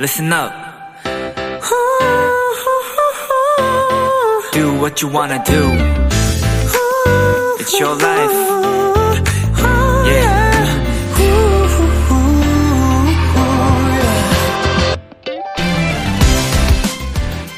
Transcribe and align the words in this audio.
listen 0.00 0.32
up. 0.32 0.50
Do 4.50 4.72
what 4.80 5.02
you 5.02 5.12
wanna 5.12 5.44
do. 5.44 5.60
It's 7.58 7.78
your 7.78 7.94
life. 8.00 8.32
Yeah. 10.06 10.40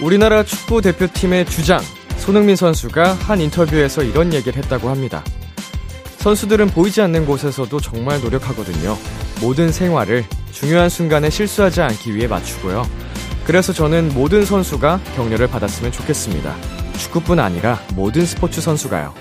우리나라 0.03 0.43
축구 0.43 0.83
대표팀의 0.83 1.47
주장 1.47 1.81
손흥민 2.19 2.57
선수가 2.57 3.13
한 3.13 3.41
인터뷰에서 3.41 4.03
이런 4.03 4.33
얘기를 4.33 4.61
했다고 4.61 4.91
합니다. 4.91 5.23
선수들은 6.19 6.71
보이지 6.71 7.03
않는 7.03 7.25
곳에서도 7.25 7.79
정말 7.79 8.21
노력하거든요. 8.21 8.99
모든 9.41 9.71
생활을 9.71 10.25
중요한 10.53 10.89
순간에 10.89 11.31
실수하지 11.31 11.81
않기 11.81 12.15
위해 12.15 12.29
맞추고요. 12.29 12.87
그래서 13.45 13.73
저는 13.73 14.13
모든 14.15 14.45
선수가 14.45 15.01
격려를 15.17 15.49
받았으면 15.49 15.91
좋겠습니다. 15.91 16.55
축구뿐 16.99 17.41
아니라 17.41 17.81
모든 17.95 18.25
스포츠 18.25 18.61
선수가요. 18.61 19.15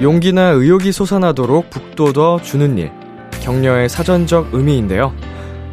용기나 0.00 0.50
의욕이 0.50 0.92
솟아나도록 0.92 1.70
북돋워 1.70 2.40
주는 2.40 2.78
일. 2.78 2.90
격려의 3.42 3.88
사전적 3.88 4.54
의미인데요. 4.54 5.12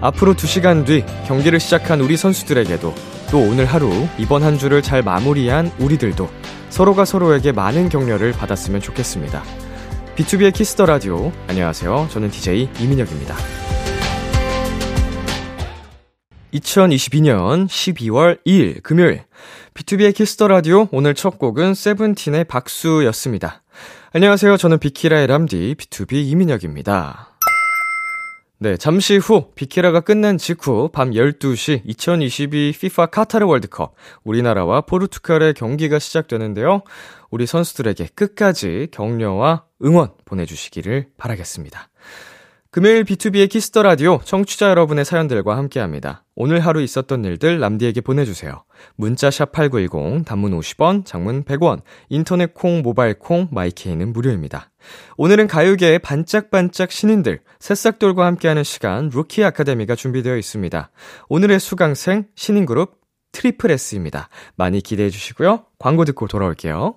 앞으로 0.01 0.33
2시간 0.33 0.85
뒤 0.85 1.03
경기를 1.27 1.59
시작한 1.59 2.01
우리 2.01 2.17
선수들에게도 2.17 3.14
또 3.31 3.39
오늘 3.39 3.65
하루 3.65 3.91
이번 4.17 4.43
한 4.43 4.57
주를 4.57 4.81
잘 4.81 5.01
마무리한 5.01 5.71
우리들도 5.79 6.29
서로가 6.69 7.05
서로에게 7.05 7.51
많은 7.51 7.89
격려를 7.89 8.31
받았으면 8.31 8.81
좋겠습니다. 8.81 9.43
비투비의 10.15 10.53
키스 10.53 10.73
더 10.73 10.85
라디오. 10.85 11.31
안녕하세요. 11.47 12.07
저는 12.11 12.31
DJ 12.31 12.69
이민혁입니다. 12.79 13.35
2022년 16.53 17.67
12월 17.67 18.39
2일 18.45 18.81
금요일 18.81 19.23
비투비의 19.73 20.15
키스 20.15 20.35
더 20.35 20.47
라디오 20.47 20.87
오늘 20.91 21.13
첫 21.13 21.37
곡은 21.37 21.73
세븐틴의 21.73 22.45
박수였습니다. 22.45 23.63
안녕하세요. 24.13 24.55
저는 24.55 24.79
비키라의 24.79 25.27
람디 25.27 25.75
B2B 25.77 26.13
이민혁입니다. 26.13 27.34
네, 28.57 28.77
잠시 28.77 29.17
후 29.17 29.51
비키라가 29.55 29.99
끝난 29.99 30.37
직후 30.37 30.89
밤 30.93 31.11
12시 31.11 31.81
2022 31.83 32.69
FIFA 32.69 33.07
카타르 33.11 33.45
월드컵 33.45 33.95
우리나라와 34.23 34.81
포르투갈의 34.81 35.55
경기가 35.55 35.99
시작되는데요. 35.99 36.81
우리 37.29 37.45
선수들에게 37.45 38.07
끝까지 38.15 38.87
격려와 38.91 39.65
응원 39.83 40.11
보내주시기를 40.23 41.07
바라겠습니다. 41.17 41.89
금요일 42.75 43.05
비투비의 43.05 43.49
키스 43.49 43.70
더 43.71 43.83
라디오 43.83 44.19
청취자 44.25 44.69
여러분의 44.69 45.05
사연들과 45.05 45.55
함께 45.55 45.79
합니다. 45.79 46.25
오늘 46.35 46.59
하루 46.59 46.81
있었던 46.81 47.23
일들 47.23 47.61
람디에게 47.61 48.01
보내주세요. 48.01 48.65
문자 48.97 49.31
샵 49.31 49.53
8910, 49.53 50.25
단문 50.25 50.51
50원, 50.59 51.05
장문 51.05 51.45
100원, 51.45 51.83
인터넷 52.09 52.53
콩, 52.53 52.81
모바일 52.81 53.17
콩, 53.17 53.47
마이케이는 53.49 54.11
무료입니다. 54.11 54.71
오늘은 55.15 55.47
가요계의 55.47 55.99
반짝반짝 55.99 56.91
신인들, 56.91 57.39
새싹돌과 57.59 58.25
함께하는 58.25 58.65
시간, 58.65 59.07
루키 59.07 59.41
아카데미가 59.45 59.95
준비되어 59.95 60.35
있습니다. 60.35 60.91
오늘의 61.29 61.61
수강생, 61.61 62.25
신인 62.35 62.65
그룹 62.65 62.97
트리플 63.31 63.71
S입니다. 63.71 64.27
많이 64.57 64.81
기대해 64.81 65.09
주시고요. 65.09 65.63
광고 65.79 66.03
듣고 66.03 66.27
돌아올게요. 66.27 66.95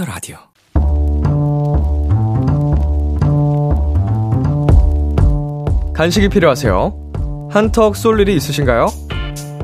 Kiss 0.00 0.02
the 0.02 0.04
Radio. 0.04 0.36
간식이 5.94 6.28
필요하세요? 6.28 7.48
한턱 7.50 7.96
쏠 7.96 8.20
일이 8.20 8.34
있으신가요? 8.36 8.86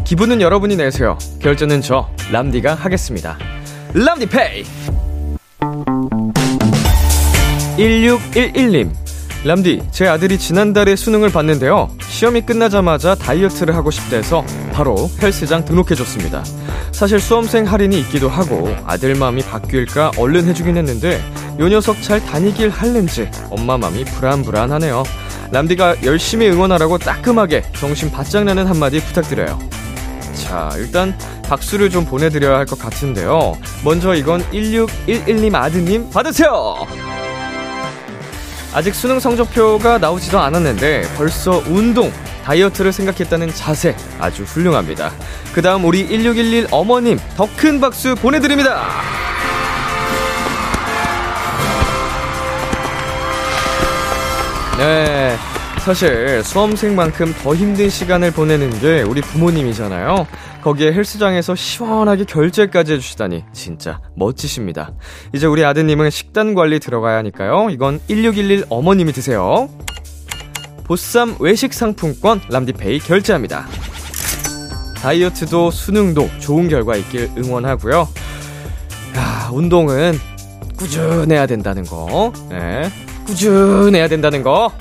기분은 0.05 0.41
여러분이 0.41 0.77
내세요. 0.77 1.19
결제는 1.41 1.81
저 1.81 2.09
람디가 2.31 2.75
하겠습니다. 2.75 3.39
람디페이. 3.95 4.65
1611님. 7.79 8.91
람디, 9.45 9.83
제 9.91 10.07
아들이 10.09 10.39
지난달에 10.39 10.97
수능을 10.97 11.31
봤는데요. 11.31 11.91
시험이 12.17 12.41
끝나자마자 12.41 13.15
다이어트를 13.15 13.77
하고 13.77 13.91
싶대서 13.91 14.43
바로 14.73 15.11
헬스장 15.21 15.67
등록해줬습니다. 15.67 16.45
사실 16.91 17.21
수험생 17.21 17.71
할인이 17.71 18.01
있기도 18.01 18.31
하고 18.31 18.75
아들 18.87 19.15
마음이 19.17 19.43
바뀔까 19.43 20.13
얼른 20.17 20.47
해주긴 20.47 20.79
했는데 20.79 21.23
요 21.61 21.69
녀석 21.69 22.01
잘 22.01 22.25
다니길 22.25 22.71
할는지 22.71 23.31
엄마 23.51 23.77
마음이 23.77 24.07
불안불안하네요. 24.07 25.03
람디가 25.53 26.05
열심히 26.05 26.49
응원하라고 26.49 26.97
따끔하게 26.97 27.65
정신 27.79 28.11
바짝 28.11 28.45
나는 28.45 28.67
한마디 28.67 28.99
부탁드려요. 28.99 29.59
자, 30.33 30.71
일단 30.79 31.15
박수를 31.43 31.91
좀 31.91 32.07
보내드려야 32.07 32.57
할 32.57 32.65
것 32.65 32.79
같은데요. 32.79 33.59
먼저 33.85 34.15
이건 34.15 34.43
1611님 34.53 35.55
아드님 35.55 36.09
받으세요! 36.09 36.87
아직 38.77 38.95
수능 38.95 39.19
성적표가 39.19 39.97
나오지도 39.97 40.39
않았는데 40.39 41.05
벌써 41.17 41.63
운동, 41.67 42.13
다이어트를 42.45 42.93
생각했다는 42.93 43.55
자세 43.55 43.97
아주 44.21 44.43
훌륭합니다. 44.43 45.13
그 45.55 45.63
다음 45.63 45.87
우리 45.87 46.07
1611 46.07 46.67
어머님 46.71 47.19
더 47.39 47.49
큰 47.57 47.81
박수 47.81 48.15
보내드립니다! 48.17 48.87
네. 54.77 55.39
사실 55.87 56.43
수험생만큼 56.43 57.33
더 57.45 57.55
힘든 57.55 57.89
시간을 57.89 58.33
보내는 58.33 58.71
게 58.81 59.03
우리 59.03 59.21
부모님이잖아요. 59.21 60.27
거기에 60.61 60.93
헬스장에서 60.93 61.55
시원하게 61.55 62.25
결제까지 62.25 62.95
해주시다니 62.95 63.45
진짜 63.53 64.01
멋지십니다. 64.17 64.91
이제 65.33 65.47
우리 65.47 65.65
아드님은 65.65 66.11
식단 66.11 66.55
관리 66.55 66.81
들어가야 66.81 67.19
하니까요. 67.19 67.69
이건 67.71 68.01
1611 68.09 68.65
어머님이 68.69 69.13
드세요. 69.13 69.69
보쌈 70.83 71.37
외식 71.39 71.73
상품권 71.73 72.41
람디페이 72.51 72.99
결제합니다. 72.99 73.69
다이어트도 74.97 75.71
수능도 75.71 76.29
좋은 76.41 76.69
결과 76.69 76.97
있길 76.97 77.31
응원하고요. 77.39 78.09
야, 79.17 79.51
운동은 79.53 80.19
꾸준해야 80.79 81.47
된다는 81.47 81.85
거. 81.85 82.33
네. 82.51 82.91
꾸준해야 83.27 84.09
된다는 84.09 84.43
거. 84.43 84.73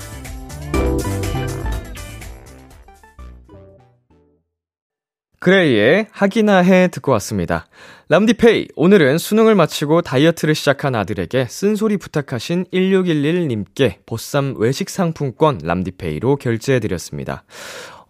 그레이의 5.46 6.08
하기나 6.10 6.56
해 6.56 6.88
듣고 6.88 7.12
왔습니다. 7.12 7.68
람디페이, 8.08 8.66
오늘은 8.74 9.18
수능을 9.18 9.54
마치고 9.54 10.02
다이어트를 10.02 10.56
시작한 10.56 10.96
아들에게 10.96 11.46
쓴소리 11.48 11.98
부탁하신 11.98 12.64
1611님께 12.72 13.98
보쌈 14.06 14.56
외식 14.58 14.90
상품권 14.90 15.60
람디페이로 15.62 16.34
결제해드렸습니다. 16.34 17.44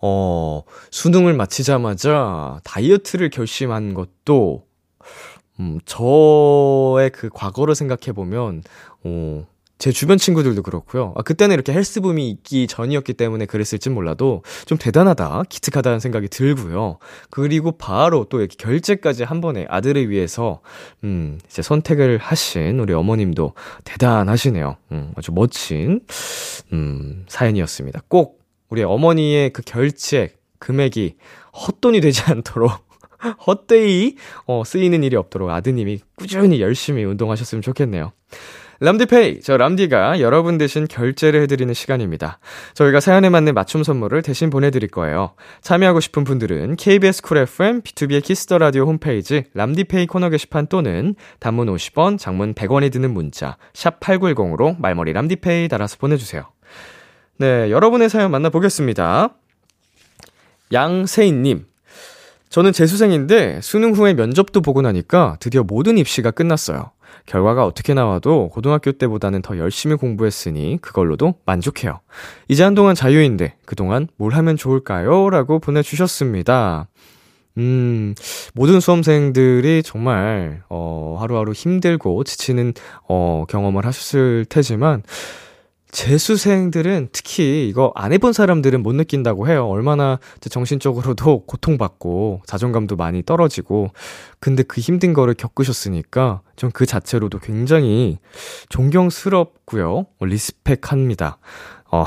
어, 0.01 0.63
수능을 0.91 1.35
마치자마자 1.35 2.59
다이어트를 2.65 3.29
결심한 3.29 3.93
것도, 3.93 4.65
음, 5.61 5.79
저의 5.85 7.11
그 7.11 7.29
과거를 7.29 7.75
생각해보면, 7.75 8.63
어, 9.05 9.47
제 9.79 9.93
주변 9.93 10.17
친구들도 10.17 10.63
그렇고요. 10.63 11.13
아, 11.17 11.23
그때는 11.23 11.55
이렇게 11.55 11.73
헬스붐이 11.73 12.31
있기 12.31 12.67
전이었기 12.67 13.15
때문에 13.15 13.45
그랬을진 13.45 13.93
몰라도 13.93 14.43
좀 14.65 14.79
대단하다, 14.79 15.45
기특하다는 15.49 16.01
생각이 16.01 16.29
들고요. 16.29 16.99
그리고 17.31 17.73
바로 17.73 18.25
또 18.31 18.41
이렇게 18.41 18.57
결제까지 18.59 19.25
한 19.25 19.41
번에 19.41 19.67
아들을 19.69 20.09
위해서, 20.09 20.61
음, 21.05 21.39
이제 21.47 21.61
선택을 21.61 22.19
하신 22.19 22.81
우리 22.81 22.95
어머님도 22.95 23.53
대단하시네요. 23.85 24.77
음, 24.93 25.13
아주 25.15 25.33
멋진, 25.33 26.01
음, 26.73 27.25
사연이었습니다. 27.29 28.03
꼭 28.09 28.41
우리 28.71 28.83
어머니의 28.83 29.51
그 29.51 29.63
결제 29.63 30.35
금액이 30.59 31.17
헛돈이 31.67 32.01
되지 32.01 32.23
않도록 32.33 32.87
헛되이 33.47 34.17
어, 34.47 34.63
쓰이는 34.65 35.03
일이 35.03 35.17
없도록 35.17 35.51
아드님이 35.51 36.01
꾸준히 36.17 36.61
열심히 36.61 37.05
운동하셨으면 37.05 37.63
좋겠네요. 37.63 38.13
람디페이, 38.81 39.41
저 39.41 39.57
람디가 39.57 40.21
여러분 40.21 40.59
대신 40.59 40.87
결제를 40.87 41.41
해드리는 41.43 41.73
시간입니다. 41.73 42.39
저희가 42.75 43.01
사연에 43.01 43.31
맞는 43.31 43.55
맞춤 43.55 43.83
선물을 43.83 44.21
대신 44.21 44.51
보내드릴 44.51 44.91
거예요. 44.91 45.33
참여하고 45.63 46.01
싶은 46.01 46.25
분들은 46.25 46.77
KBS 46.77 47.23
쿨 47.23 47.39
FM, 47.39 47.81
B2B의 47.81 48.23
키스터 48.23 48.59
라디오 48.59 48.85
홈페이지 48.85 49.45
람디페이 49.55 50.07
코너 50.07 50.29
게시판 50.29 50.67
또는 50.67 51.15
단문 51.41 51.69
50원, 51.69 52.19
장문 52.19 52.53
100원이 52.55 52.93
드는 52.93 53.15
문자 53.15 53.57
샵 53.73 53.99
#8910으로 54.01 54.79
말머리 54.79 55.15
람디페이 55.15 55.69
달아서 55.69 55.97
보내주세요. 55.97 56.45
네, 57.39 57.71
여러분의 57.71 58.11
사연 58.11 58.31
만나보겠습니다. 58.31 59.31
양세인님, 60.73 61.65
저는 62.51 62.73
재수생인데 62.73 63.61
수능 63.63 63.93
후에 63.93 64.15
면접도 64.15 64.61
보고 64.61 64.83
나니까 64.83 65.37
드디어 65.41 65.63
모든 65.63 65.97
입시가 65.97 66.31
끝났어요. 66.31 66.91
결과가 67.25 67.65
어떻게 67.65 67.95
나와도 67.95 68.51
고등학교 68.51 68.93
때보다는 68.93 69.43
더 69.43 69.59
열심히 69.59 69.97
공부했으니 69.97 70.79
그걸로도 70.81 71.35
만족해요. 71.47 72.01
이제 72.49 72.63
한동안 72.63 72.95
자유인데 72.95 73.55
그동안 73.65 74.09
뭘 74.17 74.35
하면 74.35 74.57
좋을까요? 74.57 75.31
라고 75.31 75.59
보내주셨습니다. 75.59 76.89
음, 77.59 78.15
모든 78.55 78.81
수험생들이 78.81 79.83
정말, 79.83 80.63
어, 80.69 81.17
하루하루 81.19 81.53
힘들고 81.53 82.23
지치는, 82.25 82.75
어, 83.09 83.45
경험을 83.49 83.87
하셨을 83.87 84.45
테지만, 84.49 85.03
재수생들은 85.91 87.09
특히 87.13 87.69
이거 87.69 87.93
안 87.95 88.13
해본 88.13 88.33
사람들은 88.33 88.83
못 88.83 88.95
느낀다고 88.95 89.49
해요. 89.49 89.67
얼마나 89.67 90.19
정신적으로도 90.41 91.45
고통받고 91.47 92.43
자존감도 92.47 92.97
많이 92.97 93.23
떨어지고. 93.23 93.91
근데 94.41 94.63
그 94.63 94.81
힘든 94.81 95.15
거를 95.15 95.35
겪으셨으니까 95.35 96.43
좀 96.57 96.72
그 96.72 96.87
자체로도 96.87 97.39
굉장히 97.39 98.19
존경스럽고요. 98.69 100.07
어, 100.19 100.25
respect 100.25 100.93
합니다. 100.93 101.39
어, 101.91 102.05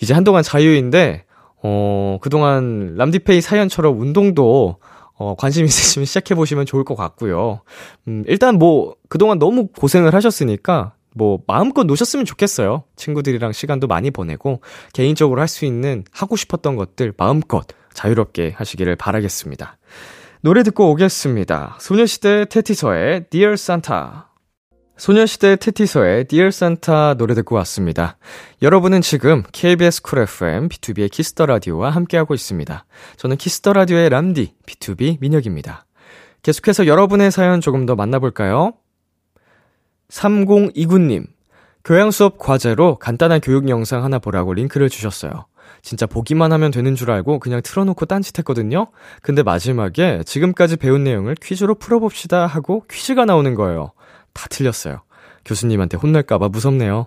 이제 0.00 0.12
한동안 0.12 0.42
자유인데, 0.42 1.24
어, 1.62 2.18
그동안 2.20 2.94
람디페이 2.96 3.40
사연처럼 3.40 4.00
운동도 4.00 4.76
어, 5.18 5.34
관심 5.34 5.64
있으시면 5.64 6.04
시작해보시면 6.04 6.66
좋을 6.66 6.84
것 6.84 6.94
같고요. 6.94 7.62
음, 8.06 8.24
일단 8.26 8.58
뭐, 8.58 8.96
그동안 9.08 9.38
너무 9.38 9.68
고생을 9.68 10.14
하셨으니까, 10.14 10.92
뭐 11.16 11.40
마음껏 11.46 11.84
노셨으면 11.84 12.26
좋겠어요. 12.26 12.84
친구들이랑 12.96 13.52
시간도 13.52 13.86
많이 13.86 14.10
보내고 14.10 14.60
개인적으로 14.92 15.40
할 15.40 15.46
수 15.48 15.64
있는 15.64 16.04
하고 16.10 16.36
싶었던 16.36 16.74
것들 16.76 17.14
마음껏 17.16 17.64
자유롭게 17.94 18.52
하시기를 18.56 18.96
바라겠습니다. 18.96 19.78
노래 20.42 20.62
듣고 20.64 20.90
오겠습니다. 20.90 21.78
소녀시대 21.80 22.46
태티서의 22.46 23.26
Dear 23.30 23.52
Santa. 23.54 23.96
소녀시대 24.98 25.56
태티서의 25.56 26.24
Dear 26.24 26.48
Santa 26.48 27.14
노래 27.16 27.34
듣고 27.34 27.54
왔습니다. 27.56 28.18
여러분은 28.60 29.00
지금 29.02 29.44
KBS 29.52 30.02
쿨 30.02 30.18
FM 30.18 30.68
B2B의 30.68 31.10
키스터 31.10 31.46
라디오와 31.46 31.90
함께하고 31.90 32.34
있습니다. 32.34 32.84
저는 33.16 33.36
키스터 33.36 33.72
라디오의 33.72 34.10
람디 34.10 34.54
B2B 34.66 35.18
민혁입니다. 35.20 35.86
계속해서 36.42 36.86
여러분의 36.86 37.30
사연 37.30 37.60
조금 37.60 37.86
더 37.86 37.94
만나볼까요? 37.94 38.74
3029님, 40.10 41.26
교양 41.84 42.10
수업 42.10 42.38
과제로 42.38 42.96
간단한 42.98 43.40
교육 43.40 43.68
영상 43.68 44.04
하나 44.04 44.18
보라고 44.18 44.54
링크를 44.54 44.88
주셨어요. 44.88 45.46
진짜 45.82 46.06
보기만 46.06 46.52
하면 46.52 46.70
되는 46.72 46.96
줄 46.96 47.10
알고 47.10 47.38
그냥 47.38 47.60
틀어놓고 47.62 48.06
딴짓했거든요? 48.06 48.88
근데 49.22 49.42
마지막에 49.42 50.22
지금까지 50.24 50.76
배운 50.76 51.04
내용을 51.04 51.36
퀴즈로 51.40 51.76
풀어봅시다 51.76 52.46
하고 52.46 52.84
퀴즈가 52.90 53.24
나오는 53.24 53.54
거예요. 53.54 53.92
다 54.32 54.46
틀렸어요. 54.50 55.02
교수님한테 55.44 55.96
혼날까봐 55.96 56.48
무섭네요. 56.48 57.06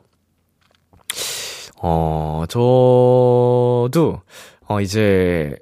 어, 1.81 2.43
저도, 2.47 4.21
어, 4.67 4.81
이제, 4.81 5.55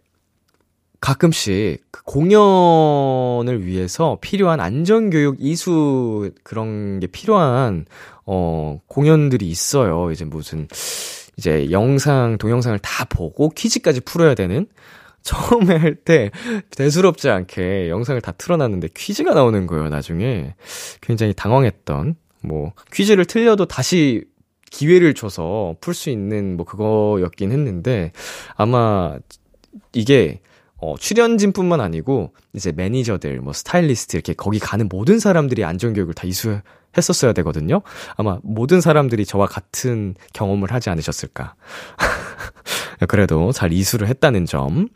가끔씩 1.00 1.84
그 1.92 2.04
공연을 2.04 3.66
위해서 3.66 4.18
필요한 4.22 4.60
안전교육 4.60 5.38
이수 5.40 6.32
그런 6.44 7.00
게 7.00 7.08
필요한 7.08 7.86
어 8.26 8.80
공연들이 8.88 9.48
있어요. 9.48 10.12
이제 10.12 10.26
무슨 10.26 10.68
이제 11.38 11.70
영상 11.72 12.38
동영상을 12.38 12.78
다 12.80 13.06
보고 13.06 13.50
퀴즈까지 13.50 14.02
풀어야 14.02 14.34
되는 14.34 14.68
처음에 15.22 15.76
할 15.76 15.96
때 15.96 16.32
대수롭지 16.72 17.30
않게 17.30 17.90
영상을 17.90 18.20
다 18.22 18.32
틀어놨는데 18.32 18.90
퀴즈가 18.96 19.34
나오는 19.34 19.68
거예요. 19.68 19.90
나중에 19.90 20.56
굉장히 21.02 21.34
당황했던 21.34 22.16
뭐 22.42 22.74
퀴즈를 22.94 23.26
틀려도 23.26 23.66
다시 23.66 24.24
기회를 24.72 25.14
줘서 25.14 25.76
풀 25.82 25.94
수 25.94 26.10
있는 26.10 26.58
뭐 26.58 26.66
그거였긴 26.66 27.52
했는데 27.52 28.12
아마 28.56 29.18
이게 29.94 30.40
어, 30.80 30.96
출연진뿐만 30.98 31.82
아니고 31.82 32.34
이제 32.54 32.72
매니저들, 32.72 33.42
뭐 33.42 33.54
스타일리스트 33.54 34.16
이렇게 34.16 34.34
거기 34.34 34.60
가는 34.60 34.88
모든 34.90 35.20
사람들이 35.20 35.64
안전교육을 35.64 36.14
다 36.14 36.24
이수했었어야 36.26 37.34
되거든요. 37.34 37.82
아마 38.16 38.40
모든 38.44 38.80
사람들이 38.82 39.26
저와 39.26 39.48
같은 39.48 40.16
경험을 40.34 40.72
하지 40.72 40.90
않으셨을까. 40.90 41.56
그래도 43.08 43.52
잘 43.52 43.74
이수를 43.74 44.08
했다는 44.08 44.46
점. 44.46 44.88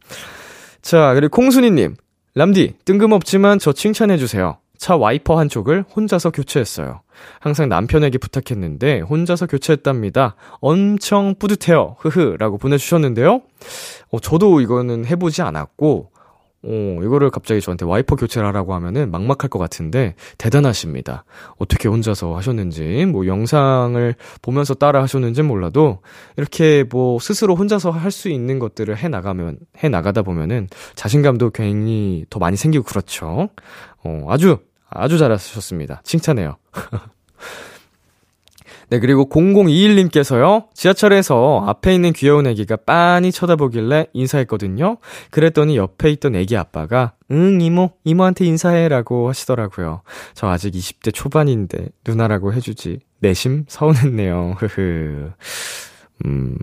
자, 0.82 1.14
그리고 1.14 1.36
콩순이님, 1.36 1.96
람디 2.36 2.76
뜬금없지만 2.86 3.60
저 3.60 3.74
칭찬해주세요. 3.74 4.58
차 4.82 4.98
와이퍼 4.98 5.38
한쪽을 5.38 5.86
혼자서 5.96 6.32
교체했어요. 6.32 7.02
항상 7.40 7.70
남편에게 7.70 8.18
부탁했는데 8.18 9.02
혼자서 9.02 9.46
교체했답니다. 9.46 10.36
엄청 10.60 11.36
뿌듯해요. 11.38 11.98
흐흐. 12.00 12.38
라고 12.40 12.58
보내주셨는데요. 12.58 13.44
어, 14.10 14.20
저도 14.20 14.60
이거는 14.60 15.06
해보지 15.06 15.44
않았고, 15.44 16.10
어, 16.64 17.00
이거를 17.04 17.30
갑자기 17.30 17.62
저한테 17.62 17.86
와이퍼 17.86 18.16
교체를 18.16 18.48
하라고 18.48 18.74
하면은 18.74 19.12
막막할 19.12 19.50
것 19.52 19.60
같은데, 19.60 20.16
대단하십니다. 20.40 21.26
어떻게 21.60 21.88
혼자서 21.88 22.36
하셨는지, 22.36 23.06
뭐 23.06 23.28
영상을 23.28 24.16
보면서 24.42 24.74
따라 24.74 25.04
하셨는지 25.04 25.44
몰라도, 25.44 26.00
이렇게 26.38 26.86
뭐 26.90 27.20
스스로 27.20 27.56
혼자서 27.56 27.92
할 27.92 28.10
수 28.10 28.30
있는 28.30 28.58
것들을 28.58 28.98
해 28.98 29.10
나가면, 29.10 29.60
해 29.84 29.90
나가다 29.90 30.24
보면은 30.24 30.70
자신감도 30.96 31.52
괜히 31.52 32.26
더 32.32 32.40
많이 32.40 32.58
생기고 32.58 32.84
그렇죠. 32.84 33.50
어, 34.04 34.26
아주 34.28 34.58
아주 34.92 35.18
잘하셨습니다. 35.18 36.02
칭찬해요. 36.04 36.58
네, 38.92 39.00
그리고 39.00 39.30
0021님께서요, 39.30 40.66
지하철에서 40.74 41.64
앞에 41.66 41.96
있는 41.96 42.12
귀여운 42.12 42.46
애기가 42.46 42.76
빤히 42.76 43.32
쳐다보길래 43.32 44.08
인사했거든요. 44.12 44.98
그랬더니 45.30 45.78
옆에 45.78 46.12
있던 46.12 46.36
애기 46.36 46.58
아빠가, 46.58 47.14
응, 47.32 47.62
이모, 47.62 47.92
이모한테 48.04 48.46
인사해 48.46 48.90
라고 48.90 49.30
하시더라고요. 49.30 50.02
저 50.34 50.50
아직 50.50 50.74
20대 50.74 51.14
초반인데, 51.14 51.88
누나라고 52.06 52.54
해주지. 52.54 53.00
내심 53.20 53.64
서운했네요. 53.70 54.58
흐흐. 54.60 55.32
음, 56.26 56.58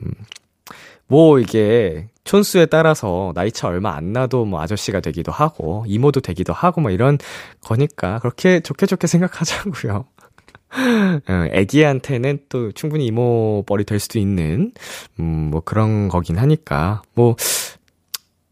뭐 1.09 1.39
이게 1.41 2.09
촌수에 2.25 2.67
따라서 2.67 3.33
나이 3.35 3.51
차 3.51 3.69
얼마 3.69 3.95
안 3.97 4.13
나도 4.13 4.45
뭐 4.45 4.61
아저씨가 4.61 5.01
되기도 5.01 5.33
하고 5.33 5.85
이모도 5.89 6.21
되기도 6.21 6.53
하고 6.53 6.81
뭐 6.83 6.91
이런 6.91 7.19
거니까 7.63 8.19
그렇게 8.21 8.61
좋게 8.61 8.87
좋게 8.87 9.07
생각하자고요. 9.07 10.05
어, 11.29 11.47
애기한테는 11.53 12.41
또 12.51 12.73
충분히 12.73 13.07
이모뻘이 13.07 13.85
될 13.85 13.99
수도 13.99 14.19
있는 14.19 14.73
음 15.19 15.49
뭐 15.51 15.63
그런 15.65 16.09
거긴 16.09 16.37
하니까 16.39 17.03
뭐 17.15 17.35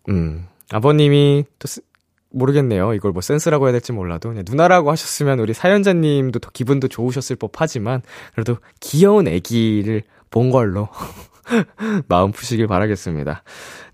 음, 0.08 0.46
아버님이 0.70 1.44
또 1.58 1.68
쓰, 1.68 1.80
모르겠네요. 2.30 2.94
이걸 2.94 3.12
뭐 3.12 3.22
센스라고 3.22 3.66
해야 3.66 3.72
될지 3.72 3.92
몰라도 3.92 4.28
그냥 4.30 4.44
누나라고 4.48 4.90
하셨으면 4.90 5.40
우리 5.40 5.54
사연자님도 5.54 6.38
더 6.40 6.50
기분도 6.50 6.88
좋으셨을 6.88 7.36
법하지만 7.36 8.02
그래도 8.34 8.56
귀여운 8.80 9.28
애기를 9.28 10.02
본 10.30 10.50
걸로 10.50 10.88
마음 12.08 12.32
푸시길 12.32 12.66
바라겠습니다. 12.66 13.42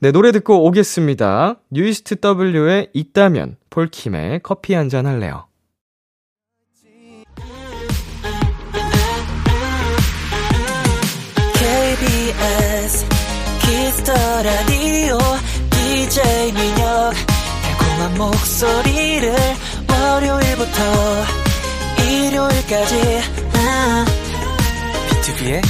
네, 0.00 0.12
노래 0.12 0.32
듣고 0.32 0.64
오겠습니다. 0.66 1.60
뉴이스트 1.70 2.16
W의 2.16 2.88
있다면, 2.92 3.56
폴킴의 3.70 4.40
커피 4.42 4.74
한 4.74 4.88
잔 4.88 5.06
할래요. 5.06 5.46
키스터 13.60 14.12
라디오 14.42 15.18
DJ 15.70 16.52
민혁 16.52 17.12
달콤한 17.62 18.18
목소리를 18.18 19.34
월요일부터 19.88 20.82
일요일까지 22.10 23.20
아. 23.54 24.04
비투비의 25.10 25.62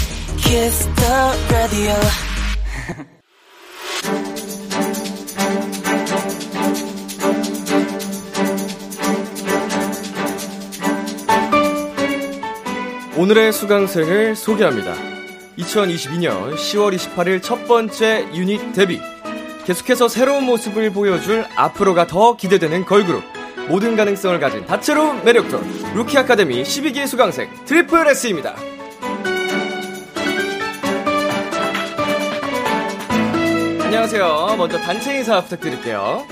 터 0.52 1.32
라디오 1.50 1.94
오늘의 13.16 13.54
수강생을 13.54 14.36
소개합니다. 14.36 14.92
2022년 15.56 16.54
10월 16.54 16.94
28일 16.96 17.42
첫 17.42 17.66
번째 17.66 18.26
유닛 18.34 18.74
데뷔. 18.74 19.00
계속해서 19.64 20.08
새로운 20.08 20.44
모습을 20.44 20.90
보여줄 20.90 21.46
앞으로가 21.56 22.06
더 22.06 22.36
기대되는 22.36 22.84
걸그룹. 22.84 23.24
모든 23.68 23.96
가능성을 23.96 24.38
가진 24.38 24.66
다채로운 24.66 25.24
매력돌. 25.24 25.64
루키 25.94 26.18
아카데미 26.18 26.62
12기 26.62 27.06
수강생 27.06 27.48
tripleS입니다. 27.64 28.71
안녕하세요. 33.94 34.54
먼저 34.56 34.78
단체 34.78 35.18
인사 35.18 35.42
부탁드릴게요. 35.42 36.24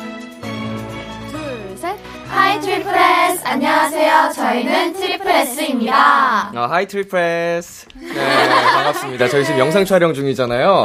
둘, 1.30 1.76
셋. 1.76 1.94
Hi 2.26 2.58
tripleS 2.58 3.46
안녕하세요. 3.46 4.30
저희는 4.34 4.94
tripleS입니다. 4.94 6.52
어, 6.56 6.60
Hi 6.60 6.88
tripleS. 6.88 7.86
네, 8.00 8.48
반갑습니다. 8.48 9.28
저희 9.28 9.44
지금 9.44 9.58
영상 9.60 9.84
촬영 9.84 10.14
중이잖아요. 10.14 10.84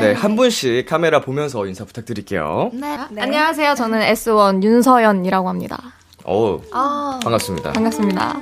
네. 0.00 0.12
한 0.14 0.34
분씩 0.34 0.86
카메라 0.86 1.20
보면서 1.20 1.66
인사 1.66 1.84
부탁드릴게요. 1.84 2.70
네. 2.72 2.96
안녕하세요. 3.20 3.74
저는 3.74 4.00
S1 4.00 4.62
윤서연이라고 4.62 5.46
합니다. 5.50 5.78
어우, 6.24 6.62
아, 6.72 7.20
반갑습니다. 7.22 7.72
반갑습니다. 7.72 8.38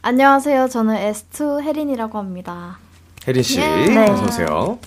안녕하세요. 0.00 0.68
저는 0.68 0.96
S2 1.12 1.60
혜린이라고 1.60 2.16
합니다. 2.16 2.78
혜린 3.26 3.42
씨, 3.42 3.60
네. 3.60 4.08
어서 4.08 4.24
오세요. 4.24 4.78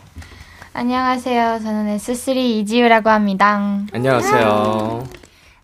안녕하세요. 0.74 1.60
저는 1.62 1.98
S3 1.98 2.36
이지우라고 2.38 3.10
합니다. 3.10 3.60
안녕하세요. 3.94 5.04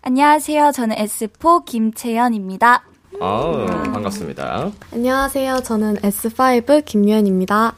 안녕하세요. 0.02 0.72
저는 0.72 0.96
S4 0.96 1.64
김채연입니다. 1.64 2.82
아우, 3.20 3.66
반갑습니다. 3.66 4.70
안녕하세요. 4.92 5.60
저는 5.64 5.96
S5 5.96 6.84
김유현입니다. 6.84 7.72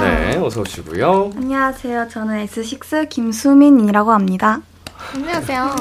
네, 0.00 0.36
어서 0.36 0.60
오시고요. 0.60 1.32
안녕하세요. 1.36 2.08
저는 2.08 2.46
S6 2.46 3.08
김수민이라고 3.08 4.12
합니다. 4.12 4.60
안녕하세요. 5.14 5.76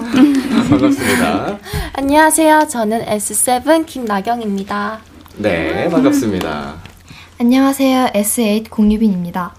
반갑습니다. 0.70 1.58
안녕하세요. 1.94 2.68
저는 2.70 3.06
S7 3.06 3.86
김나경입니다. 3.86 5.00
네, 5.38 5.90
반갑습니다. 5.90 6.76
안녕하세요. 7.40 8.08
S8 8.14 8.70
공유빈입니다. 8.70 9.54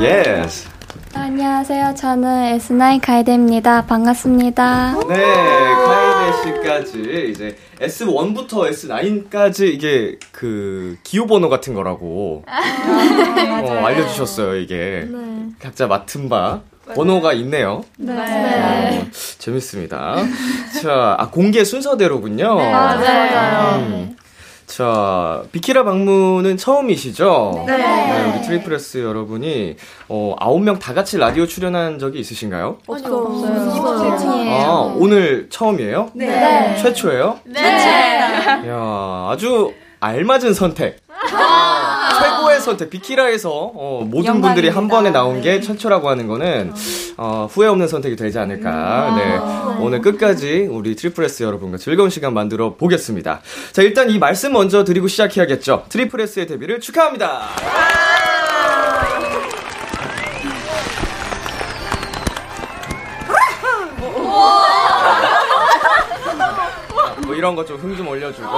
Yes. 0.00 0.68
안녕하세요. 1.14 1.94
저는 1.94 2.58
S9 2.58 3.00
카에데입니다. 3.02 3.84
반갑습니다. 3.86 4.94
네, 5.08 5.14
카에데 5.14 6.32
씨까지 6.42 7.30
이제 7.30 7.56
S1부터 7.80 8.70
S9까지 8.70 9.72
이게 9.72 10.16
그 10.32 10.96
기호 11.02 11.26
번호 11.26 11.48
같은 11.48 11.74
거라고 11.74 12.44
어, 12.46 13.84
알려주셨어요. 13.84 14.56
이게 14.56 15.06
각자 15.60 15.86
맡은 15.86 16.28
바 16.28 16.60
번호가 16.94 17.32
있네요. 17.34 17.84
네. 17.98 19.08
재밌습니다. 19.38 20.16
자, 20.82 21.16
아, 21.18 21.28
공개 21.30 21.62
순서대로군요. 21.64 22.54
맞아요. 22.56 23.78
음. 23.80 24.16
자, 24.66 25.42
비키라 25.52 25.84
방문은 25.84 26.56
처음이시죠? 26.56 27.64
네. 27.66 28.32
우리 28.32 28.42
tripleS 28.42 28.98
여러분이, 28.98 29.76
어, 30.08 30.34
아홉 30.38 30.62
명 30.62 30.86
다 30.86 30.94
같이 30.94 31.18
라디오 31.18 31.46
출연한 31.46 31.98
적이 31.98 32.20
있으신가요? 32.20 32.78
아, 34.64 34.94
오늘 34.96 35.48
처음이에요? 35.50 36.10
네. 36.14 36.76
최초예요? 36.82 37.40
네. 37.44 37.60
야 38.68 39.28
아주 39.30 39.72
알맞은 40.00 40.54
선택. 40.54 40.98
아, 42.42 42.44
최고의 42.44 42.60
선택. 42.60 42.90
비키라에서 42.90 43.50
어, 43.50 44.04
모든 44.04 44.40
분들이 44.40 44.68
한 44.68 44.88
번에 44.88 45.10
나온 45.10 45.40
게 45.40 45.60
최초라고 45.60 46.08
하는 46.08 46.26
거는 46.26 46.72
어, 47.16 47.48
후회 47.50 47.68
없는 47.68 47.86
선택이 47.88 48.16
되지 48.16 48.38
않을까. 48.38 49.14
네. 49.16 49.82
오늘 49.82 50.00
끝까지 50.00 50.68
우리 50.70 50.96
tripleS 50.96 51.42
여러분과 51.44 51.78
즐거운 51.78 52.10
시간 52.10 52.34
만들어 52.34 52.74
보겠습니다. 52.74 53.40
자, 53.72 53.82
일단 53.82 54.10
이 54.10 54.18
말씀 54.18 54.52
먼저 54.52 54.84
드리고 54.84 55.08
시작해야겠죠. 55.08 55.84
tripleS의 55.88 56.46
데뷔를 56.46 56.80
축하합니다. 56.80 57.40
뭐 67.24 67.34
이런 67.34 67.54
거 67.54 67.64
좀 67.64 67.78
흥 67.82 67.96
좀 67.96 68.08
올려주고 68.08 68.48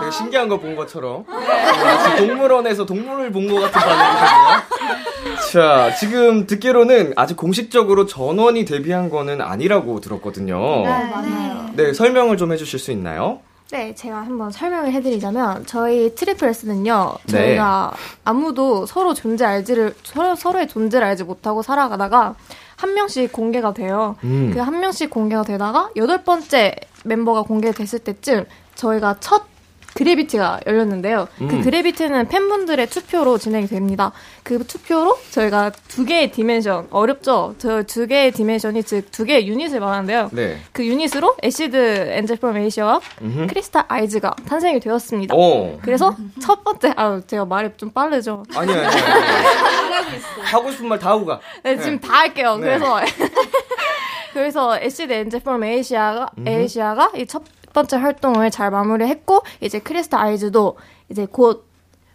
되게 0.00 0.10
신기한 0.12 0.48
거 0.48 0.58
본 0.58 0.76
것처럼 0.76 1.24
마치 1.26 2.16
동물원에서 2.26 2.84
동물을 2.86 3.32
본 3.32 3.48
것 3.48 3.60
같은 3.60 3.80
반응이거든요. 3.80 5.50
자 5.52 5.94
지금 5.98 6.46
듣기로는 6.46 7.14
아직 7.16 7.36
공식적으로 7.36 8.06
전원이 8.06 8.64
데뷔한 8.64 9.10
거는 9.10 9.40
아니라고 9.40 10.00
들었거든요. 10.00 10.82
맞아요. 10.82 11.70
네 11.74 11.92
설명을 11.92 12.36
좀 12.36 12.52
해주실 12.52 12.78
수 12.78 12.90
있나요? 12.92 13.40
네, 13.70 13.94
제가 13.94 14.16
한번 14.16 14.50
설명을 14.50 14.92
해드리자면 14.92 15.64
저희 15.66 16.12
tripleS는요. 16.16 17.14
네. 17.26 17.32
저희가 17.32 17.92
아무도 18.24 18.84
서로 18.84 19.14
존재 19.14 19.44
알지를 19.44 19.94
서로 20.02 20.34
서로의 20.34 20.66
존재를 20.66 21.06
알지 21.06 21.22
못하고 21.22 21.62
살아가다가 21.62 22.34
한 22.76 22.94
명씩 22.94 23.30
공개가 23.30 23.72
돼요. 23.72 24.16
음. 24.24 24.50
그 24.52 24.66
한 24.66 24.80
명씩 24.80 25.08
공개가 25.10 25.44
되다가 25.44 25.90
여덟 25.96 26.24
번째 26.24 26.74
멤버가 27.04 27.42
공개됐을 27.42 28.00
때쯤 28.00 28.44
저희가 28.74 29.16
첫 29.20 29.48
Gravity가 29.92 30.60
열렸는데요. 30.68 31.26
음. 31.40 31.48
그 31.48 31.62
Gravity는 31.62 32.28
팬분들의 32.28 32.86
투표로 32.86 33.38
진행이 33.38 33.66
됩니다. 33.66 34.12
그 34.44 34.64
투표로 34.64 35.18
저희가 35.32 35.72
두 35.88 36.04
개의 36.04 36.30
dimension 36.30 36.86
어렵죠. 36.92 37.56
저 37.58 37.82
두 37.82 38.06
개의 38.06 38.30
dimension이 38.30 38.84
즉 38.84 39.10
두 39.10 39.24
개의 39.24 39.48
유닛을 39.48 39.80
말하는데요. 39.80 40.30
네. 40.32 40.58
그 40.72 40.86
유닛으로 40.86 41.36
Acid 41.42 41.76
Angel 42.12 42.36
from 42.36 42.56
Asia와 42.58 43.00
음흠. 43.20 43.46
Krystal 43.48 43.84
Eyes가 43.88 44.30
탄생이 44.48 44.78
되었습니다. 44.78 45.34
오. 45.34 45.80
그래서 45.82 46.16
첫 46.40 46.62
번째 46.62 46.92
아 46.96 47.20
제가 47.26 47.44
말이 47.44 47.70
좀 47.76 47.90
빠르죠. 47.90 48.44
아니 48.54 48.72
아니. 48.72 48.86
아니. 48.86 50.20
하고 50.44 50.70
싶은 50.70 50.86
말 50.88 51.00
다 51.00 51.10
하고 51.10 51.26
가. 51.26 51.40
네, 51.64 51.76
지금 51.76 51.98
다 51.98 52.12
할게요. 52.20 52.56
네. 52.58 52.62
그래서 52.78 53.00
그래서 54.32 54.78
애시드 54.80 55.12
엔젤 55.12 55.40
프롬 55.40 55.64
에이시아가 55.64 56.30
에이시아가 56.46 57.10
이첫 57.16 57.42
번째 57.72 57.96
활동을 57.96 58.50
잘 58.50 58.70
마무리했고 58.70 59.42
이제 59.60 59.78
크리스탈 59.78 60.20
아이즈도 60.20 60.76
이제 61.08 61.26
곧 61.30 61.66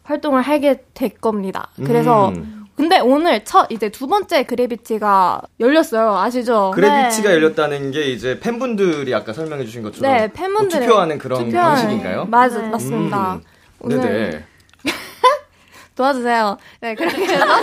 활동을 0.03 0.41
하게 0.41 0.83
될 0.93 1.09
겁니다. 1.09 1.69
그래서 1.83 2.29
음. 2.29 2.65
근데 2.75 2.99
오늘 2.99 3.45
첫 3.45 3.71
이제 3.71 3.89
두 3.89 4.05
번째 4.07 4.43
그래비티가 4.43 5.41
열렸어요. 5.59 6.17
아시죠? 6.17 6.71
그래비티가 6.75 7.31
열렸다는 7.31 7.91
게 7.91 8.11
이제 8.11 8.39
팬분들이 8.39 9.13
아까 9.15 9.31
설명해 9.31 9.63
주신 9.65 9.81
것처럼 9.81 10.11
네, 10.11 10.31
팬분들 10.33 10.79
뭐 10.79 10.87
투표하는 10.87 11.17
그런 11.17 11.49
방식인가요? 11.49 12.25
맞 12.25 12.51
맞습니다. 12.53 13.35
음. 13.35 13.41
오늘 13.79 14.01
네네. 14.01 14.43
도와주세요. 15.95 16.57
네, 16.81 16.95
그렇게 16.95 17.23
해서 17.25 17.45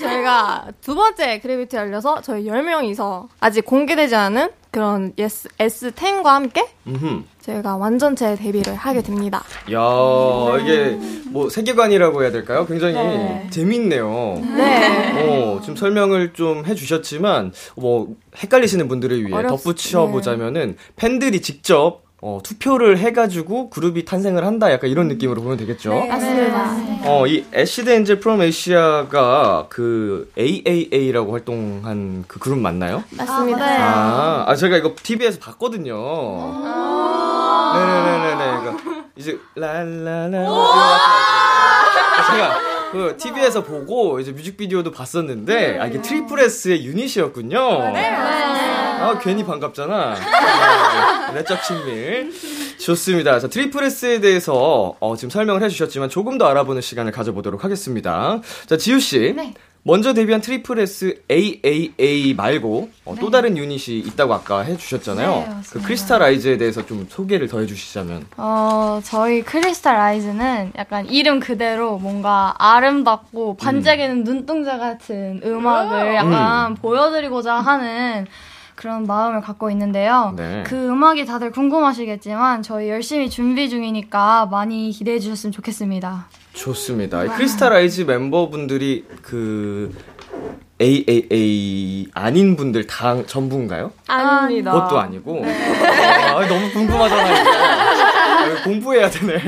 저희가 0.00 0.66
두 0.80 0.94
번째 0.94 1.38
그래비티 1.40 1.76
열려서 1.76 2.20
저희 2.22 2.44
10명이서 2.46 3.28
아직 3.40 3.64
공개되지 3.64 4.14
않은 4.16 4.50
그런 4.72 5.12
S, 5.18 5.48
S10과 5.58 6.24
함께. 6.24 6.66
저희가 7.42 7.76
완전체 7.76 8.34
데뷔를 8.36 8.74
하게 8.74 9.02
됩니다. 9.02 9.44
야 9.70 9.78
이게 10.60 10.98
뭐 11.26 11.48
세계관이라고 11.50 12.22
해야 12.22 12.30
될까요? 12.32 12.64
굉장히 12.66 12.94
네. 12.94 13.46
재밌네요. 13.50 14.40
네. 14.56 15.22
어, 15.28 15.60
지금 15.60 15.76
설명을 15.76 16.32
좀 16.32 16.64
해주셨지만 16.64 17.52
뭐 17.76 18.08
헷갈리시는 18.42 18.88
분들을 18.88 19.24
위해 19.26 19.36
어렵- 19.36 19.50
덧붙여 19.50 20.06
보자면은 20.06 20.76
팬들이 20.96 21.42
직접 21.42 22.02
어, 22.24 22.38
투표를 22.40 22.98
해가지고 22.98 23.68
그룹이 23.68 24.04
탄생을 24.04 24.46
한다. 24.46 24.70
약간 24.70 24.88
이런 24.88 25.08
느낌으로 25.08 25.42
보면 25.42 25.56
되겠죠. 25.56 25.92
맞습니다. 26.06 26.76
어, 27.04 27.26
이 27.26 27.44
Acid 27.52 27.90
Angel 27.90 28.20
from 28.20 28.40
Asia가 28.42 29.66
그 29.68 30.30
AAA라고 30.38 31.32
활동한 31.32 32.24
그 32.28 32.38
그룹 32.38 32.60
맞나요? 32.60 33.02
맞습니다. 33.10 33.64
아, 33.64 34.44
아, 34.46 34.54
제가 34.54 34.76
이거 34.76 34.94
TV에서 35.02 35.40
봤거든요. 35.40 35.96
네네네네. 37.74 38.60
그러니까 38.60 39.04
이제 39.16 39.36
랄랄라. 39.56 40.30
제가 42.30 42.58
그 42.92 43.16
TV에서 43.18 43.64
보고 43.64 44.20
이제 44.20 44.30
뮤직비디오도 44.30 44.92
봤었는데 44.92 45.78
아 45.80 45.86
이게 45.86 46.00
tripleS의 46.00 46.84
유닛이었군요. 46.84 47.90
네. 47.94 48.81
아 49.02 49.18
괜히 49.18 49.44
반갑잖아. 49.44 50.14
네, 50.14 51.34
내적 51.34 51.62
친밀. 51.64 52.32
좋습니다. 52.78 53.40
자 53.40 53.48
tripleS에 53.48 54.20
대해서 54.20 54.94
어, 55.00 55.16
지금 55.16 55.30
설명을 55.30 55.62
해주셨지만 55.62 56.08
조금 56.08 56.38
더 56.38 56.46
알아보는 56.46 56.80
시간을 56.82 57.10
가져보도록 57.12 57.64
하겠습니다. 57.64 58.40
자 58.66 58.76
지우 58.76 59.00
씨. 59.00 59.32
네. 59.36 59.54
먼저 59.84 60.14
데뷔한 60.14 60.40
tripleS 60.40 61.22
AAA 61.28 62.34
말고 62.36 62.88
어, 63.04 63.14
네. 63.16 63.20
또 63.20 63.30
다른 63.30 63.56
유닛이 63.56 63.98
있다고 63.98 64.32
아까 64.32 64.60
해주셨잖아요. 64.60 65.28
네, 65.28 65.54
그 65.72 65.82
Krystal 65.82 66.22
Eyes에 66.22 66.56
대해서 66.56 66.86
좀 66.86 67.04
소개를 67.10 67.48
더 67.48 67.58
해주시자면. 67.58 68.26
어 68.36 69.00
저희 69.02 69.42
Krystal 69.42 69.96
Eyes는 69.96 70.72
약간 70.78 71.06
이름 71.06 71.40
그대로 71.40 71.98
뭔가 71.98 72.54
아름답고 72.58 73.56
반짝이는 73.56 74.18
음. 74.18 74.24
눈동자 74.24 74.78
같은 74.78 75.40
음악을 75.44 76.14
약간 76.14 76.70
음. 76.72 76.76
보여드리고자 76.76 77.54
하는 77.56 78.28
그런 78.74 79.06
마음을 79.06 79.40
갖고 79.40 79.70
있는데요. 79.70 80.34
네. 80.36 80.64
그 80.66 80.88
음악이 80.88 81.24
다들 81.26 81.50
궁금하시겠지만 81.50 82.62
저희 82.62 82.88
열심히 82.88 83.28
준비 83.30 83.68
중이니까 83.68 84.46
많이 84.50 84.90
기대해 84.90 85.18
주셨으면 85.18 85.52
좋겠습니다. 85.52 86.26
좋습니다. 86.52 87.24
크리스탈 87.36 87.72
아이즈 87.72 88.02
멤버분들이 88.02 89.04
그 89.22 89.94
AAA 90.80 92.10
아닌 92.14 92.56
분들 92.56 92.86
다 92.86 93.24
전부인가요? 93.24 93.92
아닙니다. 94.08 94.72
그것도 94.72 94.98
아니고. 94.98 95.40
네. 95.44 96.28
아, 96.28 96.46
너무 96.46 96.70
궁금하잖아요. 96.72 98.21
아, 98.42 98.62
공부해야 98.64 99.10
되네. 99.10 99.38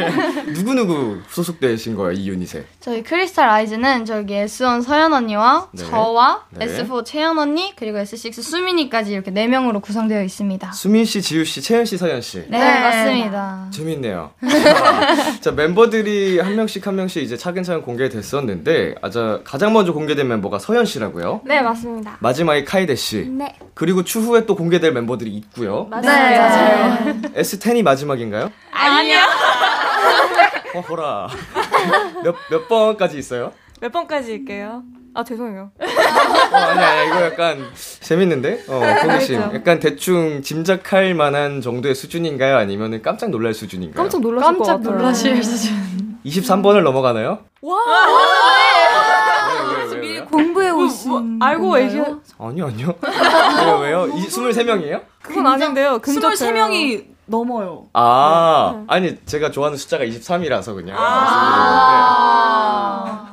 누구누구 0.53 1.21
소속되신 1.29 1.95
거예요, 1.97 2.13
이 2.13 2.29
유닛에? 2.29 2.65
저희 2.81 3.03
크리스탈 3.03 3.49
아이즈는 3.49 4.05
저기 4.05 4.35
S1 4.35 4.83
서연 4.83 5.13
언니와 5.13 5.69
네. 5.73 5.85
저와 5.85 6.45
네. 6.51 6.67
S4 6.67 7.05
채연 7.05 7.39
언니, 7.39 7.73
그리고 7.77 7.99
S6 7.99 8.43
수민이까지 8.43 9.13
이렇게 9.13 9.31
4명으로 9.31 9.83
구성되어 9.83 10.23
있습니다. 10.23 10.73
수민 10.73 11.05
씨, 11.05 11.23
지우 11.23 11.45
씨, 11.45 11.61
채연 11.61 11.85
씨, 11.85 11.97
서연 11.97 12.21
씨. 12.21 12.39
네, 12.49 12.59
네. 12.59 12.81
맞습니다. 12.81 13.69
재밌네요. 13.73 14.31
자, 15.41 15.51
멤버들이 15.53 16.41
한 16.41 16.57
명씩 16.57 16.87
한 16.87 16.97
명씩 16.97 17.23
이제 17.23 17.37
차근차근 17.37 17.83
공개됐었는데, 17.83 18.97
아, 19.03 19.11
자, 19.11 19.41
가장 19.45 19.73
먼저 19.73 19.93
공개된 19.93 20.27
멤버가 20.29 20.59
서연 20.59 20.85
씨라고요? 20.85 21.43
네, 21.45 21.61
맞습니다. 21.63 22.17
마지막에 22.21 22.65
카이데 22.65 22.95
씨. 22.95 23.27
네. 23.29 23.55
그리고 23.75 24.05
추후에 24.05 24.47
또 24.47 24.55
공개될 24.55 24.93
멤버들이 24.93 25.31
있고요. 25.31 25.87
맞아요. 25.91 26.03
네. 26.03 26.39
맞아요. 26.39 27.15
S10이 27.37 27.83
마지막인가요? 27.83 28.53
아 28.73 28.84
니요. 29.03 29.19
어, 30.75 30.81
보라. 30.83 31.29
몇, 32.23 32.35
몇 32.51 32.69
번까지 32.69 33.19
있어요? 33.19 33.53
몇 33.81 33.93
번까지일게요? 33.93 34.83
아, 35.17 35.23
죄송해요. 35.23 35.71
어, 35.81 36.57
아니, 36.57 36.81
아니, 36.81 37.09
이거 37.09 37.23
약간 37.23 37.65
재밌는데? 38.01 38.65
어, 38.67 38.81
공기씨. 39.03 39.35
약간 39.35 39.79
대충 39.79 40.43
짐작할 40.43 41.15
만한 41.15 41.61
정도의 41.61 41.95
수준인가요? 41.95 42.57
아니면 42.57 43.01
깜짝 43.01 43.31
놀랄 43.31 43.55
수준인가요? 43.55 44.03
깜짝 44.03 44.21
놀라실 44.21 44.59
깜짝 44.59 44.81
놀라실 44.83 45.45
수준. 45.45 46.19
23번을 46.27 46.83
넘어가나요? 46.83 47.45
와! 47.61 47.77
왜, 49.49 49.85
왜, 49.85 50.01
왜, 50.01 50.19
왜, 50.19 50.21
공부해 50.25 50.71
오신. 50.71 51.11
뭐, 51.11 51.21
뭐, 51.21 51.47
알고 51.47 51.81
얘기 51.81 52.01
아니요, 52.39 52.67
아니요. 52.67 52.95
왜요, 53.63 53.79
왜요? 53.79 54.07
이, 54.17 54.27
23명이에요? 54.27 55.03
그건 55.23 55.47
아닌데요. 55.47 56.01
23명이 56.01 57.14
넘어요. 57.27 57.87
아, 57.93 58.75
네. 58.77 58.85
아니, 58.89 59.19
제가 59.25 59.51
좋아하는 59.51 59.77
숫자가 59.79 60.05
23이라서 60.05 60.75
그냥. 60.75 60.97
아~ 60.99 62.65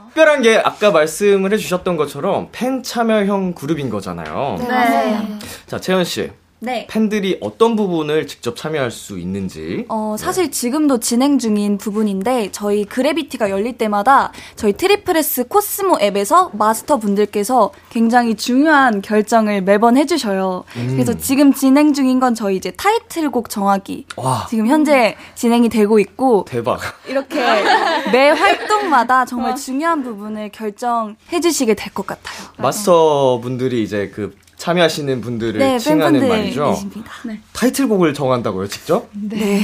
특별한 0.08 0.42
게 0.42 0.58
아까 0.58 0.92
말씀을 0.92 1.54
해주셨던 1.54 1.96
것처럼 1.98 2.50
팬 2.52 2.84
참여형 2.84 3.54
그룹인 3.54 3.90
거잖아요. 3.90 4.58
네. 4.60 4.68
네. 4.68 5.40
자, 5.68 5.80
채연 5.80 6.04
씨. 6.04 6.32
네. 6.64 6.86
팬들이 6.92 7.40
어떤 7.42 7.76
부분을 7.76 8.28
직접 8.28 8.56
참여할 8.56 8.92
수 8.92 9.18
있는지. 9.18 9.84
어, 9.90 10.16
사실 10.20 10.44
네. 10.46 10.50
지금도 10.52 11.00
진행 11.00 11.40
중인 11.40 11.80
부분인데 11.80 12.50
저희 12.52 12.86
Gravity가 12.86 13.50
열릴 13.50 13.80
때마다 13.80 14.32
저희 14.56 14.74
tripleS 14.74 15.48
Cosmo 15.48 15.98
앱에서 16.00 16.52
마스터 16.54 16.98
분들께서 16.98 17.72
굉장히 17.90 18.36
중요한 18.36 19.02
결정을 19.02 19.64
매번 19.64 19.98
해주셔요. 19.98 20.64
음. 20.76 20.88
그래서 20.92 21.16
지금 21.18 21.52
진행 21.52 21.94
중인 21.94 22.20
건 22.20 22.36
저희 22.36 22.58
이제 22.58 22.70
타이틀곡 22.70 23.50
정하기. 23.50 24.06
와. 24.18 24.46
지금 24.48 24.68
현재 24.68 25.16
진행이 25.34 25.68
되고 25.70 25.98
있고. 26.00 26.46
대박. 26.48 26.80
이렇게 27.08 27.40
매 28.14 28.30
활동마다 28.30 29.26
정말 29.26 29.56
중요한 29.56 30.04
부분을 30.04 30.50
결정해주시게 30.52 31.74
될 31.74 31.92
것 31.92 32.06
같아요. 32.06 32.48
마스터 32.58 33.40
분들이 33.42 33.82
이제 33.84 34.12
그 34.14 34.34
참여하시는 34.62 35.22
분들을 35.22 35.58
네, 35.58 35.80
칭하는 35.80 36.28
말이죠. 36.28 36.78
네. 37.26 37.42
타이틀곡을 37.52 38.14
정한다고요, 38.14 38.68
직접? 38.68 39.10
네. 39.12 39.60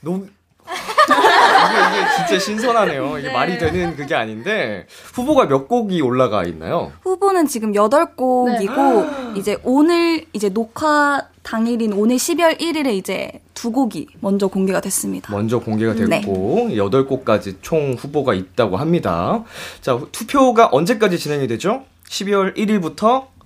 너무 0.00 0.26
이게, 0.66 2.00
이게, 2.00 2.26
진짜 2.26 2.38
신선하네요. 2.40 3.18
이게 3.18 3.28
네. 3.28 3.32
말이 3.32 3.58
되는 3.58 3.94
그게 3.94 4.16
아닌데 4.16 4.86
후보가 5.14 5.46
몇 5.46 5.68
곡이 5.68 6.02
올라가 6.02 6.42
있나요? 6.42 6.90
후보는 7.02 7.46
지금 7.46 7.72
8곡이고 7.72 9.34
네. 9.34 9.38
이제 9.38 9.56
오늘 9.62 10.24
이제 10.32 10.48
녹화 10.48 11.22
당일인 11.44 11.92
오늘 11.92 12.16
12월 12.16 12.60
1일에 12.60 12.94
이제 12.94 13.40
두 13.54 13.70
곡이 13.70 14.08
먼저 14.20 14.48
공개가 14.48 14.80
됐습니다. 14.80 15.32
먼저 15.32 15.60
공개가 15.60 15.94
됐고 15.94 16.08
네. 16.08 16.74
8곡까지 16.74 17.58
총 17.62 17.94
후보가 17.94 18.34
있다고 18.34 18.78
합니다. 18.78 19.44
자, 19.80 19.96
투표가 20.10 20.70
언제까지 20.72 21.20
진행이 21.20 21.46
되죠? 21.46 21.84
12월 22.08 22.56
1일부터 22.56 23.37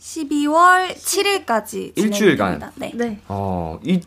12월 0.00 0.94
7일까지 0.94 1.92
일주일간. 1.96 2.70
네. 2.76 2.92
네. 2.94 3.18
어, 3.28 3.80
이, 3.82 4.00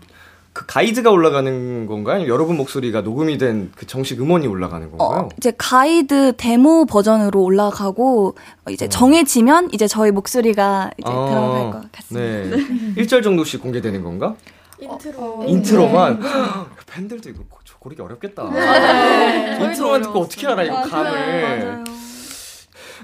그 0.54 0.65
가이드가 0.65 1.12
올라가는 1.12 1.86
건가요? 1.86 2.27
여러분 2.27 2.58
목소리가 2.58 3.01
녹음이 3.01 3.38
된 3.38 3.71
그 3.75 3.86
정식 3.88 4.19
음원이 4.21 4.47
올라가는 4.47 4.88
어, 4.93 4.97
건가요? 4.97 5.21
어, 5.23 5.30
이제 5.38 5.51
가이드 5.58 6.34
데모 6.38 6.86
버전으로 6.86 7.41
올라가고 7.41 8.36
이제 8.69 8.86
어. 8.86 8.89
정해지면 8.89 9.69
이제 9.73 9.88
저희 9.88 10.12
목소리가 10.12 10.91
이제 10.97 11.10
아, 11.10 11.25
들어갈 11.30 11.71
것 11.71 11.91
같습니다. 11.91 12.56
네. 12.58 12.65
네. 12.95 13.01
1절 13.04 13.23
정도씩 13.23 13.62
공개되는 13.62 14.04
건가? 14.04 14.36
인트로. 14.80 15.19
어, 15.19 15.45
인트로만 15.45 16.19
네. 16.19 16.27
팬들도 16.88 17.30
이거 17.30 17.43
고르기 17.80 18.01
어렵겠다. 18.01 18.49
네. 18.51 19.58
인트로만 19.65 20.01
듣고 20.04 20.21
어떻게 20.21 20.47
알아 20.47 20.63
이거 20.63 20.82
감을. 20.84 21.41
맞아요. 21.65 21.84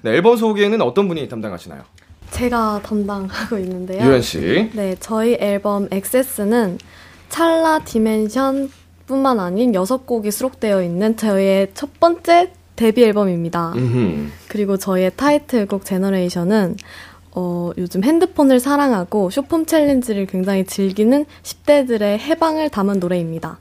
네, 0.03 0.11
앨범 0.11 0.37
소개는 0.37 0.81
어떤 0.81 1.07
분이 1.07 1.27
담당하시나요? 1.27 1.83
제가 2.31 2.81
담당하고 2.83 3.57
있는데요. 3.59 4.05
유현 4.05 4.21
씨. 4.21 4.69
네, 4.73 4.95
저희 4.99 5.37
앨범 5.39 5.87
Access는 5.91 6.77
찰나 7.29 7.79
Dimension 7.79 8.71
뿐만 9.05 9.39
아닌 9.39 9.71
6곡이 9.71 10.31
수록되어 10.31 10.83
있는 10.83 11.15
저희의 11.17 11.71
첫 11.73 11.99
번째 11.99 12.51
데뷔 12.75 13.03
앨범입니다. 13.05 13.73
음흠. 13.75 14.27
그리고 14.47 14.77
저희의 14.77 15.11
타이틀곡 15.15 15.85
Generation은 15.85 16.75
어, 17.31 17.71
요즘 17.77 18.03
핸드폰을 18.03 18.59
사랑하고 18.59 19.29
쇼폼 19.29 19.65
챌린지를 19.65 20.25
굉장히 20.25 20.65
즐기는 20.65 21.25
10대들의 21.43 22.17
해방을 22.19 22.69
담은 22.69 22.99
노래입니다. 22.99 23.59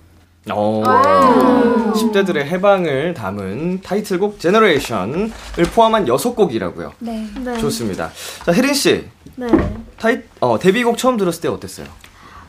어, 0.53 0.83
10대들의 1.95 2.37
해방을 2.45 3.15
담은 3.15 3.81
타이틀곡 3.83 4.39
Generation을 4.39 5.31
포함한 5.75 6.07
6곡이라고요. 6.07 6.93
네. 7.01 7.27
네. 7.43 7.59
좋습니다. 7.59 8.11
자, 8.45 8.53
혜린 8.53 8.75
씨. 8.75 9.05
네. 9.37 9.47
타이 9.99 10.21
어, 10.41 10.59
데뷔곡 10.59 10.99
처음 10.99 11.17
들었을 11.17 11.43
때 11.43 11.49
어땠어요? 11.49 11.87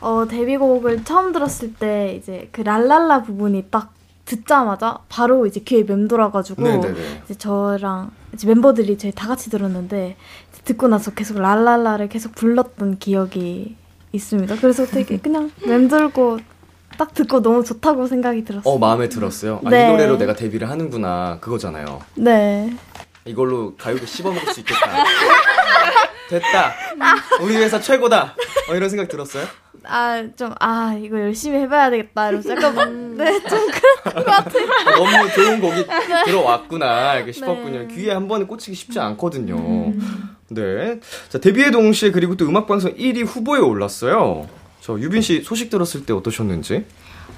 어, 0.00 0.26
데뷔곡을 0.28 1.04
처음 1.04 1.32
들었을 1.32 1.74
때 1.74 2.14
이제 2.16 2.48
그 2.52 2.60
랄랄라 2.60 3.22
부분이 3.24 3.64
딱 3.70 3.92
듣자마자 4.24 4.98
바로 5.08 5.46
이제 5.46 5.60
귀에 5.60 5.82
맴돌아가지고 5.82 6.62
네네네. 6.62 7.22
이제 7.24 7.34
저랑 7.34 8.10
이제 8.34 8.46
멤버들이 8.46 8.98
저희 8.98 9.10
다 9.10 9.26
같이 9.26 9.50
들었는데 9.50 10.16
듣고 10.64 10.86
나서 10.86 11.12
계속 11.12 11.38
랄랄라를 11.38 12.08
계속 12.08 12.34
불렀던 12.34 12.98
기억이 12.98 13.74
있습니다. 14.12 14.56
그래서 14.56 14.86
되게 14.86 15.16
그냥 15.16 15.50
맴돌고 15.66 16.38
딱 16.96 17.14
듣고 17.14 17.42
너무 17.42 17.62
좋다고 17.62 18.06
생각이 18.06 18.44
들었어요. 18.44 18.72
어, 18.74 18.78
마음에 18.78 19.08
들었어요? 19.08 19.60
아, 19.64 19.70
네. 19.70 19.86
이 19.88 19.90
노래로 19.92 20.18
내가 20.18 20.34
데뷔를 20.34 20.68
하는구나. 20.70 21.38
그거잖아요. 21.40 22.00
네. 22.16 22.72
이걸로 23.24 23.74
가요계 23.76 24.06
씹어먹을 24.06 24.52
수 24.52 24.60
있겠다. 24.60 24.80
됐다. 26.30 26.74
우리 27.40 27.56
회사 27.56 27.80
최고다. 27.80 28.34
어, 28.70 28.74
이런 28.74 28.88
생각 28.88 29.08
들었어요? 29.08 29.44
아, 29.84 30.22
좀, 30.36 30.52
아, 30.60 30.98
이거 31.00 31.18
열심히 31.20 31.58
해봐야 31.60 31.88
되겠다. 31.90 32.28
이러면서 32.30 32.50
약간, 32.50 32.88
음. 32.88 33.16
네, 33.16 33.38
좀 33.48 33.58
그런 34.02 34.24
것 34.24 34.24
같아요. 34.24 34.66
너무 34.96 35.30
좋은 35.32 35.60
곡이 35.60 35.86
네. 35.86 36.24
들어왔구나. 36.24 37.16
이렇게 37.16 37.32
싶었군요. 37.32 37.86
네. 37.86 37.94
귀에 37.94 38.12
한 38.12 38.28
번에 38.28 38.44
꽂히기 38.44 38.74
쉽지 38.74 38.98
않거든요. 38.98 39.56
음. 39.56 40.36
네. 40.50 41.00
자, 41.28 41.38
데뷔와 41.38 41.70
동시에 41.70 42.10
그리고 42.10 42.36
또 42.36 42.46
음악방송 42.46 42.94
1위 42.96 43.24
후보에 43.24 43.60
올랐어요. 43.60 44.46
저 44.88 44.98
유빈 44.98 45.20
씨 45.20 45.42
소식 45.42 45.68
들었을 45.68 46.06
때 46.06 46.14
어떠셨는지? 46.14 46.86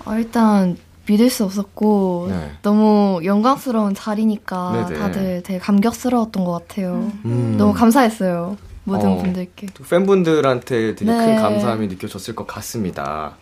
어, 0.04 0.14
일단 0.14 0.76
믿을 1.08 1.28
수 1.28 1.42
없었고 1.42 2.28
네. 2.30 2.52
너무 2.62 3.20
영광스러운 3.24 3.92
자리니까 3.92 4.86
네네. 4.86 5.00
다들 5.00 5.42
되게 5.42 5.58
감격스러웠던 5.58 6.44
것 6.44 6.52
같아요. 6.52 7.10
음. 7.24 7.56
너무 7.58 7.72
감사했어요. 7.72 8.56
모든 8.84 9.08
어, 9.08 9.16
분들께. 9.16 9.66
팬분들한테 9.90 10.94
되게 10.94 11.10
네. 11.10 11.26
큰 11.26 11.42
감사함이 11.42 11.88
느껴졌을 11.88 12.36
것 12.36 12.46
같습니다. 12.46 13.36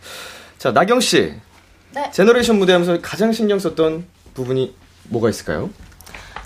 자, 0.57 0.71
나경 0.71 1.01
씨. 1.01 1.35
네. 1.93 2.09
Generation 2.09 2.57
무대하면서 2.57 3.01
가장 3.03 3.31
신경 3.31 3.59
썼던 3.59 4.05
부분이 4.33 4.73
뭐가 5.09 5.29
있을까요? 5.29 5.69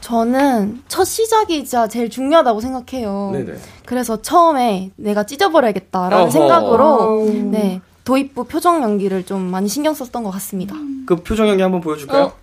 저는 0.03 0.83
첫 0.89 1.05
시작이자 1.05 1.87
제일 1.87 2.09
중요하다고 2.09 2.59
생각해요. 2.59 3.29
네네. 3.31 3.53
그래서 3.85 4.21
처음에 4.21 4.91
내가 4.97 5.25
찢어버려야겠다라는 5.25 6.23
어허. 6.23 6.29
생각으로 6.29 7.25
네 7.45 7.79
도입부 8.03 8.43
표정 8.43 8.83
연기를 8.83 9.25
좀 9.25 9.41
많이 9.41 9.69
신경 9.69 9.93
썼던 9.93 10.23
것 10.25 10.31
같습니다. 10.31 10.75
그 11.05 11.15
표정 11.23 11.47
연기 11.47 11.63
한번 11.63 11.79
보여줄까요? 11.79 12.23
어? 12.23 12.33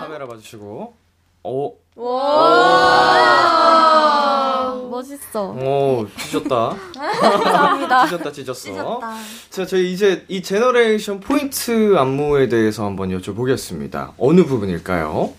카메라 0.00 0.26
봐주시고. 0.26 0.94
오. 1.44 1.74
와. 1.96 3.81
멋있어. 4.92 5.50
오, 5.52 6.06
찢었다. 6.18 6.76
감사합니다. 6.94 8.06
찢었다, 8.06 8.32
찢었어. 8.32 8.60
찢었다. 8.60 9.14
자, 9.50 9.66
저희 9.66 9.92
이제 9.92 10.24
이 10.28 10.42
Generation 10.42 11.20
포인트 11.20 11.96
안무에 11.96 12.48
대해서 12.48 12.84
한번 12.84 13.08
여쭤보겠습니다. 13.18 14.12
어느 14.18 14.44
부분일까요? 14.44 15.32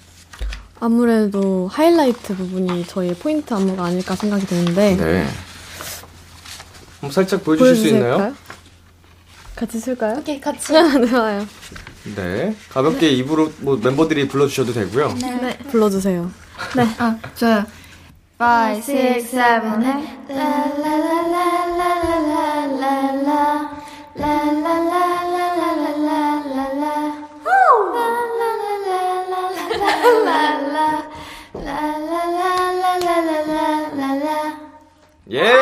아무래도 0.79 1.69
하이라이트 1.71 2.35
부분이 2.35 2.85
저희 2.87 3.13
포인트 3.13 3.53
안무가 3.53 3.85
아닐까 3.85 4.15
생각이 4.15 4.45
드는데. 4.45 4.95
네. 4.97 5.27
한번 6.99 7.11
살짝 7.11 7.43
보여주실 7.43 7.75
수 7.75 7.87
있나요? 7.89 8.33
같이 9.55 9.79
쓸까요? 9.79 10.17
오케이, 10.17 10.41
같이. 10.41 10.73
네, 10.73 11.07
좋아요. 11.07 11.45
네. 12.15 12.55
가볍게 12.69 13.07
네. 13.07 13.13
입으로 13.13 13.51
뭐 13.59 13.77
멤버들이 13.77 14.27
불러주셔도 14.27 14.73
되고요. 14.73 15.13
네. 15.21 15.35
네. 15.35 15.57
불러주세요. 15.69 16.31
네. 16.75 16.87
아, 16.97 17.17
좋아요. 17.35 17.65
5, 18.43 18.75
6, 18.75 18.84
7, 18.84 19.62
8 19.62 19.71
예! 35.32 35.53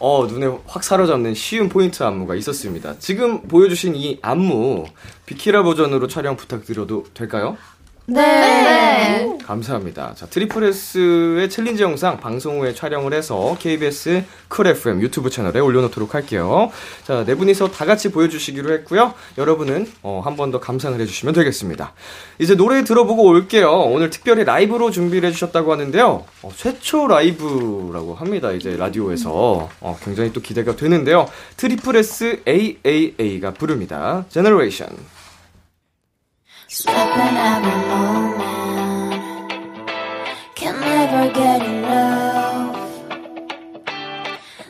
어, 0.00 0.26
눈에 0.26 0.58
확 0.66 0.84
사로잡는 0.84 1.34
쉬운 1.34 1.68
포인트 1.68 2.02
안무가 2.02 2.34
있었습니다. 2.36 2.98
지금 2.98 3.42
보여주신 3.42 3.94
이 3.94 4.18
안무, 4.22 4.86
비키라 5.26 5.62
버전으로 5.64 6.08
촬영 6.08 6.38
부탁드려도 6.38 7.04
될까요? 7.12 7.58
네. 8.10 8.22
네. 8.22 9.38
감사합니다. 9.44 10.14
자, 10.14 10.24
tripleS의 10.26 11.50
챌린지 11.50 11.82
영상 11.82 12.18
방송 12.18 12.60
후에 12.60 12.72
촬영을 12.72 13.12
해서 13.12 13.54
KBS 13.58 14.24
Cool 14.48 14.66
FM 14.68 15.02
유튜브 15.02 15.28
채널에 15.28 15.60
올려놓도록 15.60 16.14
할게요. 16.14 16.70
자, 17.04 17.24
네 17.26 17.34
분이서 17.34 17.70
다 17.70 17.84
같이 17.84 18.10
보여주시기로 18.10 18.72
했고요. 18.72 19.12
여러분은 19.36 19.90
어, 20.02 20.22
한 20.24 20.36
번 20.36 20.50
더 20.52 20.58
감상을 20.60 20.98
해주시면 21.00 21.34
되겠습니다. 21.34 21.92
이제 22.38 22.54
노래 22.54 22.82
들어보고 22.84 23.24
올게요. 23.24 23.70
오늘 23.72 24.08
특별히 24.08 24.44
라이브로 24.44 24.90
준비를 24.90 25.28
해주셨다고 25.28 25.70
하는데요. 25.72 26.24
어, 26.42 26.50
최초 26.56 27.06
라이브라고 27.08 28.14
합니다. 28.14 28.52
이제 28.52 28.74
라디오에서 28.76 29.68
어, 29.80 29.98
굉장히 30.02 30.32
또 30.32 30.40
기대가 30.40 30.76
되는데요. 30.76 31.28
tripleS 31.58 32.42
AAA가 32.48 33.52
부릅니다. 33.52 34.24
제 34.30 34.40
Sweat 36.70 37.16
when 37.16 37.34
I'm 37.34 37.64
alone 37.64 39.48
can 40.54 40.78
never 40.78 41.32
get 41.32 41.62
enough. 41.62 42.76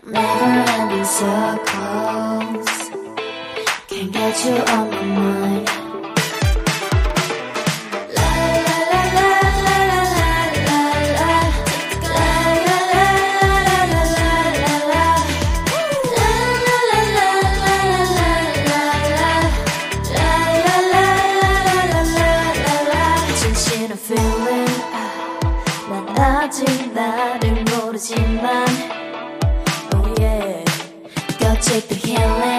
Never 0.04 0.70
ending 0.78 1.04
circles. 1.04 2.68
Can't 3.88 4.12
get 4.12 4.44
you 4.44 4.56
on 4.74 4.90
my 4.90 5.02
mind. 5.02 5.87
feeling. 32.18 32.57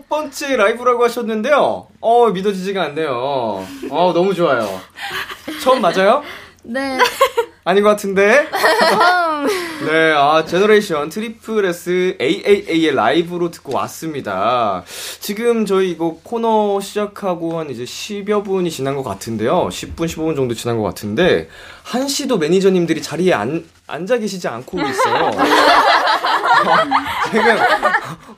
첫 0.00 0.08
번째 0.08 0.56
라이브라고 0.56 1.04
하셨는데요. 1.04 1.86
어, 2.00 2.26
믿어지지가 2.30 2.82
않네요. 2.84 3.66
어, 3.90 4.12
너무 4.14 4.34
좋아요. 4.34 4.80
처음 5.62 5.82
맞아요? 5.82 6.22
네. 6.62 6.96
아닌 7.64 7.82
것 7.82 7.90
같은데. 7.90 8.48
네, 9.84 10.12
아, 10.16 10.44
Generation 10.46 11.10
tripleS 11.10 12.16
AAA의 12.18 12.94
라이브로 12.94 13.50
듣고 13.50 13.74
왔습니다. 13.76 14.84
지금 15.20 15.66
저희 15.66 15.90
이거 15.90 16.16
코너 16.22 16.80
시작하고 16.80 17.58
한 17.58 17.68
이제 17.68 17.84
10여 17.84 18.42
분이 18.42 18.70
지난 18.70 18.96
것 18.96 19.02
같은데요. 19.02 19.68
10분, 19.68 20.06
15분 20.06 20.34
정도 20.34 20.54
지난 20.54 20.78
것 20.78 20.82
같은데, 20.82 21.48
한시도 21.82 22.38
매니저님들이 22.38 23.02
자리에 23.02 23.34
안, 23.34 23.68
앉아 23.86 24.16
계시지 24.18 24.48
않고 24.48 24.80
있어요. 24.80 25.30
지금 27.30 27.56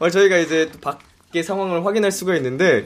어, 0.00 0.10
저희가 0.10 0.38
이제 0.38 0.70
박 0.80 0.98
밖의 1.32 1.42
상황을 1.42 1.84
확인할 1.84 2.12
수가 2.12 2.36
있는데, 2.36 2.84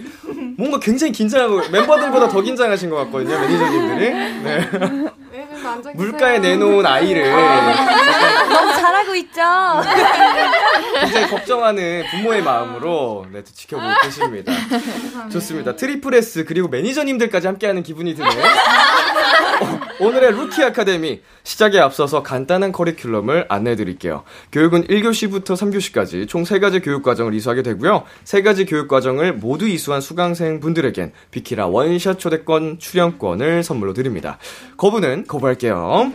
뭔가 0.57 0.79
굉장히 0.79 1.13
긴장하고, 1.13 1.69
멤버들보다 1.69 2.29
더 2.29 2.41
긴장하신 2.41 2.89
것 2.89 2.97
같거든요, 2.97 3.39
매니저님들이. 3.41 4.11
네. 4.45 4.71
물가에 5.95 6.39
내놓은 6.39 6.87
아이를 6.87 7.31
너무 8.49 8.73
잘하고 8.73 9.15
있죠. 9.17 9.43
굉장히 11.01 11.27
걱정하는 11.29 12.05
부모의 12.11 12.43
마음으로 12.43 13.27
네, 13.33 13.43
지켜보고 13.43 13.89
계십니다. 14.03 14.53
좋습니다. 15.33 15.75
tripleS 15.75 16.45
그리고 16.45 16.69
매니저님들까지 16.69 17.49
함께하는 17.49 17.83
기분이 17.83 18.15
드네요. 18.15 18.31
어, 19.99 20.05
오늘의 20.05 20.33
루키 20.33 20.63
아카데미 20.63 21.21
시작에 21.43 21.79
앞서서 21.79 22.23
간단한 22.23 22.73
커리큘럼을 22.73 23.47
안내해 23.49 23.77
드릴게요. 23.77 24.25
교육은 24.53 24.87
1교시부터 24.87 25.55
3교시까지 25.55 26.29
총 26.29 26.43
3가지 26.43 26.83
교육 26.85 27.03
과정을 27.03 27.35
이수하게 27.35 27.63
되고요. 27.63 28.05
3가지 28.25 28.69
교육 28.69 28.89
과정을 28.89 29.35
모두 29.35 29.69
이수한 29.69 30.01
수강생 30.01 30.61
분들에겐 30.61 31.13
비키라 31.31 31.67
원샷 31.69 32.19
초대권 32.19 32.79
출연권을 32.79 33.63
선물로 33.63 33.93
드립니다. 33.93 34.39
거부는 34.77 35.27
거부할게요. 35.27 36.11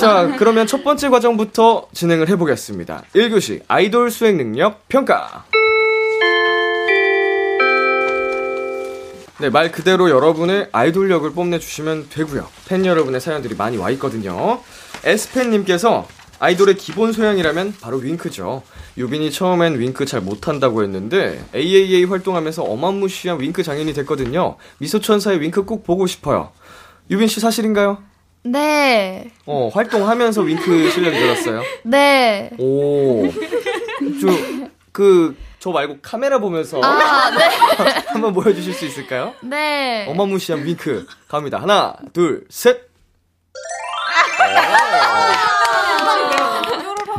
자, 0.00 0.34
그러면 0.38 0.66
첫 0.66 0.84
번째 0.84 1.08
과정부터 1.08 1.88
진행을 1.92 2.28
해 2.28 2.36
보겠습니다. 2.36 3.02
1교시 3.14 3.60
아이돌 3.68 4.10
수행 4.10 4.36
능력 4.36 4.88
평가. 4.88 5.44
네, 9.40 9.50
말 9.50 9.72
그대로 9.72 10.10
여러분의 10.10 10.68
아이돌력을 10.70 11.28
뽐내주시면 11.32 12.08
되고요. 12.08 12.46
팬 12.68 12.86
여러분의 12.86 13.20
사연들이 13.20 13.56
많이 13.56 13.76
와 13.76 13.90
있거든요. 13.90 14.60
에스팬님께서 15.04 16.06
아이돌의 16.38 16.76
기본 16.76 17.12
소양이라면 17.12 17.74
바로 17.80 17.96
윙크죠. 17.96 18.62
유빈이 18.96 19.32
처음엔 19.32 19.80
윙크 19.80 20.06
잘 20.06 20.20
못한다고 20.20 20.84
했는데 20.84 21.44
AAA 21.54 22.04
활동하면서 22.04 22.62
어마무시한 22.62 23.40
윙크 23.40 23.64
장인이 23.64 23.92
됐거든요. 23.94 24.56
미소천사의 24.78 25.40
윙크 25.40 25.64
꼭 25.64 25.82
보고 25.82 26.06
싶어요. 26.06 26.50
유빈 27.10 27.26
씨 27.26 27.40
사실인가요? 27.40 27.98
네. 28.44 29.32
어, 29.46 29.68
활동하면서 29.72 30.42
윙크 30.42 30.90
실력이 30.90 31.18
늘었어요? 31.18 31.62
네. 31.82 32.50
오. 32.58 33.28
저, 34.20 34.28
그, 34.92 35.34
저 35.64 35.70
말고 35.70 36.00
카메라 36.02 36.40
보면서 36.40 36.78
아, 36.82 37.30
네. 37.30 37.48
한번 38.12 38.34
보여주실 38.34 38.74
수 38.74 38.84
있을까요? 38.84 39.32
네. 39.40 40.04
어마무시한 40.10 40.62
윙크 40.62 41.06
갑니다. 41.26 41.58
하나, 41.58 41.96
둘, 42.12 42.44
셋. 42.50 42.90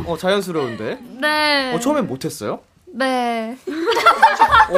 어, 0.04 0.16
자연스러운데? 0.16 0.98
네. 1.20 1.74
어, 1.74 1.80
처음엔 1.80 2.06
못했어요? 2.06 2.60
네. 2.86 3.58
어, 3.66 4.76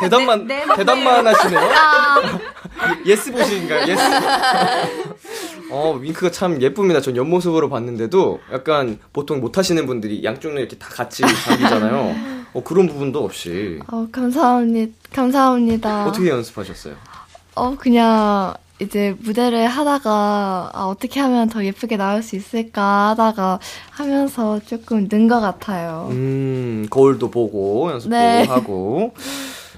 대답만, 0.00 0.46
네, 0.46 0.64
네, 0.64 0.76
대답만 0.76 1.26
하시네요? 1.26 1.70
아. 1.74 2.20
Yes 3.04 3.32
bot이신가요? 3.32 3.84
Yes. 3.88 4.00
어, 5.74 5.98
윙크가 5.98 6.30
참 6.30 6.60
예쁩니다. 6.60 7.00
전 7.00 7.16
옆모습으로 7.16 7.70
봤는데도 7.70 8.40
약간 8.52 8.98
보통 9.14 9.40
못 9.40 9.56
하시는 9.56 9.86
분들이 9.86 10.22
양쪽 10.22 10.50
눈 10.50 10.58
이렇게 10.58 10.76
다 10.76 10.86
같이 10.90 11.22
감기잖아요. 11.46 12.14
어, 12.52 12.62
그런 12.62 12.86
부분도 12.86 13.24
없이. 13.24 13.78
어, 13.90 14.06
감사합니다. 14.12 14.92
감사합니다. 15.14 16.06
어떻게 16.06 16.28
연습하셨어요? 16.28 16.94
어, 17.54 17.74
그냥 17.78 18.52
이제 18.80 19.16
무대를 19.20 19.66
하다가 19.66 20.70
아, 20.74 20.84
어떻게 20.84 21.20
하면 21.20 21.48
더 21.48 21.64
예쁘게 21.64 21.96
나올 21.96 22.22
수 22.22 22.36
있을까 22.36 23.10
하다가 23.10 23.58
하면서 23.90 24.60
조금 24.66 25.08
는 25.08 25.26
것 25.26 25.40
같아요. 25.40 26.08
음, 26.10 26.86
거울도 26.90 27.30
보고 27.30 27.90
연습도 27.92 28.14
네. 28.14 28.44
하고. 28.44 29.14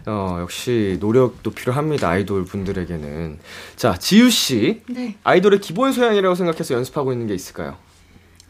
어, 0.07 0.38
역시 0.40 0.99
노력도 1.01 1.51
필요합니다. 1.53 2.09
아이돌 2.09 2.45
분들에게는. 2.45 3.38
자, 3.77 3.95
지유 3.97 4.31
씨. 4.31 4.83
네. 4.88 5.17
아이돌의 5.25 5.61
기본 5.61 5.93
소양이라고 5.93 6.35
생각해서 6.35 6.75
연습하고 6.75 7.12
있는 7.12 7.27
게 7.27 7.35
있을까요? 7.35 7.77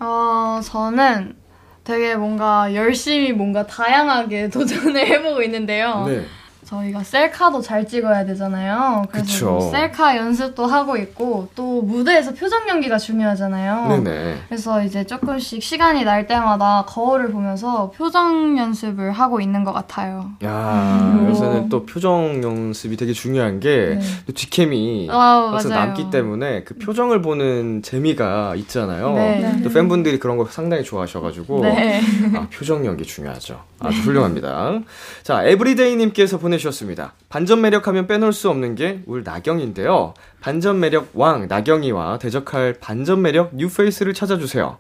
어, 0.01 0.61
저는 0.65 1.37
되게 1.85 2.17
뭔가 2.17 2.75
열심히 2.75 3.33
뭔가 3.33 3.67
다양하게 3.67 4.49
도전을 4.51 5.07
해보고 5.07 5.43
있는데요. 5.43 6.05
네. 6.07 6.25
저희가 6.65 7.03
셀카도 7.03 7.61
잘 7.61 7.87
찍어야 7.87 8.25
되잖아요. 8.25 9.05
그래서. 9.11 9.51
뭐 9.51 9.71
셀카 9.71 10.17
연습도 10.17 10.67
하고 10.67 10.97
있고 10.97 11.49
또 11.55 11.83
무대에서 11.83 12.33
표정 12.33 12.69
연기가 12.69 12.99
중요하잖아요. 12.99 13.89
네네. 13.89 14.37
그래서 14.49 14.83
이제 14.83 15.05
조금씩 15.05 15.63
시간이 15.63 16.05
날 16.05 16.27
때마다 16.27 16.85
거울을 16.87 17.31
보면서 17.31 17.91
표정 17.91 18.59
연습을 18.59 19.13
하고 19.13 19.41
있는 19.41 19.65
것 19.65 19.73
같아요. 19.73 20.31
야, 20.45 21.25
요새는 21.29 21.69
또 21.69 21.85
표정 21.87 22.43
연습이 22.43 22.97
되게 22.97 23.13
중요한 23.13 23.61
게, 23.61 23.99
네. 23.99 24.01
또 24.27 24.33
뒤캠이 24.33 25.09
아, 25.11 25.51
항상 25.53 25.71
맞아요. 25.71 25.87
남기 25.87 26.11
때문에 26.11 26.65
그 26.65 26.75
표정을 26.75 27.23
보는 27.23 27.83
재미가 27.83 28.55
있잖아요. 28.57 29.13
네. 29.15 29.61
또 29.63 29.71
팬분들이 29.71 30.19
그런 30.19 30.37
거 30.37 30.47
상당히 30.47 30.83
좋아하셔가지고, 30.83 31.61
네. 31.63 32.01
아, 32.35 32.47
표정 32.53 32.85
연기 32.87 33.05
중요하죠. 33.05 33.61
아주 33.81 34.01
훌륭합니다. 34.01 34.81
자, 35.23 35.45
에브리데이님께서 35.45 36.39
보내 36.39 36.54
주셨습니다. 36.59 37.13
반전 37.29 37.61
매력하면 37.61 38.07
빼놓을 38.07 38.33
수 38.33 38.49
없는 38.51 38.75
게 38.75 39.03
울 39.07 39.23
나경인데요. 39.25 40.15
반전 40.41 40.81
매력 40.81 41.09
왕 41.15 41.47
나경이와 41.49 42.19
대적할 42.19 42.75
반전 42.81 43.23
매력 43.23 43.55
뉴페이스를 43.57 44.15
찾아주세요. 44.15 44.79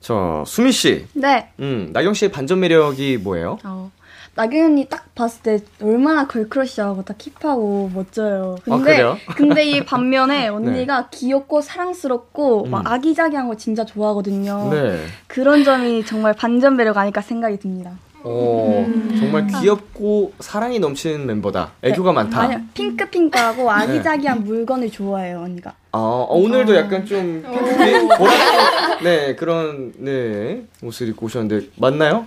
저 0.00 0.44
수미 0.46 0.70
씨, 0.72 1.06
네. 1.14 1.50
음 1.60 1.90
나경 1.92 2.14
씨의 2.14 2.30
반전 2.30 2.60
매력이 2.60 3.18
뭐예요? 3.18 3.58
어, 3.64 3.90
나경 4.36 4.64
언니 4.66 4.88
딱 4.88 5.12
봤을 5.16 5.42
때 5.42 5.58
얼마나 5.82 6.28
걸크러쉬하고 6.28 7.02
딱 7.04 7.16
힙하고 7.18 7.90
멋져요. 7.92 8.54
아, 8.60 8.62
근데 8.64 8.84
그래요? 8.84 9.18
근데 9.36 9.64
이 9.64 9.84
반면에 9.84 10.46
언니가 10.54 11.08
귀엽고 11.10 11.60
사랑스럽고 11.62 12.66
음. 12.66 12.70
막 12.70 12.86
아기자기한 12.90 13.48
거 13.48 13.56
진짜 13.56 13.84
좋아하거든요. 13.84 14.68
네. 14.72 15.04
그런 15.26 15.64
점이 15.64 16.04
정말 16.04 16.32
반전 16.34 16.76
매력 16.76 16.96
아닐까 16.96 17.20
생각이 17.20 17.58
듭니다. 17.58 17.90
어, 18.30 18.84
정말 19.18 19.46
귀엽고 19.46 20.34
사랑이 20.40 20.78
넘치는 20.78 21.24
멤버다. 21.26 21.72
애교가 21.82 22.12
많다. 22.12 22.42
아니요, 22.42 22.60
핑크핑크하고 22.74 23.70
아기자기한 23.70 24.44
물건을 24.44 24.90
좋아해요 24.90 25.40
언니가. 25.40 25.70
아, 25.92 25.98
어, 25.98 26.26
오늘도 26.34 26.76
약간 26.76 27.06
좀 27.06 27.42
핑크빛, 27.42 28.18
보라색, 28.18 29.02
네, 29.02 29.34
그런, 29.34 29.94
네, 29.96 30.62
옷을 30.82 31.08
입고 31.08 31.26
오셨는데, 31.26 31.68
맞나요? 31.76 32.26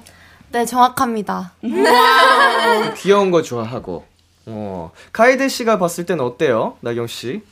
네, 0.51 0.65
정확합니다. 0.65 1.53
귀여운 2.97 3.29
거 3.29 3.43
좋아하고. 3.43 4.03
어, 4.47 4.91
카에데 5.13 5.47
씨가 5.47 5.77
봤을 5.77 6.07
땐 6.07 6.19
어때요? 6.19 6.77
나경 6.81 7.05
씨? 7.05 7.43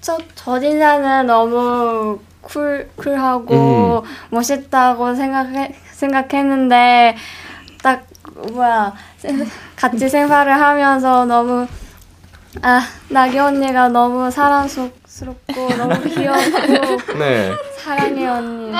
첫 0.00 0.20
첫인상은 0.34 1.26
너무 1.28 2.18
쿨 2.40 2.90
쿨하고 2.96 4.04
멋있다고 4.30 5.14
생각해 5.14 5.72
생각했는데 5.92 7.14
딱 7.14 7.16
뭐야 8.52 8.92
생- 9.18 9.46
같이 9.76 10.08
생활을 10.08 10.52
하면서 10.52 11.24
너무 11.24 11.66
아 12.62 12.80
나기 13.08 13.38
언니가 13.38 13.88
너무 13.88 14.30
사랑스럽고 14.30 15.68
너무 15.76 16.00
귀엽고 16.02 17.12
네. 17.18 17.52
사랑해 17.78 18.26
언니. 18.26 18.72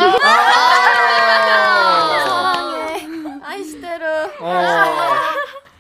사랑해. 2.23 3.07
아이시테르. 3.45 4.05
어, 4.41 4.55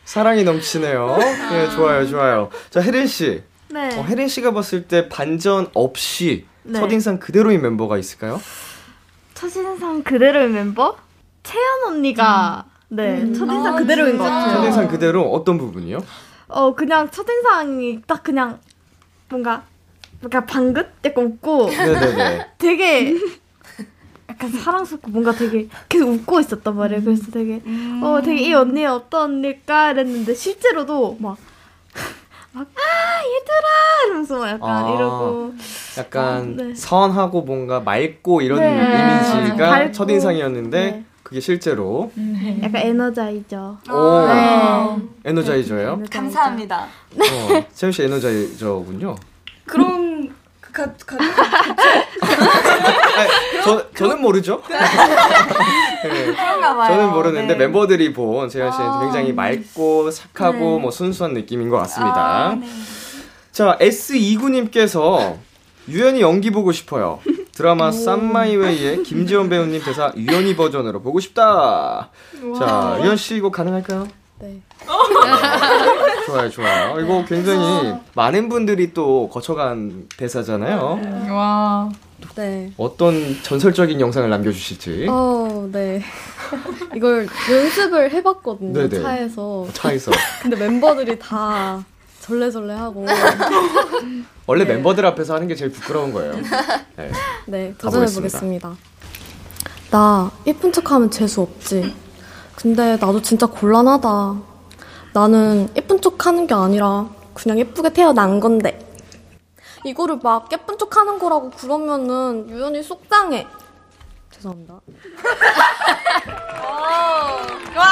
사랑이 0.05 0.45
넘치네요. 0.45 1.17
네, 1.51 1.71
좋아요, 1.71 2.07
좋아요. 2.07 2.51
자, 2.71 2.81
혜린 2.81 3.07
씨. 3.07 3.43
네. 3.69 3.99
어, 3.99 4.03
혜린 4.03 4.29
씨가 4.29 4.53
봤을 4.53 4.87
때 4.89 5.09
반전 5.09 5.69
없이 5.75 6.47
네. 6.63 6.79
첫인상 6.79 7.19
그대로인 7.19 7.63
멤버가 7.63 7.97
있을까요? 7.99 8.41
첫인상 9.35 10.03
그대로의 10.03 10.49
멤버? 10.49 10.97
채연 11.43 11.65
언니가 11.89 12.65
네 12.95 13.33
첫인상 13.33 13.77
그대로인 13.77 14.19
것 14.19 14.25
같아요. 14.25 14.53
첫인상 14.53 14.89
그대로 14.89 15.23
어떤 15.33 15.57
부분이요? 15.57 16.05
어 16.49 16.75
그냥 16.75 17.11
첫인상이 17.11 18.03
딱 18.07 18.23
그냥 18.23 18.59
뭔가 19.31 19.63
뭔가 20.21 20.45
방긋 20.45 20.89
약간 21.05 21.25
웃고 21.25 21.71
네네네. 21.71 22.47
되게 22.59 23.15
약간 24.29 24.51
사랑스럽고 24.51 25.11
뭔가 25.11 25.33
되게 25.35 25.69
계속 25.89 26.11
웃고 26.11 26.41
있었단 26.41 26.77
말이에요. 26.77 27.01
음. 27.01 27.05
그래서 27.05 27.31
되게 27.31 27.63
음. 27.65 28.01
어 28.05 28.21
되게 28.21 28.43
이 28.43 28.53
언니 28.53 28.85
어떤 28.85 29.37
언니일까 29.37 29.93
이랬는데 29.93 30.35
실제로도 30.35 31.17
막 31.19 31.39
막, 32.53 32.67
아, 32.67 33.23
얘들아! 33.25 34.07
이러면서 34.07 34.47
약간 34.47 34.85
아, 34.85 34.95
이러고. 34.95 35.55
약간 35.97 36.57
네. 36.57 36.75
선하고 36.75 37.41
뭔가 37.41 37.81
맑고 37.81 38.43
이런 38.43 38.61
네. 38.61 39.01
이미지가 39.01 39.79
네. 39.79 39.93
첫인상이었는데, 39.93 40.91
네. 40.91 41.05
그게 41.33 41.41
실제로. 41.41 42.13
네. 42.15 42.61
약간 42.63 42.83
에너자이저. 42.83 43.79
오, 43.91 44.27
네. 44.27 44.99
에너자이저예요? 45.25 45.93
에너자이저. 45.93 46.11
감사합니다. 46.13 46.83
어, 46.83 47.65
세훈 47.73 47.91
씨 47.91 48.03
에너자이저군요. 48.03 49.17
그럼, 49.65 50.29
가, 50.61 50.85
가, 51.07 51.17
아니, 53.17 53.31
저, 53.65 53.91
저는 53.93 54.21
모르죠. 54.21 54.63
네. 56.05 56.35
저는 56.35 57.13
모르는데 57.13 57.55
네. 57.55 57.59
멤버들이 57.61 58.13
본 58.13 58.51
재현 58.51 58.71
씨는 58.71 58.87
아. 58.87 59.01
굉장히 59.01 59.33
맑고 59.33 60.11
착하고 60.11 60.59
네. 60.59 60.79
뭐 60.83 60.91
순수한 60.91 61.33
느낌인 61.33 61.71
것 61.71 61.79
같습니다. 61.79 62.51
아, 62.51 62.55
네. 62.57 62.67
자, 63.53 63.79
S29님께서 63.81 65.39
유연이 65.89 66.21
연기 66.21 66.51
보고 66.51 66.73
싶어요. 66.73 67.21
드라마 67.55 67.93
쌈마이웨이의 67.93 69.03
김지원 69.03 69.49
배우님 69.49 69.83
대사 69.83 70.13
유연이 70.17 70.57
버전으로 70.57 71.03
보고 71.03 71.21
싶다. 71.21 72.11
자, 72.59 72.99
유연 73.03 73.17
씨 73.17 73.37
이거 73.37 73.51
가능할까요? 73.51 74.09
네. 74.41 74.61
좋아요, 76.27 76.51
좋아요. 76.51 77.01
이거 77.01 77.25
굉장히 77.27 77.95
많은 78.15 78.49
분들이 78.49 78.93
또 78.93 79.29
거쳐간 79.29 80.09
대사잖아요. 80.17 81.01
와. 81.31 81.91
네. 82.37 82.73
어떤 82.77 83.41
전설적인 83.43 84.01
영상을 84.01 84.29
남겨주실지. 84.31 85.07
어, 85.09 85.69
네. 85.71 86.03
이걸 86.97 87.27
연습을 87.51 88.11
해봤거든요. 88.13 88.73
네네. 88.73 89.03
차에서. 89.03 89.67
차에서. 89.73 90.11
근데 90.43 90.57
멤버들이 90.57 91.19
다 91.19 91.85
절레절레하고. 92.21 93.07
원래 94.47 94.65
네. 94.65 94.75
멤버들 94.75 95.07
앞에서 95.07 95.35
하는 95.35 95.47
게 95.47 95.55
제일 95.55 95.71
부끄러운 95.71 96.13
거예요. 96.13 96.33
네, 96.97 97.13
네 97.47 97.75
도전해 97.79 98.07
보겠습니다. 98.13 98.77
나 99.91 100.31
예쁜 100.47 100.73
척하면 100.73 101.11
재수 101.11 101.43
없지. 101.43 101.95
근데 102.57 102.97
나도 102.97 103.23
진짜 103.23 103.47
곤란하다. 103.47 104.37
나는 105.13 105.69
예쁜 105.77 106.01
척 106.01 106.27
하는 106.27 106.47
게 106.47 106.55
아니라 106.55 107.09
그냥 107.35 107.59
예쁘게 107.59 107.93
태어난 107.93 108.41
건데. 108.41 108.89
이거를 109.85 110.19
막 110.23 110.49
예쁜 110.53 110.79
척 110.79 110.97
하는 110.97 111.19
거라고 111.19 111.51
그러면은 111.51 112.49
유연이 112.49 112.83
속상해. 112.83 113.47
죄송합니다. 114.31 114.81
와, 117.77 117.87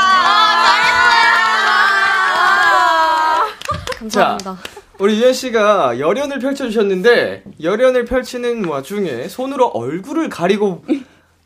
감사합니다. 3.99 4.57
자, 4.57 4.80
우리 5.01 5.17
유연 5.17 5.33
씨가 5.33 5.99
열연을 5.99 6.39
펼쳐주셨는데 6.41 7.45
열연을 7.63 8.05
펼치는 8.05 8.67
와중에 8.67 9.29
손으로 9.29 9.69
얼굴을 9.69 10.29
가리고 10.29 10.85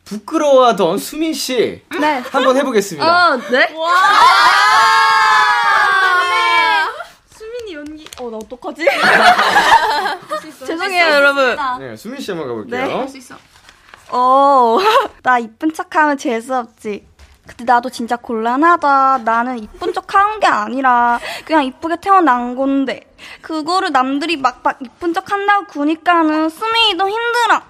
부끄러워하던 0.03 0.97
수민 0.97 1.33
씨, 1.33 1.81
네. 1.99 2.17
한번 2.29 2.57
해보겠습니다. 2.57 3.07
아, 3.07 3.37
네? 3.49 3.73
와. 3.73 3.93
어, 8.17 8.29
나 8.29 8.37
어떡하지? 8.37 8.85
죄송해요, 10.65 11.05
여러분. 11.05 11.57
네, 11.79 11.95
수민 11.97 12.21
씨 12.21 12.31
한번 12.31 12.47
가볼게요. 12.47 12.87
네, 12.87 12.93
할 12.93 13.09
수 13.09 13.17
있어. 13.17 13.35
어, 14.09 14.77
나 15.21 15.37
이쁜 15.39 15.73
척하면 15.73 16.17
재수 16.17 16.55
없지. 16.55 17.05
근데 17.47 17.63
나도 17.63 17.89
진짜 17.89 18.15
곤란하다. 18.15 19.19
나는 19.19 19.59
이쁜 19.59 19.93
척 19.93 20.13
하는 20.15 20.39
게 20.39 20.47
아니라 20.47 21.19
그냥 21.45 21.63
이쁘게 21.65 21.97
태어난 22.01 22.55
건데 22.55 23.01
그거를 23.41 23.91
남들이 23.91 24.37
막막 24.37 24.79
이쁜 24.81 25.13
척 25.13 25.31
한다고 25.31 25.65
구니까는 25.67 26.49
수민이도 26.49 27.07
힘들어. 27.09 27.61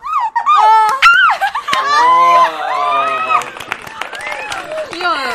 귀여워요. 4.93 5.29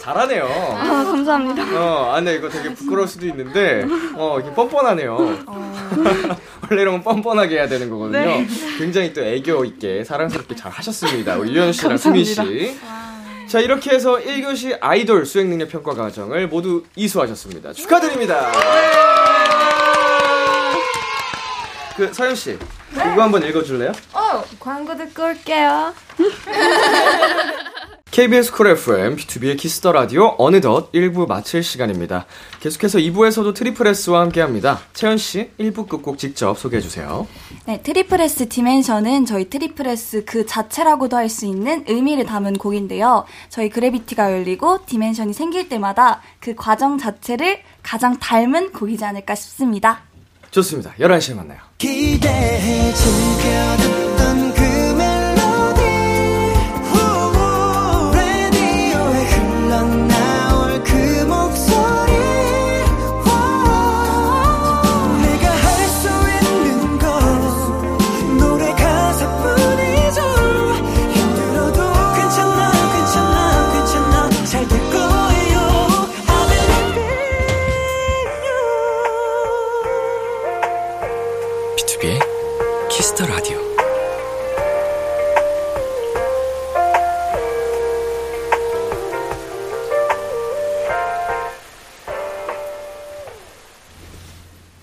잘하네요. 0.00 0.46
아, 0.46 1.04
감사합니다. 1.04 1.62
어, 1.78 2.14
아, 2.14 2.20
네, 2.22 2.34
이거 2.36 2.48
되게 2.48 2.72
부끄러울 2.72 3.06
수도 3.06 3.26
있는데, 3.26 3.84
어, 4.14 4.38
이게 4.40 4.50
뻔뻔하네요. 4.54 5.14
어. 5.46 5.72
원래 6.70 6.82
이런 6.82 6.94
건 6.94 7.02
뻔뻔하게 7.02 7.56
해야 7.56 7.68
되는 7.68 7.90
거거든요. 7.90 8.24
네. 8.24 8.46
굉장히 8.78 9.12
또 9.12 9.22
애교 9.22 9.66
있게 9.66 10.04
사랑스럽게 10.04 10.56
잘 10.56 10.72
하셨습니다. 10.72 11.36
우리 11.36 11.52
유연 11.54 11.72
씨랑 11.72 11.98
수민 11.98 12.24
씨. 12.24 12.78
자, 13.48 13.60
이렇게 13.60 13.90
해서 13.92 14.16
1교시 14.18 14.76
아이돌 14.78 15.24
수행 15.24 15.48
능력 15.48 15.70
평가 15.70 15.94
과정을 15.94 16.48
모두 16.48 16.84
이수하셨습니다. 16.94 17.72
축하드립니다. 17.72 18.52
그, 21.96 22.12
서연 22.12 22.34
씨. 22.34 22.58
이거 22.92 23.22
한번 23.22 23.42
읽어 23.42 23.62
줄래요? 23.62 23.92
어, 24.12 24.44
광고 24.60 24.94
듣고 24.96 25.24
올게요. 25.24 25.94
KBS 28.10 28.52
쿨 28.52 28.68
FM, 28.68 29.16
B2B의 29.16 29.56
키스터 29.58 29.92
라디오 29.92 30.34
어느덧 30.38 30.90
1부 30.92 31.28
마칠 31.28 31.62
시간입니다. 31.62 32.26
계속해서 32.58 32.98
2부에서도 32.98 33.54
tripleS와 33.54 34.22
함께 34.22 34.40
합니다. 34.40 34.80
채연 34.94 35.18
씨, 35.18 35.50
1부 35.60 35.88
끝곡 35.88 36.18
직접 36.18 36.58
소개해 36.58 36.80
주세요. 36.80 37.28
네, 37.66 37.80
tripleS 37.82 38.48
Dimension은 38.48 39.26
저희 39.26 39.48
tripleS 39.50 40.24
그 40.24 40.46
자체라고도 40.46 41.16
할 41.16 41.28
수 41.28 41.44
있는 41.44 41.84
의미를 41.86 42.24
담은 42.24 42.54
곡인데요. 42.54 43.26
저희 43.50 43.68
Gravity가 43.68 44.32
열리고 44.32 44.86
Dimension이 44.86 45.34
생길 45.34 45.68
때마다 45.68 46.22
그 46.40 46.54
과정 46.54 46.96
자체를 46.96 47.60
가장 47.82 48.18
닮은 48.18 48.72
곡이지 48.72 49.04
않을까 49.04 49.34
싶습니다. 49.34 50.00
좋습니다. 50.50 50.94
11시에 50.98 51.36
만나요. 51.36 51.58
기대해 51.76 52.92
즐겨듣던 52.94 54.54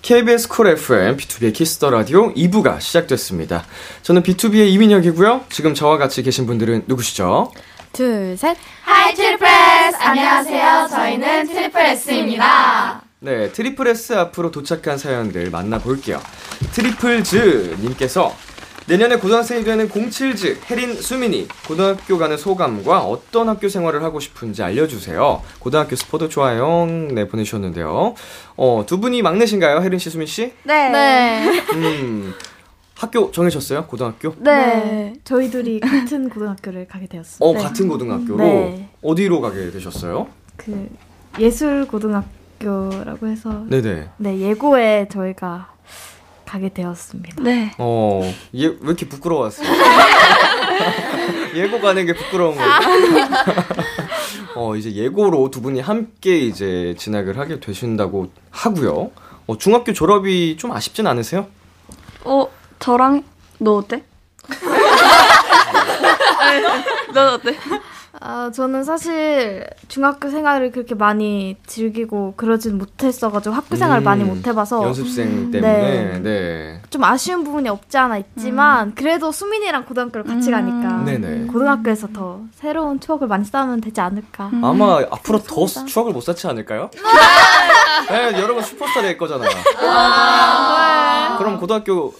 KBS 0.06 0.46
쿨 0.46 0.68
FM, 0.68 1.16
B2B의 1.16 1.52
키스터 1.52 1.90
라디오 1.90 2.32
2부가 2.34 2.80
시작됐습니다. 2.80 3.64
저는 4.02 4.22
BTOB의 4.22 4.68
이민혁이고요. 4.68 5.46
지금 5.48 5.74
저와 5.74 5.98
같이 5.98 6.22
계신 6.22 6.46
분들은 6.46 6.84
누구시죠? 6.86 7.50
둘, 7.92 8.36
셋. 8.36 8.56
Hi 8.82 9.12
tripleS! 9.16 9.96
안녕하세요. 9.98 10.86
저희는 10.90 11.48
tripleS입니다. 11.48 13.02
네, 13.18 13.50
tripleS 13.50 14.12
앞으로 14.12 14.52
도착한 14.52 14.96
사연들 14.96 15.50
만나볼게요. 15.50 16.22
트리플즈 16.70 17.78
님께서 17.80 18.32
내년에 18.88 19.16
고등학생이 19.16 19.64
되는 19.64 19.88
07즈 19.88 20.58
혜린 20.70 20.94
수민이 20.94 21.48
고등학교 21.66 22.18
가는 22.18 22.36
소감과 22.36 23.00
어떤 23.04 23.48
학교 23.48 23.68
생활을 23.68 24.04
하고 24.04 24.20
싶은지 24.20 24.62
알려주세요. 24.62 25.42
고등학교 25.58 25.96
스포도 25.96 26.28
좋아요. 26.28 26.86
네 26.86 27.26
보내주셨는데요. 27.26 28.14
어, 28.56 28.84
두 28.86 29.00
분이 29.00 29.22
막내신가요, 29.22 29.80
혜린 29.82 29.98
씨, 29.98 30.08
수민 30.10 30.26
씨? 30.28 30.52
네. 30.62 30.88
네. 30.90 31.64
음. 31.74 32.32
학교 32.94 33.30
정해졌어요? 33.30 33.86
고등학교? 33.86 34.34
네. 34.38 34.52
네. 34.52 35.12
저희 35.24 35.50
둘이 35.50 35.80
같은 35.80 36.28
고등학교를 36.30 36.86
가게 36.86 37.06
되었어요. 37.06 37.46
어, 37.46 37.52
네. 37.54 37.62
같은 37.62 37.88
고등학교로? 37.88 38.38
네. 38.38 38.88
어디로 39.02 39.40
가게 39.40 39.70
되셨어요? 39.70 40.28
그, 40.56 40.88
예술 41.38 41.86
고등학교라고 41.86 43.26
해서. 43.26 43.64
네네. 43.68 44.08
네, 44.16 44.40
예고에 44.40 45.08
저희가 45.10 45.74
가게 46.46 46.68
되었습니다. 46.70 47.42
네. 47.42 47.72
어, 47.78 48.22
예, 48.54 48.66
왜 48.66 48.76
이렇게 48.80 49.06
부끄러웠어요? 49.08 49.66
예고 51.54 51.80
가는 51.80 52.06
게 52.06 52.14
부끄러운 52.14 52.56
거예요. 52.56 52.70
어, 54.54 54.76
이제 54.76 54.92
예고로 54.92 55.50
두 55.50 55.60
분이 55.60 55.80
함께 55.80 56.38
이제 56.38 56.94
진학을 56.98 57.38
하게 57.38 57.60
되신다고 57.60 58.30
하고요. 58.50 59.10
어, 59.46 59.58
중학교 59.58 59.92
졸업이 59.92 60.56
좀 60.58 60.72
아쉽진 60.72 61.06
않으세요? 61.06 61.46
어, 62.24 62.48
저랑 62.78 63.22
너 63.58 63.76
어때? 63.76 64.02
넌 67.12 67.28
어때? 67.34 67.56
아, 68.20 68.50
저는 68.54 68.84
사실 68.84 69.66
중학교 69.88 70.30
생활을 70.30 70.70
그렇게 70.70 70.94
많이 70.94 71.56
즐기고 71.66 72.34
그러진 72.36 72.78
못했어가지고 72.78 73.54
학교 73.54 73.76
생활을 73.76 74.02
음, 74.02 74.04
많이 74.04 74.24
못해봐서 74.24 74.82
연습생 74.84 75.28
음. 75.28 75.50
때문에 75.50 75.72
네. 75.82 76.18
네. 76.22 76.82
좀 76.90 77.04
아쉬운 77.04 77.44
부분이 77.44 77.68
없지 77.68 77.98
않아 77.98 78.18
있지만 78.18 78.88
음. 78.88 78.92
그래도 78.94 79.32
수민이랑 79.32 79.84
고등학교를 79.84 80.24
같이 80.24 80.48
음. 80.48 80.52
가니까 80.52 81.04
네네. 81.04 81.46
고등학교에서 81.48 82.08
더 82.08 82.40
새로운 82.54 83.00
추억을 83.00 83.28
많이 83.28 83.44
쌓으면 83.44 83.80
되지 83.80 84.00
않을까. 84.00 84.50
음. 84.52 84.64
아마 84.64 85.00
앞으로 85.10 85.40
그렇습니다. 85.42 85.80
더 85.80 85.86
추억을 85.86 86.12
못 86.12 86.20
쌓지 86.22 86.46
않을까요? 86.46 86.90
네, 88.08 88.40
여러분 88.40 88.62
슈퍼스타 88.62 89.02
될 89.02 89.18
거잖아요. 89.18 89.50
아, 89.80 91.36
그럼 91.38 91.58
고등학교 91.58 92.14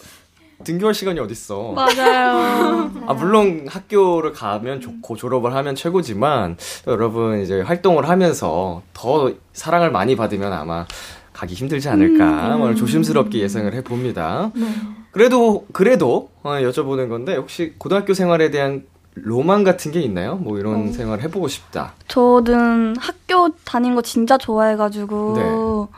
등교할 0.67 0.95
시간이 0.95 1.21
어딨어. 1.21 1.73
맞아요. 1.73 2.91
아, 3.07 3.15
물론 3.15 3.67
학교를 3.69 4.33
가면 4.33 4.81
좋고 4.81 5.15
졸업을 5.15 5.55
하면 5.55 5.77
최고지만 5.77 6.57
여러분 6.89 7.41
이제 7.41 7.61
활동을 7.61 8.09
하면서 8.09 8.83
더 8.93 9.33
사랑을 9.53 9.93
많이 9.93 10.17
받으면 10.17 10.53
아마 10.53 10.85
가기 11.33 11.55
힘들지 11.55 11.89
않을까 11.89 12.57
음, 12.57 12.63
음. 12.63 12.75
조심스럽게 12.75 13.39
예상을 13.39 13.73
해봅니다. 13.75 14.51
네. 14.55 14.67
그래도 15.13 15.67
그래도 15.73 16.31
어, 16.43 16.51
여쭤보는 16.55 17.09
건데 17.09 17.37
혹시 17.37 17.75
고등학교 17.79 18.13
생활에 18.13 18.51
대한 18.51 18.85
로망 19.15 19.63
같은 19.63 19.93
게 19.93 20.01
있나요? 20.01 20.35
뭐 20.35 20.59
이런 20.59 20.89
어. 20.89 20.93
생활 20.93 21.21
해보고 21.21 21.47
싶다. 21.49 21.95
저는 22.09 22.97
학교 22.99 23.51
다닌 23.65 23.95
거 23.95 24.03
진짜 24.03 24.37
좋아해가지고 24.37 25.35
네. 25.37 25.97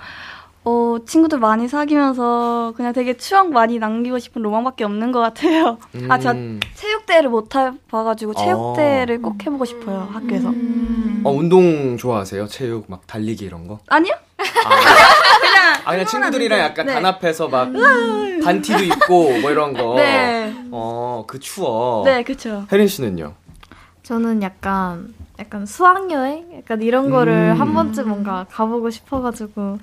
어, 0.69 0.99
친구들 1.07 1.39
많이 1.39 1.67
사귀면서 1.67 2.75
그냥 2.77 2.93
되게 2.93 3.17
추억 3.17 3.51
많이 3.51 3.79
남기고 3.79 4.19
싶은 4.19 4.43
로망밖에 4.43 4.85
없는 4.85 5.13
것 5.13 5.21
같아요. 5.21 5.79
음. 5.95 6.11
아, 6.11 6.19
제가 6.19 6.35
체육대회를 6.75 7.31
못 7.31 7.55
해봐가지고 7.55 8.35
체육대회를 8.35 9.17
어. 9.17 9.19
꼭 9.21 9.41
해보고 9.41 9.65
싶어요, 9.65 10.09
학교에서. 10.13 10.51
음. 10.51 11.23
어, 11.25 11.31
운동 11.31 11.97
좋아하세요? 11.97 12.49
체육, 12.49 12.85
막 12.91 13.07
달리기 13.07 13.47
이런 13.47 13.67
거? 13.67 13.79
아니요? 13.89 14.13
아, 14.37 14.45
그냥, 15.41 15.75
아, 15.85 15.91
그냥 15.93 16.07
친구들이랑 16.07 16.59
약간 16.61 16.85
네. 16.85 16.93
단합해서 16.93 17.49
막 17.49 17.69
음. 17.69 18.41
반티도 18.45 18.85
입고 18.85 19.39
뭐 19.41 19.51
이런 19.51 19.73
거. 19.73 19.95
네. 19.95 20.55
어, 20.71 21.25
그 21.27 21.41
추억. 21.41 22.05
네, 22.05 22.23
그쵸. 22.23 22.67
혜린 22.71 22.89
씨는요? 22.89 23.33
저는 24.03 24.43
약간 24.43 25.15
약간 25.39 25.65
수학여행? 25.65 26.59
약간 26.59 26.83
이런 26.83 27.11
거를 27.11 27.53
음. 27.55 27.61
한 27.61 27.73
번쯤 27.73 28.09
뭔가 28.09 28.45
가보고 28.51 28.91
싶어가지고 28.91 29.79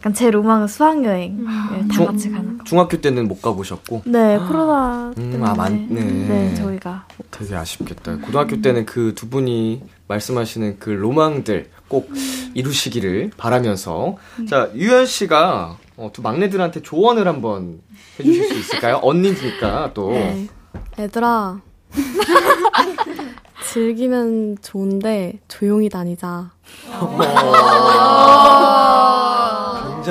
약간 0.00 0.14
제 0.14 0.30
로망은 0.30 0.66
수학여행 0.66 1.40
음. 1.40 1.88
다 1.88 2.06
같이 2.06 2.30
가는 2.30 2.56
거. 2.56 2.64
중학교 2.64 2.98
때는 3.00 3.28
못 3.28 3.42
가보셨고. 3.42 4.02
네, 4.06 4.38
코로나 4.38 5.12
음, 5.18 5.30
때문에. 5.32 5.50
아, 5.50 5.54
맞네. 5.54 5.86
네, 5.88 6.54
저희가. 6.54 7.06
되게 7.30 7.54
아쉽겠다. 7.54 8.16
고등학교 8.16 8.60
때는 8.62 8.86
그 8.86 9.14
두 9.14 9.28
분이 9.28 9.82
말씀하시는 10.08 10.78
그 10.78 10.88
로망들 10.88 11.68
꼭 11.88 12.08
음. 12.10 12.50
이루시기를 12.54 13.32
바라면서. 13.36 14.16
음. 14.38 14.46
자, 14.46 14.70
유현 14.74 15.04
씨가 15.04 15.76
어, 15.98 16.10
두 16.14 16.22
막내들한테 16.22 16.80
조언을 16.82 17.28
한번 17.28 17.80
해주실 18.18 18.44
수 18.48 18.54
있을까요? 18.58 19.00
언니니까 19.04 19.90
또. 19.92 20.12
네. 20.12 20.48
얘들아. 20.98 21.60
즐기면 23.72 24.56
좋은데 24.62 25.38
조용히 25.46 25.88
다니자. 25.90 26.50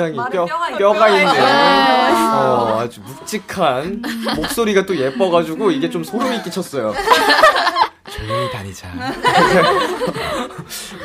굉장히 0.00 0.16
뼈, 0.30 0.46
뼈가, 0.46 0.78
뼈가 0.78 1.08
있는 1.08 1.26
어, 1.28 2.80
아주 2.80 3.00
묵직한 3.02 4.02
목소리가 4.36 4.86
또 4.86 4.96
예뻐가지고 4.96 5.70
이게 5.70 5.90
좀 5.90 6.02
소름이 6.02 6.42
끼쳤어요. 6.42 6.94
조용히 8.08 8.50
다니자. 8.50 8.88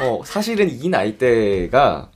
어, 0.02 0.22
사실은 0.24 0.70
이 0.72 0.90
나이대가 0.90 2.10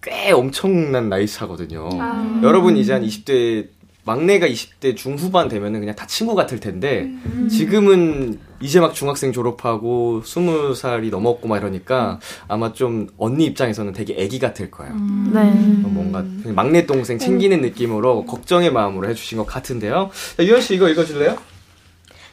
꽤 0.00 0.32
엄청난 0.32 1.08
나이 1.08 1.26
차거든요. 1.26 1.88
아. 2.00 2.40
여러분 2.42 2.76
이제 2.76 2.92
한 2.92 3.02
20대 3.02 3.68
막내가 4.04 4.48
20대 4.48 4.96
중후반 4.96 5.48
되면은 5.48 5.80
그냥 5.80 5.94
다 5.94 6.06
친구 6.06 6.34
같을 6.34 6.58
텐데 6.58 7.02
음. 7.02 7.48
지금은 7.48 8.40
이제 8.60 8.80
막 8.80 8.94
중학생 8.94 9.32
졸업하고 9.32 10.22
20살이 10.24 11.10
넘었고 11.10 11.46
막 11.48 11.58
이러니까 11.58 12.18
아마 12.48 12.72
좀 12.72 13.08
언니 13.16 13.44
입장에서는 13.46 13.92
되게 13.92 14.14
애기 14.16 14.38
같을 14.38 14.70
거예요. 14.70 14.92
음. 14.94 15.30
네. 15.32 15.42
뭔가 15.88 16.24
막내 16.52 16.86
동생 16.86 17.18
챙기는 17.18 17.58
음. 17.58 17.62
느낌으로 17.62 18.24
걱정의 18.24 18.72
마음으로 18.72 19.08
해주신 19.08 19.38
것 19.38 19.46
같은데요. 19.46 20.10
자, 20.36 20.44
유현 20.44 20.60
씨 20.60 20.74
이거 20.74 20.88
읽어줄래요? 20.88 21.36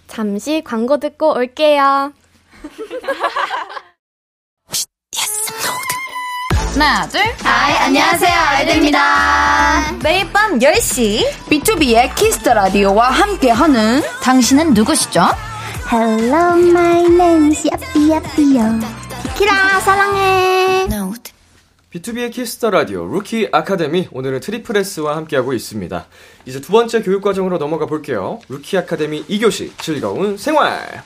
잠시 0.07 0.63
광고 0.65 0.97
듣고 0.97 1.35
올게요. 1.35 2.13
하나, 6.73 7.07
둘. 7.07 7.19
Hi, 7.43 7.75
안녕하세요. 7.77 8.31
아이들입니다. 8.31 9.97
매일 10.03 10.31
밤 10.31 10.59
10시 10.59 11.25
B2B의 11.49 12.15
키스터 12.15 12.53
라디오와 12.53 13.09
함께하는 13.09 14.01
당신은 14.21 14.73
누구시죠? 14.73 15.21
Hello, 15.91 16.57
my 16.57 16.99
name 17.05 17.47
is 17.49 17.67
야삐 17.67 18.11
야삐요. 18.11 18.79
키라 19.37 19.79
사랑해. 19.81 20.87
B2B의 21.91 22.31
키스터 22.31 22.69
라디오 22.69 23.03
루키 23.07 23.49
아카데미 23.51 24.07
오늘은 24.11 24.41
tripleS와 24.41 25.15
함께하고 25.17 25.53
있습니다. 25.53 26.05
이제 26.45 26.61
두 26.61 26.71
번째 26.71 27.01
교육 27.01 27.23
과정으로 27.23 27.57
넘어가 27.57 27.87
볼게요. 27.87 28.39
루키 28.47 28.77
아카데미 28.77 29.25
2교시 29.25 29.71
즐거운 29.79 30.37
생활. 30.37 31.01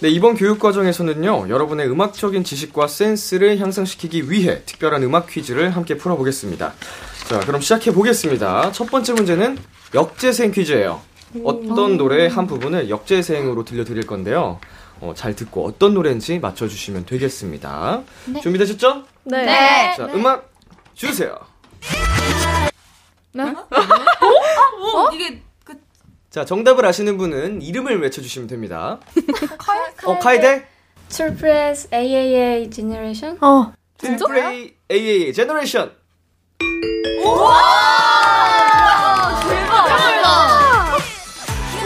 네, 0.00 0.10
이번 0.10 0.34
교육 0.34 0.58
과정에서는요, 0.58 1.48
여러분의 1.48 1.88
음악적인 1.90 2.44
지식과 2.44 2.86
센스를 2.86 3.58
향상시키기 3.58 4.30
위해 4.30 4.62
특별한 4.66 5.02
음악 5.02 5.26
퀴즈를 5.26 5.74
함께 5.74 5.96
풀어보겠습니다. 5.96 6.74
자, 7.28 7.40
그럼 7.40 7.62
시작해 7.62 7.92
보겠습니다. 7.92 8.72
첫 8.72 8.90
번째 8.90 9.14
문제는 9.14 9.56
역재생 9.94 10.50
퀴즈예요. 10.50 11.00
어떤 11.44 11.96
노래의 11.96 12.28
한 12.28 12.46
부분을 12.46 12.90
역재생으로 12.90 13.64
들려드릴 13.64 14.06
건데요. 14.06 14.60
어, 15.00 15.14
잘 15.16 15.34
듣고 15.34 15.66
어떤 15.66 15.94
노래인지 15.94 16.40
맞춰주시면 16.40 17.06
되겠습니다. 17.06 18.02
네. 18.26 18.40
준비되셨죠? 18.40 19.02
네. 19.24 19.44
네. 19.46 19.94
자, 19.96 20.08
음악 20.12 20.50
주세요. 20.94 21.38
네? 23.32 23.44
어? 23.44 23.66
어? 23.70 24.98
어? 25.04 25.10
이게 25.14 25.42
자, 26.36 26.44
정답을 26.44 26.84
아시는 26.84 27.16
분은 27.16 27.62
이름을 27.62 28.02
외쳐주시면 28.02 28.46
됩니다. 28.46 29.00
카이, 29.56 29.80
어, 30.04 30.18
카이데? 30.18 30.68
Surprise 31.10 31.88
AAA 31.90 32.68
Generation? 32.68 33.38
어, 33.40 33.72
진짜? 33.96 34.26
AAA 34.90 35.32
Generation. 35.32 35.92
우와! 37.24 37.50
대박! 39.48 40.98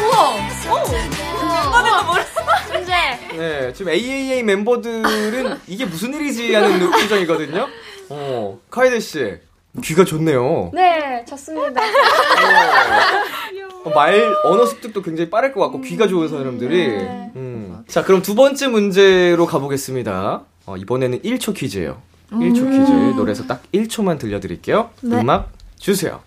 우와! 0.03 0.41
문제. 2.73 2.93
네, 3.37 3.73
지금 3.73 3.93
AAA 3.93 4.43
멤버들은 4.43 5.61
이게 5.69 5.85
무슨 5.85 6.13
일이지 6.13 6.53
하는 6.53 6.91
표정이거든요. 6.91 7.69
어, 8.09 8.59
카이데 8.69 8.99
씨. 8.99 9.39
귀가 9.85 10.05
좋네요. 10.05 10.73
네, 10.75 11.25
좋습니다. 11.29 11.81
어, 13.85 13.91
말 13.91 14.35
언어 14.45 14.67
습득도 14.67 15.03
굉장히 15.03 15.31
빠를 15.31 15.53
것 15.53 15.61
같고 15.61 15.79
음, 15.79 15.83
귀가 15.83 16.07
좋은 16.07 16.29
사람들이. 16.29 16.89
네. 16.89 17.33
음. 17.37 17.83
자, 17.89 18.05
그럼 18.05 18.23
두 18.23 18.35
번째 18.35 18.69
문제로 18.69 19.47
가보겠습니다. 19.47 20.43
어, 20.67 20.77
이번에는 20.77 21.23
1초 21.23 21.55
퀴즈예요. 21.55 22.01
음. 22.33 22.41
1초 22.41 22.71
퀴즈 22.71 22.93
노래에서 23.17 23.47
딱 23.47 23.63
1초만 23.73 24.19
들려드릴게요. 24.19 24.91
네. 25.03 25.21
음악 25.21 25.51
주세요. 25.79 26.21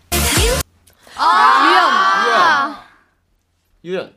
아~ 1.15 2.83
유연. 3.83 3.95
유연. 4.01 4.13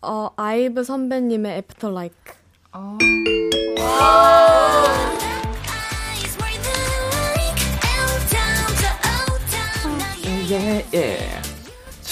어, 0.00 0.30
IVE 0.36 0.82
선배님의 0.82 1.58
After 1.58 1.90
LIKE. 1.90 2.32
아~ 2.72 2.98
예, 10.50 10.86
예. 10.92 11.41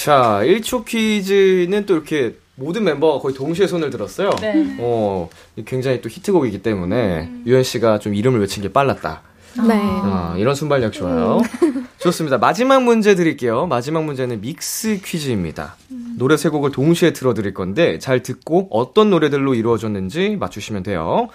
자, 0.03 0.41
1초 0.43 0.83
퀴즈는 0.83 1.85
또 1.85 1.93
이렇게 1.93 2.35
모든 2.55 2.83
멤버가 2.85 3.19
거의 3.19 3.35
동시에 3.35 3.67
손을 3.67 3.91
들었어요. 3.91 4.31
네. 4.41 4.77
어, 4.79 5.29
굉장히 5.65 6.01
또 6.01 6.09
히트곡이기 6.09 6.63
때문에 6.63 7.27
음. 7.27 7.43
유현 7.45 7.61
씨가 7.61 7.99
좀 7.99 8.15
이름을 8.15 8.39
외친 8.39 8.63
게 8.63 8.73
빨랐다. 8.73 9.21
네. 9.67 9.79
어, 9.79 10.33
이런 10.39 10.55
순발력 10.55 10.91
좋아요. 10.91 11.39
음. 11.61 11.87
좋습니다. 11.99 12.39
마지막 12.39 12.81
문제 12.81 13.13
드릴게요. 13.13 13.67
마지막 13.67 14.03
문제는 14.03 14.41
믹스 14.41 15.01
퀴즈입니다. 15.05 15.75
음. 15.91 16.15
노래 16.17 16.35
세 16.35 16.49
곡을 16.49 16.71
동시에 16.71 17.13
틀어드릴 17.13 17.53
건데 17.53 17.99
잘 17.99 18.23
듣고 18.23 18.69
어떤 18.71 19.11
노래들로 19.11 19.53
이루어졌는지 19.53 20.35
맞추시면 20.35 20.81
돼요. 20.81 21.27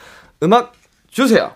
음악 0.42 0.72
주세요. 1.08 1.52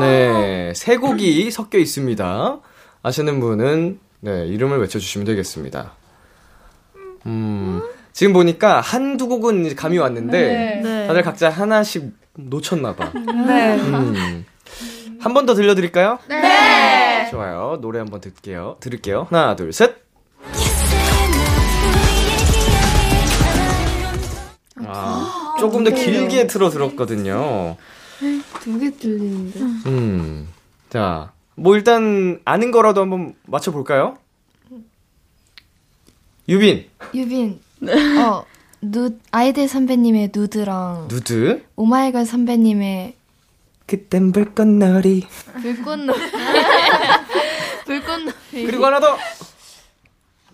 네, 0.00 0.72
세 0.74 0.96
곡이 0.96 1.50
섞여 1.50 1.78
있습니다. 1.78 2.58
아시는 3.02 3.40
분은 3.40 3.98
네, 4.20 4.46
이름을 4.46 4.78
외쳐주시면 4.80 5.26
되겠습니다. 5.26 5.92
음, 7.26 7.82
지금 8.12 8.32
보니까 8.32 8.80
한두 8.80 9.28
곡은 9.28 9.74
감이 9.76 9.98
왔는데, 9.98 10.80
네. 10.82 11.06
다들 11.06 11.22
각자 11.22 11.50
하나씩 11.50 12.10
놓쳤나봐. 12.34 13.12
네. 13.46 13.76
음. 13.80 14.44
한 15.20 15.34
번 15.34 15.46
더 15.46 15.54
들려드릴까요? 15.54 16.18
네. 16.28 17.28
좋아요. 17.30 17.78
노래 17.80 17.98
한 18.00 18.08
번 18.08 18.20
듣게요. 18.20 18.76
들을게요. 18.80 19.28
하나, 19.30 19.54
둘, 19.54 19.72
셋. 19.72 20.02
아, 24.84 25.54
조금 25.60 25.84
더 25.84 25.90
길게 25.90 26.46
틀어 26.46 26.70
들었거든요. 26.70 27.76
두 28.62 28.78
개 28.78 28.90
들리는데. 28.96 29.60
음. 29.90 30.48
자, 30.90 31.32
뭐 31.56 31.74
일단 31.76 32.40
아는 32.44 32.70
거라도 32.70 33.00
한번 33.00 33.34
맞춰볼까요? 33.46 34.18
유빈. 36.48 36.88
유빈. 37.14 37.60
어, 38.22 38.44
누, 38.80 39.16
아이들 39.30 39.68
선배님의 39.68 40.30
누드랑. 40.34 41.08
누드? 41.08 41.64
오마이걸 41.76 42.24
선배님의. 42.26 43.14
그땐 43.86 44.32
불꽃놀이. 44.32 45.26
불꽃놀이. 45.60 46.18
불꽃놀이. 47.86 48.32
그리고 48.66 48.86
하나 48.86 49.00
더. 49.00 49.16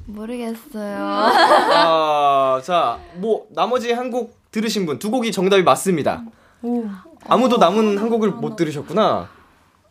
모르겠어요. 0.07 0.97
아, 1.05 2.61
자, 2.65 2.99
뭐, 3.17 3.47
나머지 3.51 3.93
한 3.93 4.11
곡 4.11 4.37
들으신 4.51 4.87
분, 4.87 4.99
두 4.99 5.11
곡이 5.11 5.31
정답이 5.31 5.63
맞습니다. 5.63 6.25
오. 6.63 6.87
아무도 7.27 7.57
남은 7.59 7.99
한 7.99 8.09
곡을 8.09 8.31
못 8.31 8.57
들으셨구나. 8.57 9.29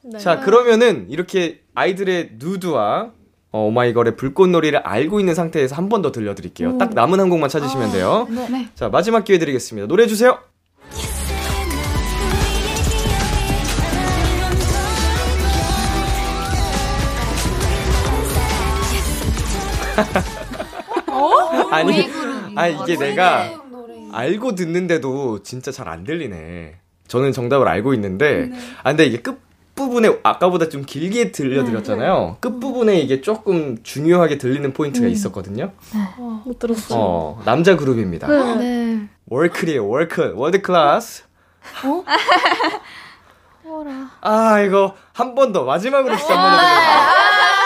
네. 0.03 0.17
자, 0.19 0.39
그러면은 0.39 1.07
이렇게 1.09 1.61
아이들의 1.75 2.31
누드와 2.33 3.11
어, 3.51 3.59
오마이걸의 3.67 4.15
불꽃놀이를 4.17 4.79
알고 4.79 5.19
있는 5.19 5.33
상태에서 5.35 5.75
한 5.75 5.89
번 5.89 6.01
더 6.01 6.11
들려드릴게요. 6.11 6.75
오. 6.75 6.77
딱 6.77 6.93
남은 6.93 7.19
한 7.19 7.29
곡만 7.29 7.49
찾으시면 7.49 7.89
아, 7.89 7.91
돼요. 7.91 8.27
네. 8.29 8.47
네. 8.49 8.69
자, 8.75 8.89
마지막 8.89 9.23
기회 9.23 9.37
드리겠습니다. 9.39 9.87
노래 9.87 10.05
주세요. 10.07 10.39
어? 21.07 21.69
아니, 21.71 22.07
아니 22.55 22.75
이게 22.83 22.97
내가 22.97 23.49
알고 24.11 24.55
듣는데도 24.55 25.43
진짜 25.43 25.71
잘 25.71 25.87
안 25.87 26.03
들리네. 26.03 26.75
저는 27.07 27.31
정답을 27.31 27.67
알고 27.67 27.93
있는데, 27.93 28.47
네. 28.51 28.57
아 28.83 28.89
근데 28.91 29.05
이게 29.05 29.17
끝 29.21 29.39
부분에 29.75 30.19
아까보다 30.23 30.69
좀 30.69 30.83
길게 30.85 31.31
들려드렸잖아요. 31.31 32.19
네, 32.19 32.25
네. 32.31 32.35
끝 32.39 32.59
부분에 32.59 32.99
이게 32.99 33.21
조금 33.21 33.77
중요하게 33.83 34.37
들리는 34.39 34.73
포인트가 34.73 35.05
음. 35.05 35.11
있었거든요. 35.11 35.71
네. 35.93 35.99
어, 36.17 36.41
못 36.45 36.57
들었어요. 36.59 36.99
어, 36.99 37.41
남자 37.45 37.75
그룹입니다. 37.77 38.27
월클이에요, 39.29 39.87
월클, 39.87 40.33
world 40.35 40.61
class. 40.61 41.23
어? 41.85 42.03
아 44.21 44.59
이거 44.61 44.95
한 45.13 45.35
번 45.35 45.51
더 45.53 45.63
마지막으로 45.63 46.15
진짜 46.17 46.33
한번 46.35 46.51
더. 46.59 46.65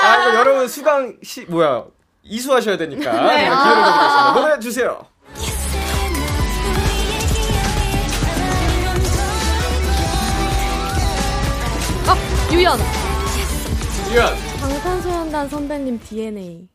아 0.07 0.17
이거 0.29 0.39
여러분 0.39 0.67
수강 0.67 1.15
시 1.23 1.45
뭐야 1.45 1.83
이수하셔야 2.23 2.77
되니까 2.77 3.11
네. 3.11 3.45
기회를 3.45 3.55
드리겠습니다. 3.55 4.33
노래 4.33 4.59
주세요. 4.59 4.99
유연. 12.51 12.77
유연. 14.11 14.35
방탄소년단 14.59 15.49
선배님 15.49 15.99
DNA. 15.99 16.67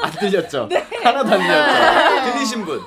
안 0.00 0.10
들렸죠? 0.18 0.66
네. 0.68 0.86
하나도 1.02 1.32
안 1.34 1.38
들렸죠? 1.40 2.32
들리신 2.32 2.64
분? 2.64 2.80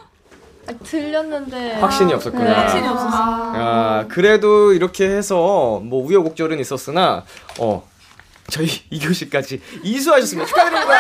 아, 0.68 0.74
들렸는데 0.84 1.76
확신이 1.80 2.14
없었구나. 2.14 2.44
네. 2.44 2.52
확신이 2.54 2.88
없었어. 2.88 3.18
아, 3.18 4.06
그래도 4.10 4.74
이렇게 4.74 5.08
해서 5.10 5.80
뭐 5.84 6.06
우여곡절은 6.06 6.60
있었으나 6.60 7.24
어 7.60 7.88
저희 8.50 8.68
2교시까지 8.92 9.62
이수하셨습니다. 9.84 10.48
축하드립니다. 10.48 10.92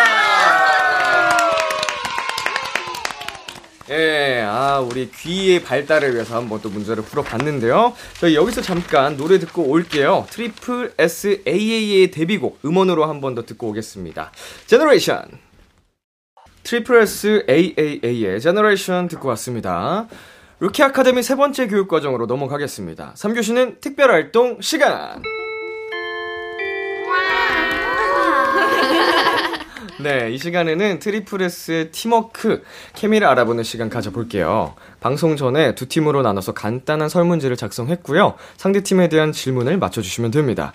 예, 3.90 4.44
아, 4.46 4.80
우리 4.80 5.10
귀의 5.10 5.64
발달을 5.64 6.14
위해서 6.14 6.36
한번 6.36 6.62
또 6.62 6.70
문제를 6.70 7.04
풀어봤는데요. 7.04 7.94
저희 8.20 8.36
여기서 8.36 8.62
잠깐 8.62 9.16
노래 9.16 9.40
듣고 9.40 9.64
올게요. 9.64 10.28
tripleS 10.30 11.44
AAA의 11.48 12.12
데뷔곡 12.12 12.60
음원으로 12.66 13.06
한번 13.06 13.34
더 13.34 13.44
듣고 13.46 13.70
오겠습니다. 13.70 14.32
Generation. 14.66 15.40
tripleS 16.64 17.46
AAA의 17.50 18.42
Generation 18.42 19.08
듣고 19.08 19.30
왔습니다. 19.30 20.08
루키 20.60 20.84
아카데미 20.84 21.24
세 21.24 21.36
번째 21.36 21.68
교육 21.68 21.88
과정으로 21.88 22.26
넘어가겠습니다. 22.26 23.14
3교시는 23.16 23.80
특별 23.80 24.12
활동 24.12 24.60
시간. 24.60 25.22
네, 30.00 30.32
이 30.32 30.38
시간에는 30.38 31.00
tripleS의 31.00 31.92
팀워크, 31.92 32.64
케미를 32.94 33.28
알아보는 33.28 33.64
시간 33.64 33.90
가져볼게요. 33.90 34.76
방송 35.00 35.36
전에 35.36 35.74
두 35.74 35.88
팀으로 35.88 36.22
나눠서 36.22 36.54
간단한 36.54 37.10
설문지를 37.10 37.58
작성했고요. 37.58 38.36
상대 38.58 38.82
팀에 38.84 39.10
대한 39.10 39.32
질문을 39.32 39.80
맞춰주시면 39.80 40.32
됩니다. 40.32 40.74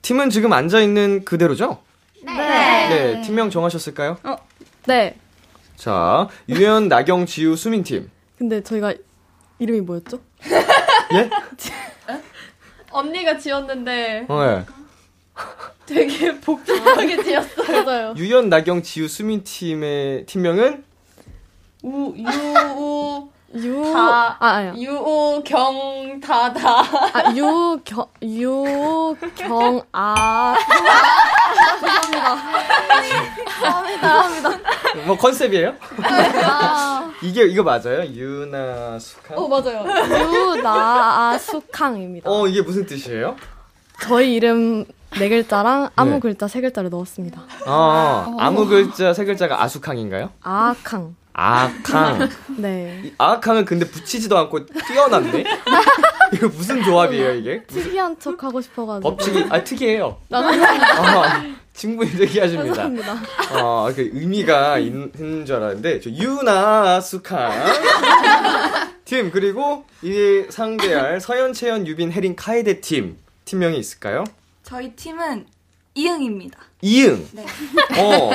팀은 0.00 0.30
지금 0.30 0.52
앉아있는 0.52 1.24
그대로죠? 1.24 1.82
네. 2.24 2.32
네, 2.88 3.20
팀명 3.22 3.50
정하셨을까요? 3.50 4.16
어, 4.24 4.36
네. 4.86 5.16
자, 5.76 6.28
유연, 6.48 6.88
나경, 6.88 7.26
지우, 7.26 7.56
수민 7.56 7.82
팀. 7.82 8.10
근데 8.38 8.62
저희가 8.62 8.94
이름이 9.58 9.82
뭐였죠? 9.82 10.18
예? 11.14 11.30
언니가 12.90 13.36
지었는데. 13.36 14.26
어, 14.28 14.44
네. 14.44 14.64
되게 15.92 16.34
복잡하게 16.40 17.22
지었어요. 17.22 17.84
맞아요. 17.84 18.14
유연, 18.16 18.48
나경, 18.48 18.82
지우, 18.82 19.08
수민 19.08 19.42
팀의 19.44 20.26
팀명은 20.26 20.84
우, 21.84 22.14
유, 22.16 22.24
우, 22.76 23.28
유, 23.56 23.92
다, 23.92 24.36
아, 24.38 24.48
아니요. 24.54 24.74
유오, 24.76 25.42
경, 25.44 26.20
다, 26.20 26.52
다. 26.52 26.80
아, 27.12 27.34
유, 27.36 27.80
경, 27.84 28.06
유, 28.22 29.16
경, 29.34 29.82
아. 29.92 30.54
죄송합니다. 31.80 32.36
죄송합니다. 33.60 35.04
뭐 35.06 35.16
컨셉이에요? 35.16 35.74
아. 36.02 37.12
이게, 37.20 37.44
이거 37.44 37.62
맞아요? 37.62 38.04
유나, 38.04 38.98
수캉? 38.98 39.36
어, 39.36 39.48
맞아요. 39.48 39.84
유나, 40.56 41.36
수캉입니다. 41.38 42.30
어, 42.30 42.46
이게 42.46 42.62
무슨 42.62 42.86
뜻이에요? 42.86 43.36
저희 44.00 44.34
이름 44.34 44.84
네 45.18 45.28
글자랑 45.28 45.90
아무 45.94 46.12
네. 46.12 46.20
글자 46.20 46.48
세 46.48 46.60
글자를 46.60 46.90
넣었습니다. 46.90 47.42
아, 47.66 48.34
아무 48.38 48.66
글자 48.66 49.12
세 49.12 49.24
글자가 49.24 49.62
아수캉인가요? 49.62 50.30
아캉. 50.42 51.14
아캉. 51.34 52.28
네. 52.58 53.12
아캉은 53.18 53.64
근데 53.64 53.86
붙이지도 53.86 54.36
않고 54.38 54.66
뛰어났네? 54.66 55.44
이거 56.34 56.48
무슨 56.48 56.82
조합이에요, 56.82 57.34
이게? 57.34 57.62
특이한 57.64 58.18
척 58.18 58.42
하고 58.42 58.60
싶어가지고. 58.60 59.16
법칙이, 59.16 59.46
아, 59.50 59.62
특이해요. 59.62 60.16
아, 60.30 61.42
충분히 61.74 62.10
특이하십니다. 62.12 62.82
감사합니다. 62.82 63.14
어, 63.62 63.90
그 63.94 64.10
의미가 64.14 64.78
있는 64.78 65.44
줄 65.44 65.56
알았는데, 65.56 66.00
저 66.00 66.10
유나 66.10 67.00
수캉. 67.00 67.50
팀, 69.04 69.30
그리고 69.30 69.84
이 70.00 70.44
상대할 70.48 71.20
서현, 71.20 71.52
채연, 71.52 71.86
유빈, 71.86 72.12
혜린, 72.12 72.34
카에데 72.34 72.80
팀. 72.80 73.18
팀명이 73.44 73.78
있을까요? 73.78 74.24
저희 74.72 74.90
팀은 74.96 75.44
이응입니다. 75.94 76.58
이응? 76.80 77.28
네. 77.32 77.44
어, 78.00 78.30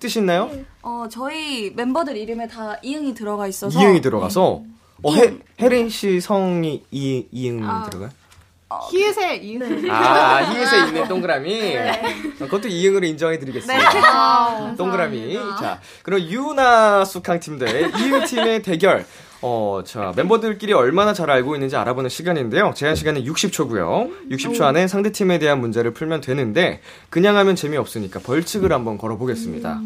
뜻 0.00 0.16
있나요? 0.16 0.50
어, 0.82 1.06
저희 1.08 1.70
멤버들 1.70 2.16
이름에 2.16 2.48
다 2.48 2.76
이응이 2.82 3.14
들어가 3.14 3.46
있어서. 3.46 3.80
이응이 3.80 4.00
들어가서? 4.00 4.62
네. 4.64 4.68
어, 5.04 5.14
해, 5.14 5.34
혜린 5.60 5.88
씨 5.88 6.20
성이 6.20 6.82
이, 6.90 7.26
이응 7.30 7.62
아. 7.64 7.88
들어가요? 7.88 8.10
어, 8.70 8.88
히읗에 8.90 9.36
이응. 9.36 9.82
네. 9.82 9.88
아, 9.88 10.42
히읗에 10.50 10.88
있는 10.88 11.06
동그라미. 11.06 11.60
네. 11.60 12.02
어, 12.40 12.44
그것도 12.46 12.66
이응으로 12.66 13.06
인정해드리겠습니다. 13.06 13.90
네. 13.90 14.00
아, 14.02 14.74
동그라미. 14.76 15.34
자, 15.60 15.80
그럼 16.02 16.22
유나 16.22 17.04
수캉 17.04 17.38
팀들 17.38 17.92
이응 18.00 18.24
팀의 18.24 18.62
대결. 18.62 19.06
어, 19.40 19.82
자, 19.84 20.12
멤버들끼리 20.16 20.72
얼마나 20.72 21.12
잘 21.12 21.30
알고 21.30 21.54
있는지 21.54 21.76
알아보는 21.76 22.10
시간인데요. 22.10 22.72
제한 22.74 22.96
시간은 22.96 23.24
60초고요. 23.24 24.30
60초 24.30 24.62
안에 24.62 24.88
상대 24.88 25.12
팀에 25.12 25.38
대한 25.38 25.60
문제를 25.60 25.92
풀면 25.92 26.20
되는데 26.22 26.80
그냥 27.08 27.36
하면 27.36 27.54
재미없으니까 27.54 28.20
벌칙을 28.20 28.72
한번 28.72 28.98
걸어 28.98 29.16
보겠습니다. 29.16 29.80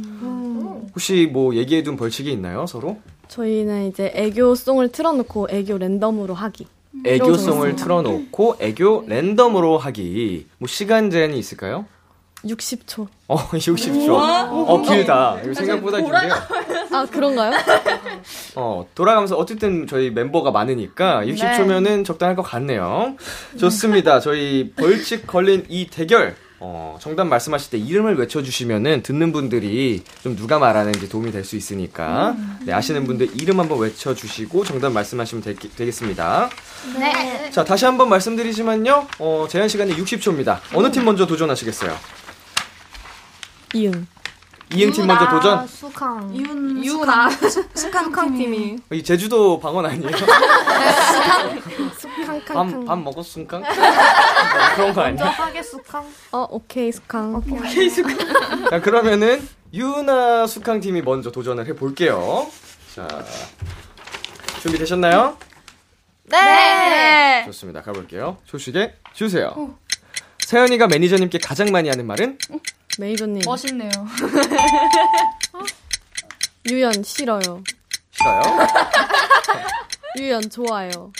혹시 0.94 1.28
뭐 1.30 1.54
얘기해 1.54 1.82
둔 1.82 1.96
벌칙이 1.96 2.30
있나요, 2.32 2.66
서로? 2.66 2.98
저희는 3.28 3.88
이제 3.88 4.10
애교송을 4.14 4.88
틀어 4.92 5.12
놓고 5.12 5.48
애교 5.50 5.78
랜덤으로 5.78 6.34
하기. 6.34 6.66
애교송을 7.04 7.76
틀어 7.76 8.02
놓고 8.02 8.56
애교 8.60 9.04
랜덤으로 9.06 9.78
하기. 9.78 10.46
뭐 10.58 10.68
시간 10.68 11.10
제한이 11.10 11.38
있을까요? 11.38 11.86
60초. 12.44 13.06
어, 13.28 13.36
60초. 13.50 14.08
어, 14.10 14.82
길다. 14.82 15.38
이거 15.44 15.54
생각보다 15.54 15.98
긴데요. 15.98 16.32
아, 16.92 17.06
그런가요? 17.10 17.52
어, 18.56 18.86
돌아가면서 18.94 19.36
어쨌든 19.36 19.86
저희 19.86 20.10
멤버가 20.10 20.50
많으니까 20.50 21.22
60초면은 21.24 21.82
네. 21.98 22.02
적당할 22.02 22.36
것 22.36 22.42
같네요. 22.42 23.16
좋습니다. 23.58 24.20
저희 24.20 24.72
벌칙 24.76 25.26
걸린 25.26 25.64
이 25.68 25.86
대결. 25.88 26.34
어, 26.64 26.96
정답 27.00 27.24
말씀하실 27.24 27.70
때 27.72 27.78
이름을 27.78 28.16
외쳐주시면은 28.20 29.02
듣는 29.02 29.32
분들이 29.32 30.04
좀 30.22 30.36
누가 30.36 30.60
말하는지 30.60 31.08
도움이 31.08 31.32
될 31.32 31.42
수 31.44 31.56
있으니까 31.56 32.36
네, 32.64 32.72
아시는 32.72 33.02
분들 33.04 33.30
이름 33.40 33.58
한번 33.58 33.80
외쳐주시고 33.80 34.62
정답 34.62 34.92
말씀하시면 34.92 35.42
되, 35.42 35.54
겠습니다 35.56 36.48
네. 37.00 37.50
자, 37.50 37.64
다시 37.64 37.84
한번 37.84 38.08
말씀드리지만요. 38.10 39.08
어, 39.18 39.46
제한 39.50 39.68
시간이 39.68 39.96
60초입니다. 39.96 40.58
어느 40.72 40.92
팀 40.92 41.04
먼저 41.04 41.26
도전하시겠어요? 41.26 41.96
이응. 43.74 44.06
이응 44.74 44.90
팀 44.90 45.06
먼저 45.06 45.28
도전. 45.28 45.66
수캉. 45.66 46.34
이윤 46.34 46.84
유나. 46.84 47.28
수캉 47.74 48.34
팀이. 48.36 48.78
이 48.92 49.02
제주도 49.02 49.60
방언 49.60 49.84
아니에요? 49.84 50.10
수캉. 51.98 52.44
밥, 52.46 52.84
밥 52.86 52.98
먹었순캉? 52.98 53.60
뭐 53.60 53.70
그런 54.76 54.94
거 54.94 55.02
아니야? 55.02 55.26
하게 55.26 55.62
수캉. 55.62 56.06
어, 56.32 56.46
오케이, 56.50 56.90
수캉. 56.90 57.34
오케이, 57.34 57.90
수캉. 57.90 58.16
자, 58.70 58.80
그러면은 58.80 59.46
유나 59.74 60.46
수캉 60.46 60.80
팀이 60.80 61.02
먼저 61.02 61.30
도전을 61.30 61.66
해 61.66 61.74
볼게요. 61.74 62.46
자. 62.94 63.06
준비 64.62 64.78
되셨나요? 64.78 65.36
네. 66.24 66.40
네. 66.40 67.42
좋습니다. 67.46 67.82
가볼게요. 67.82 68.38
조식에 68.46 68.94
주세요. 69.12 69.74
세연이가 70.38 70.86
매니저님께 70.86 71.38
가장 71.38 71.70
많이 71.72 71.88
하는 71.88 72.06
말은? 72.06 72.38
매니저님. 72.98 73.42
멋있네요. 73.44 73.90
유연 76.70 77.02
싫어요. 77.02 77.62
싫어요? 78.12 78.42
유연 80.18 80.48
좋아요. 80.50 81.12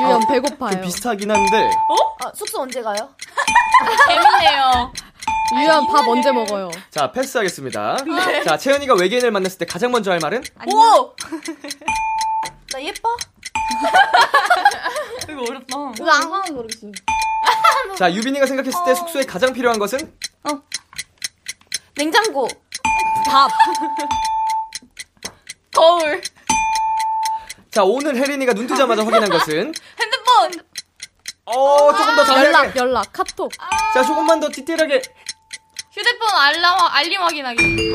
유연 0.00 0.22
아, 0.22 0.26
배고파요. 0.26 0.72
좀 0.72 0.80
비슷하긴 0.82 1.30
한데. 1.30 1.70
어? 1.88 2.26
아, 2.26 2.32
숙소 2.34 2.62
언제 2.62 2.82
가요? 2.82 2.96
재밌네요. 4.08 4.92
유연 5.60 5.86
밥 5.86 6.08
언제 6.08 6.32
먹어요? 6.32 6.70
자, 6.90 7.12
패스하겠습니다. 7.12 7.98
네. 8.04 8.42
자, 8.42 8.56
채연이가 8.56 8.94
외계인을 8.94 9.30
만났을 9.30 9.58
때 9.58 9.66
가장 9.66 9.92
먼저 9.92 10.10
할 10.10 10.18
말은? 10.18 10.42
오! 10.74 11.14
나 12.72 12.82
예뻐? 12.82 13.16
이거 15.30 15.42
어렵다. 15.42 15.76
이거 15.96 16.10
안 16.10 16.32
하는 16.32 16.54
모르겠어요. 16.54 16.90
자, 17.96 18.12
유빈이가 18.12 18.46
생각했을 18.46 18.80
때 18.84 18.94
숙소에 18.94 19.24
가장 19.24 19.52
필요한 19.52 19.78
것은? 19.78 19.98
어. 20.44 20.50
냉장고. 21.96 22.46
밥. 23.26 23.50
거울. 25.74 26.20
자, 27.70 27.84
오늘 27.84 28.16
혜린이가 28.16 28.54
눈 28.54 28.66
뜨자마자 28.66 29.04
확인한 29.04 29.28
것은? 29.28 29.72
핸드폰. 30.00 30.66
어, 31.46 31.92
조금 31.96 32.16
더 32.16 32.24
자세하게. 32.24 32.46
연락, 32.46 32.76
연락, 32.76 33.12
카톡. 33.12 33.52
자, 33.94 34.02
조금만 34.02 34.40
더 34.40 34.48
디테일하게. 34.50 35.00
휴대폰 35.92 36.28
알람, 36.34 36.78
알림 36.90 37.22
확인하기. 37.22 37.92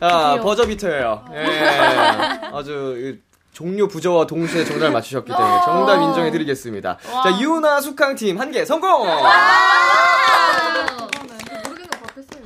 자, 0.00 0.40
버저 0.42 0.66
비터예요. 0.66 1.24
예. 1.32 1.44
아주 2.52 3.18
종료 3.58 3.88
부저와 3.88 4.24
동시에 4.28 4.64
정답을 4.64 4.92
맞추셨기 4.92 5.32
때문에 5.36 5.60
정답 5.64 6.00
인정해드리겠습니다. 6.00 6.96
자, 7.02 7.40
유나 7.40 7.80
숙항 7.80 8.14
팀 8.14 8.38
한 8.38 8.52
개 8.52 8.64
성공! 8.64 9.04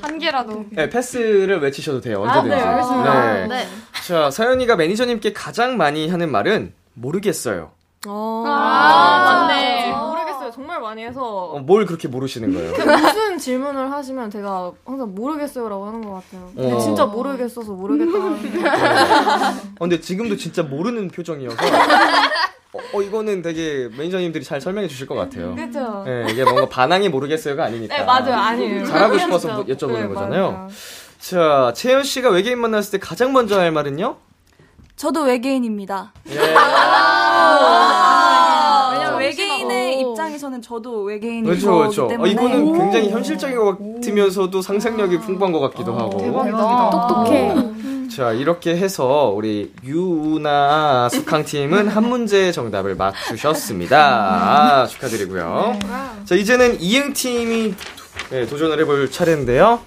한 0.01 0.19
개라도. 0.19 0.65
네, 0.71 0.89
패스를 0.89 1.61
외치셔도 1.61 2.01
돼요. 2.01 2.23
언제든지. 2.23 2.55
아, 2.55 2.59
네, 2.59 2.63
알겠습니다. 2.65 3.33
네. 3.35 3.47
네. 3.47 3.69
자, 4.07 4.31
사연이가 4.31 4.77
매니저님께 4.77 5.35
가장 5.35 5.77
많이 5.77 6.09
하는 6.09 6.31
말은 6.33 6.73
모르겠어요. 6.95 7.73
어. 8.09 8.45
아, 8.47 9.47
맞네. 9.49 9.82
정말 10.53 10.81
많이 10.81 11.03
해서. 11.05 11.23
어, 11.23 11.59
뭘 11.59 11.87
그렇게 11.87 12.09
모르시는 12.09 12.53
거예요? 12.53 12.73
무슨 12.73 13.39
질문을 13.39 13.91
하시면 13.91 14.31
제가 14.31 14.73
항상 14.85 15.15
모르겠어요라고 15.15 15.87
하는 15.87 16.03
것 16.03 16.13
같아요. 16.15 16.51
근데 16.55 16.73
어. 16.73 16.79
진짜 16.79 17.05
모르겠어서 17.07 17.73
모르겠다 17.73 18.19
하는데. 18.19 18.69
어, 18.69 19.79
근데 19.81 20.01
지금도 20.01 20.37
진짜 20.37 20.63
모르는 20.63 21.09
표정이어서. 21.09 21.57
어, 22.75 22.79
어, 22.95 23.03
이거는 23.03 23.43
되게 23.43 23.89
매니저님들이 23.97 24.45
잘 24.45 24.61
설명해 24.61 24.89
주실 24.89 25.07
것 25.07 25.15
같아요. 25.15 25.55
그죠? 25.55 26.05
네, 26.07 26.27
이게 26.31 26.43
뭔가 26.45 26.69
반항이 26.69 27.09
모르겠어요가 27.11 27.65
아니니까. 27.65 27.97
네, 27.97 28.05
맞아요. 28.05 28.35
아니에요. 28.35 28.87
잘하고 28.87 29.19
싶어서 29.19 29.65
여쭤보는 29.65 29.95
네, 30.03 30.09
거잖아요. 30.09 30.53
맞아요. 30.53 30.69
자, 31.19 31.73
채연 31.77 32.03
씨가 32.03 32.31
외계인 32.31 32.59
만났을 32.59 32.93
때 32.93 32.99
가장 32.99 33.33
먼저 33.33 33.59
할 33.59 33.71
말은요? 33.73 34.17
저도 34.97 35.23
외계인입니다. 35.25 36.13
예. 36.31 36.55
아, 40.33 40.35
입장에서는 40.35 40.63
저도 40.63 41.03
외계인인 41.03 41.45
그렇죠, 41.45 41.77
그렇죠. 41.79 42.09
때문에 42.09 42.31
어, 42.31 42.33
이거는 42.33 42.73
굉장히 42.79 43.11
현실적인 43.11 43.57
것 43.57 43.79
같으면서도 43.79 44.63
상상력이 44.63 45.19
풍부한 45.21 45.53
것 45.53 45.61
같기도 45.61 45.95
하고. 45.95 46.19
대박이다. 46.19 46.91
똑똑해. 46.91 48.09
자, 48.15 48.33
이렇게 48.33 48.77
해서 48.77 49.33
우리 49.35 49.73
유나 49.85 51.09
숙항 51.11 51.45
팀은 51.45 51.89
한 51.89 52.09
문제 52.09 52.51
정답을 52.53 52.95
맞추셨습니다. 52.97 54.83
아, 54.83 54.87
축하드리고요. 54.87 55.79
자, 56.25 56.35
이제는 56.35 56.81
이응 56.81 57.13
팀이 57.13 57.75
네, 58.31 58.47
도전을 58.47 58.81
해볼 58.81 59.11
차례인데요. 59.11 59.81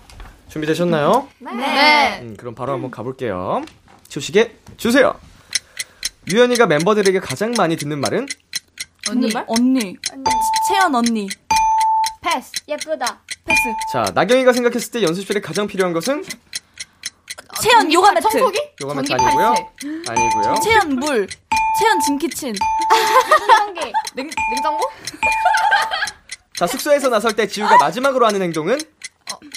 준비되셨나요? 0.50 1.28
네. 1.40 2.20
음, 2.22 2.36
그럼 2.38 2.56
바로 2.56 2.74
한번 2.74 2.92
가볼게요. 2.92 3.64
조식에 4.08 4.56
주세요. 4.78 5.14
유연이가 6.32 6.66
멤버들에게 6.66 7.20
가장 7.20 7.54
많이 7.58 7.76
듣는 7.76 8.00
말은? 8.00 8.28
언니. 9.10 9.32
언니. 9.48 9.98
채연 10.68 10.96
언니. 10.96 11.28
패스. 12.22 12.52
예쁘다. 12.68 13.20
패스. 13.46 13.62
자, 13.92 14.04
나경이가 14.16 14.52
생각했을 14.54 14.92
때 14.92 15.04
연습실에 15.04 15.42
가장 15.42 15.68
필요한 15.68 15.94
것은? 15.94 16.24
채연 17.62 17.92
요가 17.94 18.12
매트. 18.12 18.28
청소기? 18.30 18.60
요가 18.82 18.94
매트 18.96 19.14
아니고요. 19.14 19.54
아니고요. 20.08 20.56
채연 20.64 20.96
물. 20.96 21.28
채연 21.80 22.00
짐키친. 22.00 22.56
청소기. 23.48 23.94
냉, 24.16 24.30
냉장고? 24.54 24.90
자, 26.58 26.66
숙소에서 26.66 27.10
나설 27.10 27.34
때 27.36 27.48
지우가 27.48 27.78
마지막으로 27.78 28.26
하는 28.26 28.42
행동은? 28.42 28.80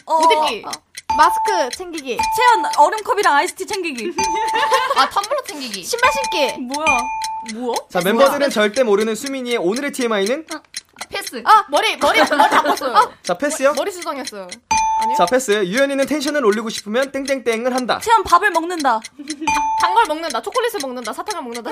어, 0.07 0.15
옷 0.17 0.33
입기. 0.51 0.65
마스크 1.17 1.71
챙기기. 1.77 2.17
채연 2.19 2.67
얼음컵이랑 2.77 3.35
아이스티 3.35 3.67
챙기기. 3.67 4.13
아, 4.97 5.09
텀블러 5.09 5.43
챙기기. 5.47 5.83
신발 5.83 6.11
신기. 6.13 6.59
뭐야? 6.61 6.87
뭐야? 7.55 7.75
자, 7.91 8.01
멤버들은 8.05 8.51
절대 8.51 8.83
모르는 8.83 9.15
수민이의 9.15 9.57
오늘의 9.59 9.93
TMI는? 9.93 10.47
패스. 11.09 11.43
아, 11.47 11.65
머리, 11.69 11.97
머리, 11.97 12.19
머리 12.21 12.51
바꿨어요. 12.51 13.13
자, 13.23 13.35
패스요? 13.35 13.73
머리 13.75 13.91
수정했어요. 13.91 14.49
아니요? 15.01 15.17
자, 15.17 15.27
패스. 15.27 15.53
유연이는 15.65 16.07
텐션을 16.07 16.45
올리고 16.45 16.69
싶으면 16.71 17.11
땡땡땡을 17.13 17.75
한다. 17.75 18.01
채연 18.03 18.25
밥을 18.25 18.51
먹는다. 18.51 19.01
단 19.81 19.95
걸 19.95 20.05
먹는다, 20.07 20.43
초콜릿을 20.43 20.81
먹는다, 20.83 21.13
사탕을 21.13 21.43
먹는다, 21.43 21.71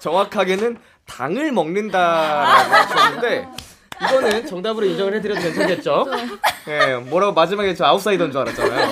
정확하게는 0.00 0.78
당을 1.06 1.52
먹는다라고 1.52 2.74
하셨는데 2.74 3.48
이거는 4.02 4.46
정답으로 4.46 4.86
인정을 4.86 5.14
해드려도 5.14 5.40
괜찮겠죠? 5.40 6.06
예, 6.68 6.96
뭐라고 7.08 7.32
마지막에 7.32 7.74
저 7.74 7.84
아웃사이더인 7.86 8.32
줄 8.32 8.40
알았잖아요. 8.40 8.88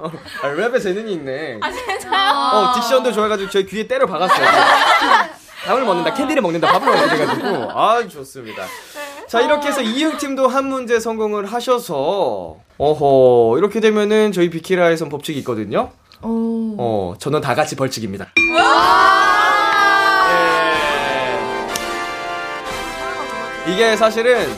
어, 0.00 0.10
아, 0.42 0.48
랩에 0.48 0.82
재능이 0.82 1.12
있네. 1.12 1.58
아, 1.60 1.70
진짜요? 1.70 2.32
어, 2.32 2.72
딕션도 2.72 3.12
좋아해가지고 3.14 3.50
제 3.50 3.62
귀에 3.64 3.86
때려 3.86 4.06
박았어요. 4.06 4.46
밥을 5.64 5.84
먹는다, 5.84 6.12
캔디를 6.14 6.42
먹는다, 6.42 6.72
밥을 6.72 6.88
먹는다 6.88 7.14
해가지고. 7.14 7.70
아, 7.78 8.06
좋습니다. 8.08 8.64
자, 9.28 9.40
이렇게 9.40 9.68
해서 9.68 9.80
이응 9.80 10.16
팀도 10.18 10.48
한 10.48 10.66
문제 10.66 10.98
성공을 10.98 11.46
하셔서, 11.46 12.56
어허, 12.78 13.58
이렇게 13.58 13.80
되면은 13.80 14.32
저희 14.32 14.50
비키라에선 14.50 15.08
법칙이 15.08 15.38
있거든요. 15.40 15.90
어, 16.22 17.14
저는 17.18 17.40
다 17.40 17.54
같이 17.54 17.76
벌칙입니다. 17.76 18.26
이게 23.68 23.96
사실은 23.96 24.48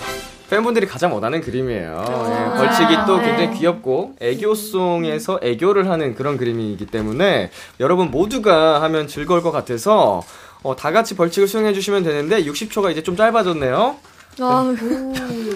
팬분들이 0.50 0.86
가장 0.86 1.12
원하는 1.12 1.40
그림이에요. 1.40 2.05
예, 2.28 2.57
벌칙이 2.59 2.96
또 3.07 3.18
굉장히 3.18 3.59
귀엽고 3.59 4.16
애교송에서 4.20 5.40
애교를 5.42 5.88
하는 5.90 6.14
그런 6.14 6.36
그림이기 6.36 6.86
때문에 6.86 7.50
여러분 7.80 8.11
모두가 8.11 8.82
하면 8.82 9.07
즐거울 9.09 9.42
것 9.42 9.50
같아서 9.52 10.22
어, 10.62 10.76
다 10.76 10.92
같이 10.92 11.16
벌칙을 11.16 11.48
수행해 11.48 11.72
주시면 11.72 12.02
되는데 12.05 12.44
60초가 12.44 12.90
이제 12.92 13.02
좀 13.02 13.16
짧아졌네요. 13.16 13.96
아, 14.40 14.74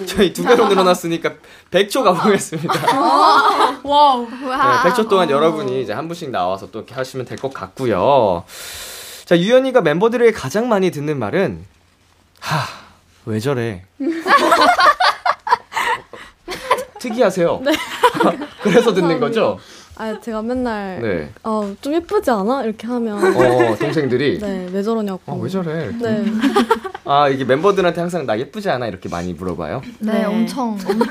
저희 0.05 0.31
두 0.31 0.43
배로 0.43 0.67
늘어났으니까 0.67 1.33
100초 1.71 2.03
가보겠습니다. 2.03 2.73
와우. 3.83 4.27
네, 4.29 4.89
100초 4.89 5.09
동안 5.09 5.29
여러분이 5.29 5.81
이제 5.81 5.91
한 5.93 6.07
분씩 6.07 6.29
나와서 6.31 6.71
또 6.71 6.79
이렇게 6.79 6.93
하시면 6.95 7.25
될 7.25 7.37
것 7.37 7.53
같고요. 7.53 8.43
자, 9.25 9.37
유연이가 9.37 9.81
멤버들에게 9.81 10.31
가장 10.31 10.69
많이 10.69 10.91
듣는 10.91 11.19
말은 11.19 11.65
하, 12.39 12.65
왜 13.25 13.39
저래? 13.39 13.83
특이하세요. 16.99 17.61
네. 17.63 17.71
그래서 18.61 18.93
듣는 18.93 19.19
거죠? 19.19 19.57
아, 19.95 20.17
제가 20.19 20.41
맨날 20.41 21.01
네. 21.01 21.29
어, 21.43 21.73
좀 21.81 21.93
예쁘지 21.93 22.31
않아? 22.31 22.63
이렇게 22.63 22.87
하면 22.87 23.17
어, 23.17 23.75
동생들이 23.75 24.39
네, 24.41 24.67
왜 24.71 24.81
저러냐고. 24.83 25.19
아, 25.25 25.35
왜 25.35 25.49
저래? 25.49 25.85
이렇게. 25.85 25.97
네. 25.97 26.25
아, 27.05 27.27
이게 27.27 27.43
멤버들한테 27.43 27.99
항상 27.99 28.25
나 28.25 28.37
예쁘지 28.39 28.69
않아? 28.69 28.87
이렇게 28.87 29.09
많이 29.09 29.33
물어봐요. 29.33 29.81
네, 29.99 30.13
네. 30.13 30.25
엄청 30.25 30.77
엄청 30.87 31.07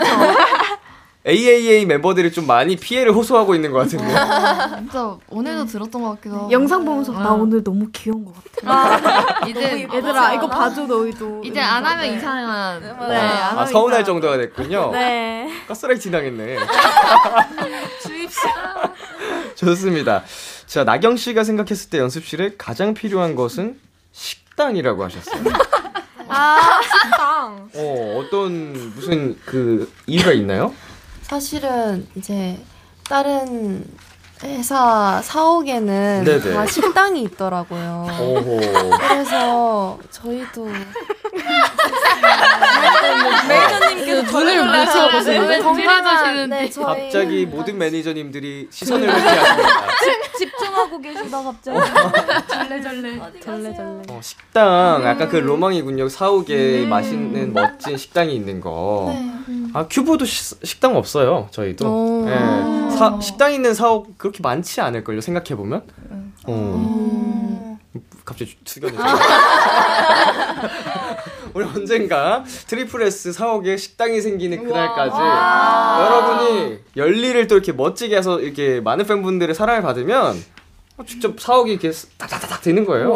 AAA 1.29 1.85
멤버들이 1.85 2.33
좀 2.33 2.47
많이 2.47 2.77
피해를 2.77 3.13
호소하고 3.13 3.55
있는 3.55 3.71
것 3.71 3.79
같은데. 3.81 4.15
아, 4.17 4.77
진짜 4.81 5.17
오늘도 5.29 5.67
들었던 5.67 6.03
것 6.03 6.11
같기도 6.17 6.37
하고. 6.37 6.51
영상 6.51 6.85
보면서 6.85 7.13
나 7.13 7.33
오늘 7.33 7.63
너무 7.63 7.89
귀여운 7.93 8.25
것 8.25 8.33
같아. 8.35 8.73
아, 9.43 9.45
이제 9.47 9.87
얘들아 9.93 10.33
이거 10.35 10.49
봐줘 10.49 10.87
너희도. 10.87 11.43
이제 11.45 11.61
안 11.61 11.85
하면 11.85 12.11
네. 12.11 12.17
이상한. 12.17 12.81
네. 12.81 12.93
네. 13.09 13.17
아 13.19 13.67
서운할 13.67 14.05
정도가 14.05 14.39
됐군요. 14.39 14.91
네. 14.93 15.51
가스라이팅 15.69 16.13
당했네. 16.13 16.57
주입식. 18.03 18.41
좋습니다. 19.57 20.25
자 20.67 20.85
나경 20.85 21.17
씨가 21.17 21.45
생각했을 21.45 21.91
때 21.91 21.99
연습실에 21.99 22.53
가장 22.57 22.95
필요한 22.95 23.35
것은 23.35 23.79
식당이라고 24.13 25.05
하셨어요. 25.05 25.43
아 26.29 26.81
식당. 26.83 27.69
어 27.75 28.19
어떤 28.21 28.73
무슨 28.95 29.37
그 29.45 29.91
이유가 30.07 30.33
있나요? 30.33 30.73
사실은 31.29 32.07
이제 32.17 32.59
다른 33.05 33.85
회사 34.45 35.21
사옥에는 35.23 36.25
네네. 36.25 36.55
다 36.55 36.67
식당이 36.67 37.23
있더라고요. 37.23 38.07
오호. 38.21 38.61
그래서 39.09 39.99
저희도 40.11 40.69
매니저님께서 43.49 44.39
눈을 44.39 44.65
맞춰보시는 44.67 45.63
정말 45.63 46.49
네, 46.49 46.71
저희... 46.71 46.85
갑자기 46.85 47.47
모든 47.47 47.79
매니저님들이 47.79 48.69
시선을 48.71 49.09
회피하십니다. 49.09 49.69
집중하고 50.39 51.01
계시다 51.01 51.43
갑자기 51.43 51.79
절레절레 52.49 53.21
절레절레. 53.43 54.03
어, 54.09 54.21
식당 54.23 55.03
약간 55.05 55.29
그 55.29 55.37
로망이군요. 55.37 56.09
사옥에 56.09 56.85
음. 56.85 56.89
맛있는 56.89 57.53
멋진 57.53 57.97
식당이 57.97 58.35
있는 58.35 58.61
거. 58.61 59.07
네. 59.13 59.33
아 59.75 59.87
큐브도 59.89 60.25
시, 60.25 60.55
식당 60.63 60.97
없어요. 60.97 61.49
저희도. 61.51 62.25
네. 62.27 62.97
사, 62.97 63.19
식당 63.21 63.53
있는 63.53 63.75
사옥 63.75 64.17
그 64.17 64.28
렇게 64.29 64.43
많지 64.43 64.81
않을걸요. 64.81 65.21
생각해 65.21 65.57
보면. 65.57 65.83
음. 66.11 66.35
어. 66.47 67.79
갑자기 68.25 68.57
숙연해지죠. 68.65 69.03
우리 71.55 71.65
언젠가 71.75 72.45
tripleS 72.67 73.33
사옥에 73.33 73.77
식당이 73.77 74.21
생기는 74.21 74.63
그날까지 74.65 75.17
여러분이 76.05 76.79
열일을 76.97 77.47
또 77.47 77.55
이렇게 77.57 77.73
멋지게 77.73 78.17
해서 78.17 78.41
이렇게 78.41 78.81
많은 78.81 79.07
팬분들의 79.07 79.55
사랑을 79.55 79.83
받으면 79.83 80.37
직접 81.07 81.39
사옥이 81.39 81.73
이렇게 81.73 81.93
다다다닥 82.17 82.63
되는 82.63 82.85
거예요. 82.85 83.15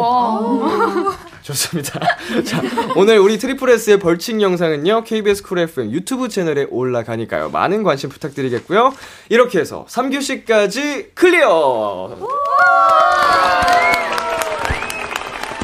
좋습니다. 1.41 1.99
자, 2.45 2.61
오늘 2.95 3.19
우리 3.19 3.37
tripleS의 3.37 3.99
벌칙 3.99 4.41
영상은요, 4.41 5.03
KBS 5.03 5.43
Cool 5.43 5.59
FM 5.59 5.91
YouTube 5.91 6.29
채널에 6.29 6.65
올라가니까요. 6.69 7.49
많은 7.49 7.83
관심 7.83 8.09
부탁드리겠고요. 8.09 8.93
이렇게 9.29 9.59
해서 9.59 9.85
3교시까지 9.89 11.13
clear! 11.13 12.17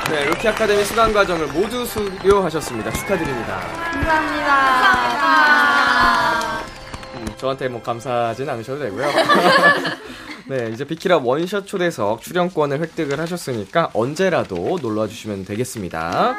네, 0.10 0.26
루키 0.26 0.48
아카데미 0.48 0.84
수강 0.84 1.14
과정을 1.14 1.48
모두 1.48 1.86
수료하셨습니다. 1.86 2.92
축하드립니다. 2.92 3.60
감사합니다. 3.92 4.56
감사합니다. 5.22 6.60
음, 7.16 7.28
저한테 7.38 7.68
뭐 7.68 7.82
감사하진 7.82 8.50
않으셔도 8.50 8.80
되고요. 8.80 9.08
네, 10.50 10.72
이제 10.74 10.84
비키라 10.84 11.18
원샷 11.20 11.68
초대석 11.68 12.22
출연권을 12.24 12.80
획득을 12.82 13.20
하셨으니까 13.20 13.92
언제라도 13.94 14.80
놀러 14.82 15.08
주시면 15.08 15.46
되겠습니다. 15.46 16.34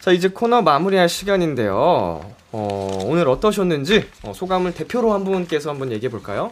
자, 0.00 0.10
이제 0.10 0.28
코너 0.28 0.60
마무리할 0.62 1.08
시간인데요. 1.08 2.20
어, 2.50 2.98
오늘 3.04 3.28
어떠셨는지 3.28 4.08
어, 4.24 4.32
소감을 4.34 4.74
대표로 4.74 5.12
한 5.12 5.22
분께서 5.24 5.70
한번 5.70 5.92
얘기해 5.92 6.10
볼까요? 6.10 6.50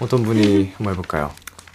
어떤 0.00 0.22
분이 0.22 0.72
한번 0.76 0.92
해볼까요? 0.94 1.32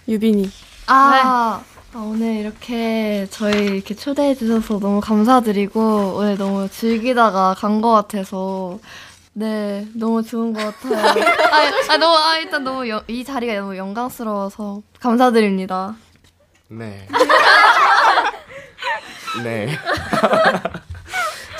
유빈이. 0.08 0.50
아, 0.86 1.62
네. 1.92 1.98
오늘 1.98 2.36
이렇게 2.36 3.26
저희 3.30 3.52
이렇게 3.66 3.94
초대해 3.94 4.34
주셔서 4.34 4.78
너무 4.78 5.00
감사드리고 5.00 6.14
오늘 6.16 6.36
너무 6.38 6.68
즐기다가 6.70 7.54
간 7.56 7.80
것 7.82 7.92
같아서 7.92 8.78
네, 9.42 9.86
너무 9.94 10.20
좋은 10.20 10.52
것 10.52 10.60
같아요. 10.80 10.98
아, 11.52 11.92
아, 11.92 11.96
너무, 11.96 12.16
아, 12.16 12.36
일단 12.38 12.64
너무, 12.64 12.88
여, 12.88 13.04
이 13.06 13.22
자리가 13.22 13.54
너무 13.54 13.76
영광스러워서 13.76 14.82
감사드립니다. 14.98 15.94
네. 16.66 17.06
네. 19.44 19.68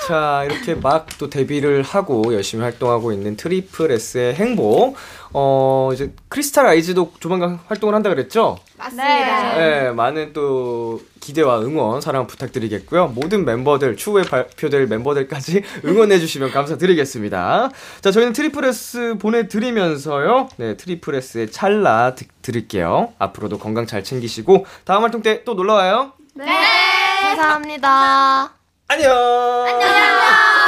자, 0.09 0.45
이렇게 0.49 0.75
막 0.75 1.07
또 1.19 1.29
데뷔를 1.29 1.83
하고 1.83 2.33
열심히 2.33 2.63
활동하고 2.63 3.13
있는 3.13 3.37
트리플 3.37 3.91
S의 3.91 4.33
행복. 4.35 4.97
어, 5.31 5.91
이제 5.93 6.13
크리스탈 6.27 6.65
아이즈도 6.65 7.13
조만간 7.21 7.59
활동을 7.67 7.95
한다 7.95 8.09
그랬죠? 8.09 8.57
맞습니다. 8.79 9.57
네, 9.57 9.91
많은 9.91 10.33
또 10.33 11.01
기대와 11.19 11.59
응원, 11.61 12.01
사랑 12.01 12.25
부탁드리겠고요. 12.27 13.07
모든 13.09 13.45
멤버들, 13.45 13.97
추후에 13.97 14.23
발표될 14.23 14.87
멤버들까지 14.87 15.63
응원해 15.85 16.17
주시면 16.19 16.51
감사드리겠습니다. 16.51 17.69
자, 18.01 18.11
저희는 18.11 18.33
트리플 18.33 18.63
S 18.65 19.15
보내 19.19 19.47
드리면서요. 19.47 20.49
네, 20.57 20.77
트리플 20.77 21.13
S의 21.15 21.51
Charla 21.51 22.15
듣, 22.15 22.25
들을게요. 22.41 23.13
앞으로도 23.19 23.59
건강 23.59 23.85
잘 23.85 24.03
챙기시고, 24.03 24.65
다음 24.85 25.03
활동 25.03 25.21
때 25.21 25.43
또 25.43 25.53
놀러 25.53 25.73
와요. 25.73 26.13
네! 26.33 26.45
감사합니다. 27.35 28.51
안녕! 28.87 29.11
안녕! 29.11 30.58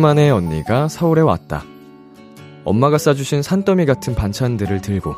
오랜만에 0.00 0.30
언니가 0.30 0.88
서울에 0.88 1.20
왔다. 1.20 1.62
엄마가 2.64 2.96
싸주신 2.96 3.42
산더미 3.42 3.84
같은 3.84 4.14
반찬들을 4.14 4.80
들고 4.80 5.14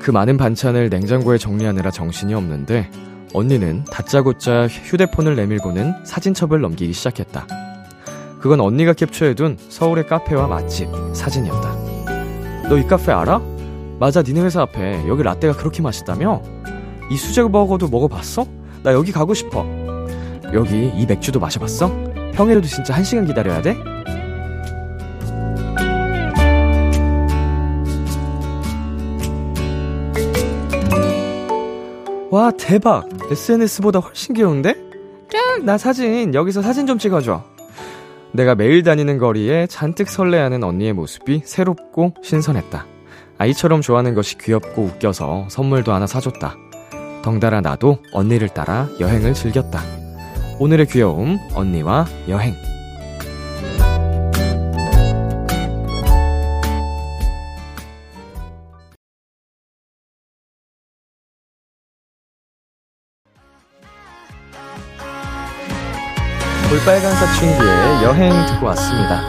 그 0.00 0.10
많은 0.10 0.36
반찬을 0.36 0.88
냉장고에 0.88 1.38
정리하느라 1.38 1.92
정신이 1.92 2.34
없는데 2.34 2.90
언니는 3.32 3.84
다짜고짜 3.84 4.66
휴대폰을 4.66 5.36
내밀고는 5.36 6.04
사진첩을 6.04 6.60
넘기기 6.60 6.92
시작했다. 6.92 7.46
그건 8.40 8.60
언니가 8.60 8.92
캡처해둔 8.92 9.56
서울의 9.68 10.08
카페와 10.08 10.48
맛집 10.48 10.88
사진이었다. 11.12 12.68
너 12.68 12.76
이 12.76 12.84
카페 12.88 13.12
알아? 13.12 13.40
맞아, 14.00 14.22
니네 14.22 14.40
회사 14.40 14.62
앞에 14.62 15.06
여기 15.06 15.22
라떼가 15.22 15.54
그렇게 15.56 15.80
맛있다며? 15.80 16.42
이 17.08 17.16
수제버거도 17.16 17.88
먹어봤어? 17.88 18.46
나 18.82 18.92
여기 18.92 19.12
가고 19.12 19.32
싶어. 19.32 19.64
여기 20.54 20.88
이 20.92 21.06
맥주도 21.06 21.38
마셔봤어? 21.38 22.09
평일에도 22.34 22.66
진짜 22.66 22.94
1시간 22.94 23.26
기다려야 23.26 23.62
돼? 23.62 23.76
와, 32.30 32.52
대박! 32.52 33.08
SNS보다 33.30 33.98
훨씬 33.98 34.34
귀여운데? 34.34 34.74
짱! 35.28 35.64
나 35.64 35.76
사진, 35.76 36.32
여기서 36.32 36.62
사진 36.62 36.86
좀 36.86 36.96
찍어줘. 36.96 37.42
내가 38.32 38.54
매일 38.54 38.84
다니는 38.84 39.18
거리에 39.18 39.66
잔뜩 39.66 40.08
설레하는 40.08 40.62
언니의 40.62 40.92
모습이 40.92 41.42
새롭고 41.44 42.14
신선했다. 42.22 42.86
아이처럼 43.38 43.80
좋아하는 43.80 44.14
것이 44.14 44.38
귀엽고 44.38 44.82
웃겨서 44.82 45.46
선물도 45.48 45.92
하나 45.92 46.06
사줬다. 46.06 46.54
덩달아 47.22 47.60
나도 47.62 47.98
언니를 48.12 48.48
따라 48.48 48.88
여행을 49.00 49.34
즐겼다. 49.34 49.99
오늘의 50.62 50.88
귀여움, 50.88 51.38
언니와 51.54 52.04
여행. 52.28 52.54
볼빨간 66.68 67.14
사춘기의 67.14 68.04
여행 68.04 68.30
듣고 68.48 68.66
왔습니다. 68.66 69.22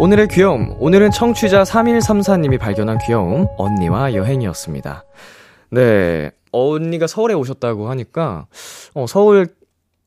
오늘의 0.00 0.26
귀여움, 0.32 0.74
오늘은 0.80 1.12
청취자 1.12 1.62
3134님이 1.62 2.58
발견한 2.58 2.98
귀여움, 3.06 3.46
언니와 3.56 4.14
여행이었습니다. 4.14 5.04
네, 5.70 6.32
언니가 6.50 7.06
서울에 7.06 7.34
오셨다고 7.34 7.88
하니까, 7.88 8.46
어, 8.94 9.06
서울 9.06 9.61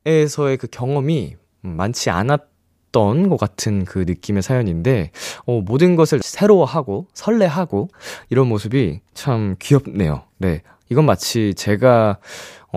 에서의 0.06 0.58
그 0.58 0.68
경험이 0.68 1.36
많지 1.62 2.10
않았던 2.10 3.30
것 3.30 3.38
같은 3.38 3.86
그 3.86 4.00
느낌의 4.00 4.44
사연인데, 4.44 5.12
어, 5.46 5.62
모든 5.62 5.96
것을 5.96 6.20
새로워하고, 6.22 7.08
설레하고, 7.14 7.90
이런 8.30 8.48
모습이 8.48 9.02
참 9.14 9.56
귀엽네요. 9.60 10.24
네. 10.38 10.62
이건 10.90 11.06
마치 11.06 11.54
제가 11.56 12.20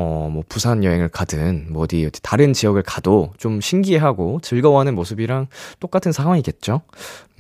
어, 0.01 0.31
뭐, 0.33 0.45
부산 0.49 0.85
여행을 0.85 1.09
가든, 1.09 1.73
뭐, 1.73 1.83
어디, 1.83 2.07
어디, 2.07 2.23
다른 2.23 2.53
지역을 2.53 2.85
가도 2.85 3.33
좀 3.37 3.61
신기해하고 3.61 4.39
즐거워하는 4.43 4.95
모습이랑 4.95 5.49
똑같은 5.81 6.13
상황이겠죠? 6.13 6.83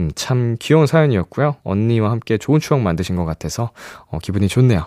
음, 0.00 0.10
참 0.16 0.56
귀여운 0.58 0.88
사연이었고요. 0.88 1.54
언니와 1.62 2.10
함께 2.10 2.36
좋은 2.36 2.58
추억 2.58 2.80
만드신 2.80 3.14
것 3.14 3.24
같아서, 3.24 3.70
어, 4.08 4.18
기분이 4.18 4.48
좋네요. 4.48 4.86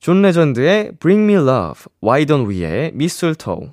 존 0.00 0.22
레전드의 0.22 0.92
Bring 1.00 1.24
Me 1.24 1.34
Love, 1.34 1.86
Why 2.00 2.18
Don't 2.18 2.48
We의 2.48 2.92
Mistletoe. 2.94 3.72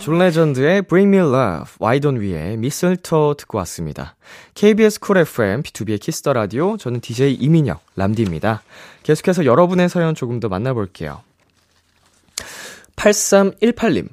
존 0.00 0.18
레전드의 0.18 0.82
Bring 0.82 1.16
Me 1.16 1.28
Love, 1.28 1.74
Why 1.78 1.94
Don't 1.94 2.20
We의 2.20 2.56
Mistletoe 2.56 3.34
듣고 3.34 3.58
왔습니다. 3.58 4.16
KBS 4.54 4.98
쿨 4.98 5.18
FM, 5.18 5.62
B2B의 5.62 6.00
키스터 6.00 6.32
라디오, 6.32 6.76
저는 6.76 7.00
DJ 7.00 7.34
이민혁, 7.34 7.80
람디입니다. 7.94 8.62
계속해서 9.04 9.44
여러분의 9.44 9.88
사연 9.88 10.16
조금 10.16 10.40
더 10.40 10.48
만나볼게요. 10.48 11.20
8318님. 12.96 14.08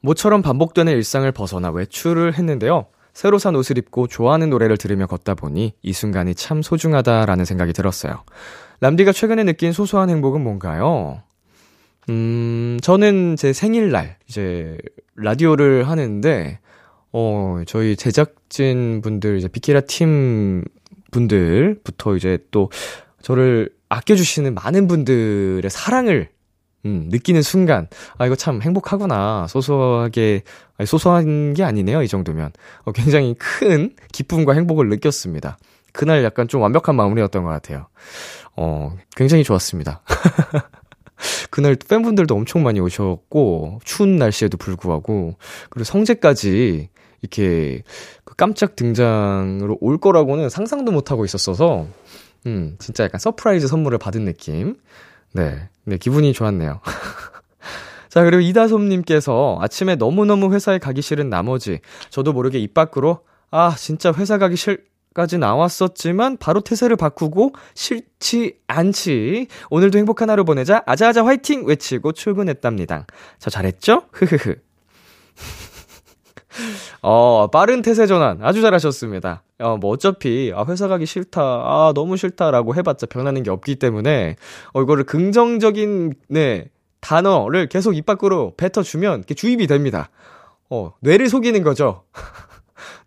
모처럼 0.00 0.42
반복되는 0.42 0.92
일상을 0.92 1.30
벗어나 1.32 1.70
외출을 1.70 2.34
했는데요. 2.34 2.86
새로 3.12 3.38
산 3.38 3.54
옷을 3.54 3.78
입고 3.78 4.08
좋아하는 4.08 4.50
노래를 4.50 4.76
들으며 4.76 5.06
걷다 5.06 5.34
보니 5.34 5.74
이 5.80 5.92
순간이 5.92 6.34
참 6.34 6.62
소중하다라는 6.62 7.44
생각이 7.44 7.72
들었어요. 7.72 8.24
람디가 8.84 9.12
최근에 9.12 9.44
느낀 9.44 9.72
소소한 9.72 10.10
행복은 10.10 10.42
뭔가요? 10.42 11.22
음, 12.10 12.78
저는 12.82 13.34
제 13.36 13.54
생일날, 13.54 14.18
이제, 14.28 14.76
라디오를 15.16 15.88
하는데, 15.88 16.58
어, 17.10 17.62
저희 17.66 17.96
제작진 17.96 19.00
분들, 19.00 19.38
이제, 19.38 19.48
비키라 19.48 19.80
팀 19.80 20.64
분들부터 21.12 22.16
이제 22.16 22.36
또, 22.50 22.70
저를 23.22 23.70
아껴주시는 23.88 24.54
많은 24.54 24.86
분들의 24.86 25.62
사랑을, 25.70 26.28
음, 26.84 27.08
느끼는 27.10 27.40
순간, 27.40 27.88
아, 28.18 28.26
이거 28.26 28.36
참 28.36 28.60
행복하구나. 28.60 29.46
소소하게, 29.48 30.42
아니, 30.76 30.86
소소한 30.86 31.54
게 31.54 31.64
아니네요, 31.64 32.02
이 32.02 32.08
정도면. 32.08 32.50
어, 32.84 32.92
굉장히 32.92 33.34
큰 33.38 33.96
기쁨과 34.12 34.52
행복을 34.52 34.90
느꼈습니다. 34.90 35.56
그날 35.94 36.24
약간 36.24 36.48
좀 36.48 36.60
완벽한 36.60 36.96
마무리였던 36.96 37.44
것 37.44 37.48
같아요. 37.50 37.86
어, 38.56 38.96
굉장히 39.16 39.44
좋았습니다. 39.44 40.02
그날 41.50 41.76
팬분들도 41.76 42.34
엄청 42.34 42.62
많이 42.62 42.80
오셨고, 42.80 43.80
추운 43.84 44.16
날씨에도 44.16 44.56
불구하고, 44.56 45.36
그리고 45.70 45.84
성재까지 45.84 46.88
이렇게 47.22 47.82
그 48.24 48.34
깜짝 48.36 48.76
등장으로 48.76 49.78
올 49.80 49.98
거라고는 49.98 50.50
상상도 50.50 50.92
못 50.92 51.10
하고 51.10 51.24
있었어서, 51.24 51.86
음, 52.46 52.76
진짜 52.78 53.04
약간 53.04 53.18
surprise 53.18 53.66
선물을 53.68 53.98
받은 53.98 54.24
느낌. 54.24 54.76
네. 55.32 55.68
네, 55.84 55.96
기분이 55.96 56.32
좋았네요. 56.32 56.80
자, 58.08 58.22
그리고 58.22 58.40
이다솜님께서 58.40 59.58
아침에 59.60 59.96
너무너무 59.96 60.54
회사에 60.54 60.78
가기 60.78 61.02
싫은 61.02 61.30
나머지, 61.30 61.80
저도 62.10 62.32
모르게 62.32 62.58
입 62.58 62.74
밖으로, 62.74 63.20
아, 63.50 63.74
진짜 63.76 64.12
회사 64.16 64.38
가기 64.38 64.56
싫, 64.56 64.84
까지 65.14 65.38
나왔었지만 65.38 66.36
바로 66.38 66.60
태세를 66.60 66.96
바꾸고 66.96 67.52
싫지 67.74 68.58
않지. 68.66 69.46
오늘도 69.70 69.96
행복한 69.98 70.28
하루 70.28 70.44
보내자. 70.44 70.82
아자아자 70.86 71.24
화이팅 71.24 71.64
외치고 71.66 72.12
출근했답니다. 72.12 73.06
저 73.38 73.48
잘했죠? 73.48 74.02
흐흐흐. 74.12 74.56
어, 77.02 77.48
빠른 77.52 77.82
태세 77.82 78.06
전환 78.06 78.42
아주 78.42 78.60
잘하셨습니다. 78.60 79.44
어, 79.60 79.76
뭐 79.76 79.92
어차피 79.92 80.52
아 80.54 80.64
회사 80.68 80.88
가기 80.88 81.06
싫다. 81.06 81.40
아 81.40 81.92
너무 81.94 82.16
싫다라고 82.16 82.74
해 82.74 82.82
봤자 82.82 83.06
변하는 83.06 83.44
게 83.44 83.50
없기 83.50 83.76
때문에 83.76 84.34
어 84.72 84.82
이거를 84.82 85.04
긍정적인 85.04 86.14
네 86.28 86.70
단어를 87.00 87.68
계속 87.68 87.96
입 87.96 88.06
밖으로 88.06 88.54
뱉어 88.56 88.82
주면 88.82 89.22
주입이 89.24 89.68
됩니다. 89.68 90.10
어, 90.70 90.92
뇌를 91.00 91.28
속이는 91.28 91.62
거죠. 91.62 92.02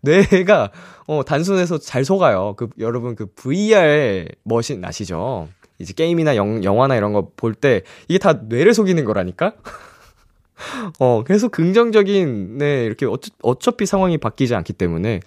뇌가 0.02 0.70
어 1.06 1.22
단순해서 1.24 1.78
잘 1.78 2.04
속아요. 2.04 2.54
그 2.56 2.68
여러분 2.78 3.14
그 3.16 3.26
VR 3.34 4.26
머신 4.44 4.84
아시죠? 4.84 5.48
이제 5.78 5.92
게임이나 5.94 6.34
영, 6.36 6.64
영화나 6.64 6.96
이런 6.96 7.12
거 7.12 7.30
볼 7.36 7.54
때 7.54 7.82
이게 8.08 8.18
다 8.18 8.32
뇌를 8.48 8.74
속이는 8.74 9.04
거라니까. 9.04 9.52
어 10.98 11.22
계속 11.24 11.52
긍정적인 11.52 12.58
네 12.58 12.84
이렇게 12.84 13.06
어차, 13.06 13.30
어차피 13.42 13.86
상황이 13.86 14.18
바뀌지 14.18 14.54
않기 14.56 14.72
때문에 14.72 15.20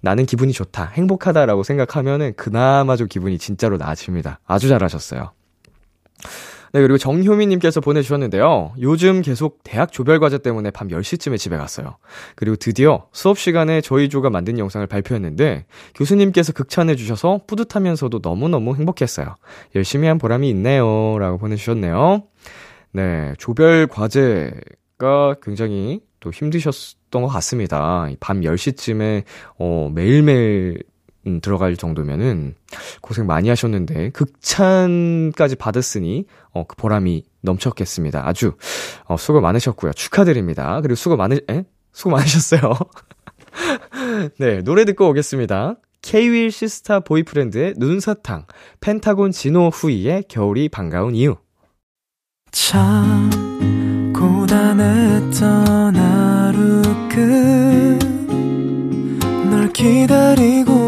나는 0.00 0.26
기분이 0.26 0.52
좋다, 0.52 0.84
행복하다라고 0.94 1.62
생각하면은 1.62 2.34
그나마 2.36 2.96
좀 2.96 3.08
기분이 3.08 3.38
진짜로 3.38 3.78
나아집니다. 3.78 4.40
아주 4.46 4.68
잘하셨어요. 4.68 5.32
네, 6.72 6.80
그리고 6.82 6.98
정효미님께서 6.98 7.80
보내주셨는데요. 7.80 8.72
요즘 8.80 9.22
계속 9.22 9.60
대학 9.64 9.92
조별과제 9.92 10.38
때문에 10.38 10.70
밤 10.70 10.88
10시쯤에 10.88 11.38
집에 11.38 11.56
갔어요. 11.56 11.96
그리고 12.34 12.56
드디어 12.56 13.06
수업 13.12 13.38
시간에 13.38 13.80
저희 13.80 14.08
조가 14.08 14.30
만든 14.30 14.58
영상을 14.58 14.86
발표했는데 14.86 15.66
교수님께서 15.94 16.52
극찬해주셔서 16.52 17.42
뿌듯하면서도 17.46 18.20
너무너무 18.22 18.76
행복했어요. 18.76 19.34
열심히 19.74 20.08
한 20.08 20.18
보람이 20.18 20.48
있네요. 20.50 21.18
라고 21.18 21.38
보내주셨네요. 21.38 22.22
네, 22.92 23.34
조별과제가 23.38 25.36
굉장히 25.42 26.00
또 26.20 26.30
힘드셨던 26.30 27.22
것 27.22 27.28
같습니다. 27.28 28.08
밤 28.20 28.40
10시쯤에, 28.40 29.24
어, 29.58 29.90
매일매일 29.94 30.82
음, 31.28 31.40
들어갈 31.40 31.76
정도면은 31.76 32.54
고생 33.00 33.26
많이 33.26 33.48
하셨는데 33.48 34.10
극찬까지 34.10 35.56
받았으니 35.56 36.26
어, 36.52 36.64
그 36.66 36.76
보람이 36.76 37.24
넘쳤겠습니다. 37.42 38.26
아주 38.26 38.54
어, 39.04 39.16
수고 39.16 39.40
많으셨고요. 39.40 39.92
축하드립니다. 39.92 40.80
그리고 40.80 40.96
수고 40.96 41.16
많으 41.16 41.34
에? 41.50 41.64
수고 41.92 42.10
많으셨어요. 42.10 42.74
네, 44.38 44.62
노래 44.62 44.84
듣고 44.84 45.08
오겠습니다. 45.08 45.76
케이윌 46.00 46.50
시스타 46.50 47.00
보이프렌드의 47.00 47.74
눈사탕, 47.76 48.46
펜타곤 48.80 49.32
진호 49.32 49.68
후이의 49.68 50.24
겨울이 50.28 50.68
반가운 50.68 51.14
이유. 51.14 51.36
참 52.50 53.28
고단했던 54.14 55.96
하루 55.96 56.82
끝널 59.48 59.72
기다리고 59.72 60.87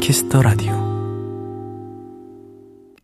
Kiss 0.00 0.24
the 0.24 0.42
Radio 0.42 0.72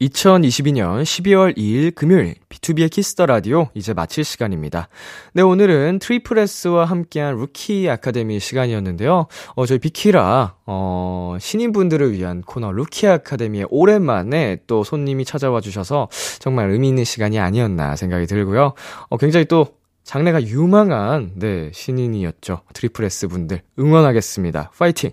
2022년 0.00 1.02
12월 1.02 1.56
2일 1.56 1.94
금요일 1.94 2.34
B2B의 2.48 2.90
키스터 2.90 3.26
라디오 3.26 3.68
이제 3.74 3.94
마칠 3.94 4.24
시간입니다. 4.24 4.88
네, 5.32 5.42
오늘은 5.42 5.98
트리플 5.98 6.38
S와 6.38 6.84
함께한 6.84 7.36
루키 7.36 7.88
아카데미 7.88 8.40
시간이었는데요. 8.40 9.26
어, 9.54 9.66
저희 9.66 9.78
비키라 9.78 10.56
어, 10.66 11.36
신인분들을 11.40 12.12
위한 12.12 12.42
코너 12.42 12.72
루키 12.72 13.06
아카데미에 13.06 13.66
오랜만에 13.70 14.58
또 14.66 14.84
손님이 14.84 15.24
찾아와 15.24 15.60
주셔서 15.60 16.08
정말 16.38 16.70
의미 16.70 16.88
있는 16.88 17.04
시간이 17.04 17.38
아니었나 17.38 17.96
생각이 17.96 18.26
들고요. 18.26 18.74
어, 19.08 19.16
굉장히 19.16 19.46
또 19.46 19.68
장래가 20.05 20.42
유망한, 20.42 21.32
네, 21.34 21.70
신인이었죠. 21.72 22.61
트리플 22.74 23.05
S 23.07 23.26
분들. 23.28 23.62
응원하겠습니다. 23.78 24.70
파이팅! 24.78 25.11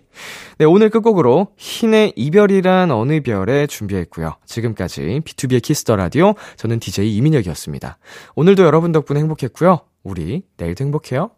네, 0.57 0.65
오늘 0.65 0.89
끝곡으로 0.89 1.53
흰의 1.57 2.13
이별이란 2.15 2.91
어느 2.91 3.21
별에 3.21 3.67
준비했고요. 3.67 4.35
지금까지 4.45 5.21
B2B의 5.25 5.61
키스터 5.61 5.95
라디오. 5.95 6.33
저는 6.57 6.79
DJ 6.79 7.15
이민혁이었습니다. 7.15 7.97
오늘도 8.35 8.63
여러분 8.63 8.91
덕분에 8.91 9.19
행복했고요. 9.21 9.79
우리 10.03 10.43
내일도 10.57 10.83
행복해요. 10.83 11.31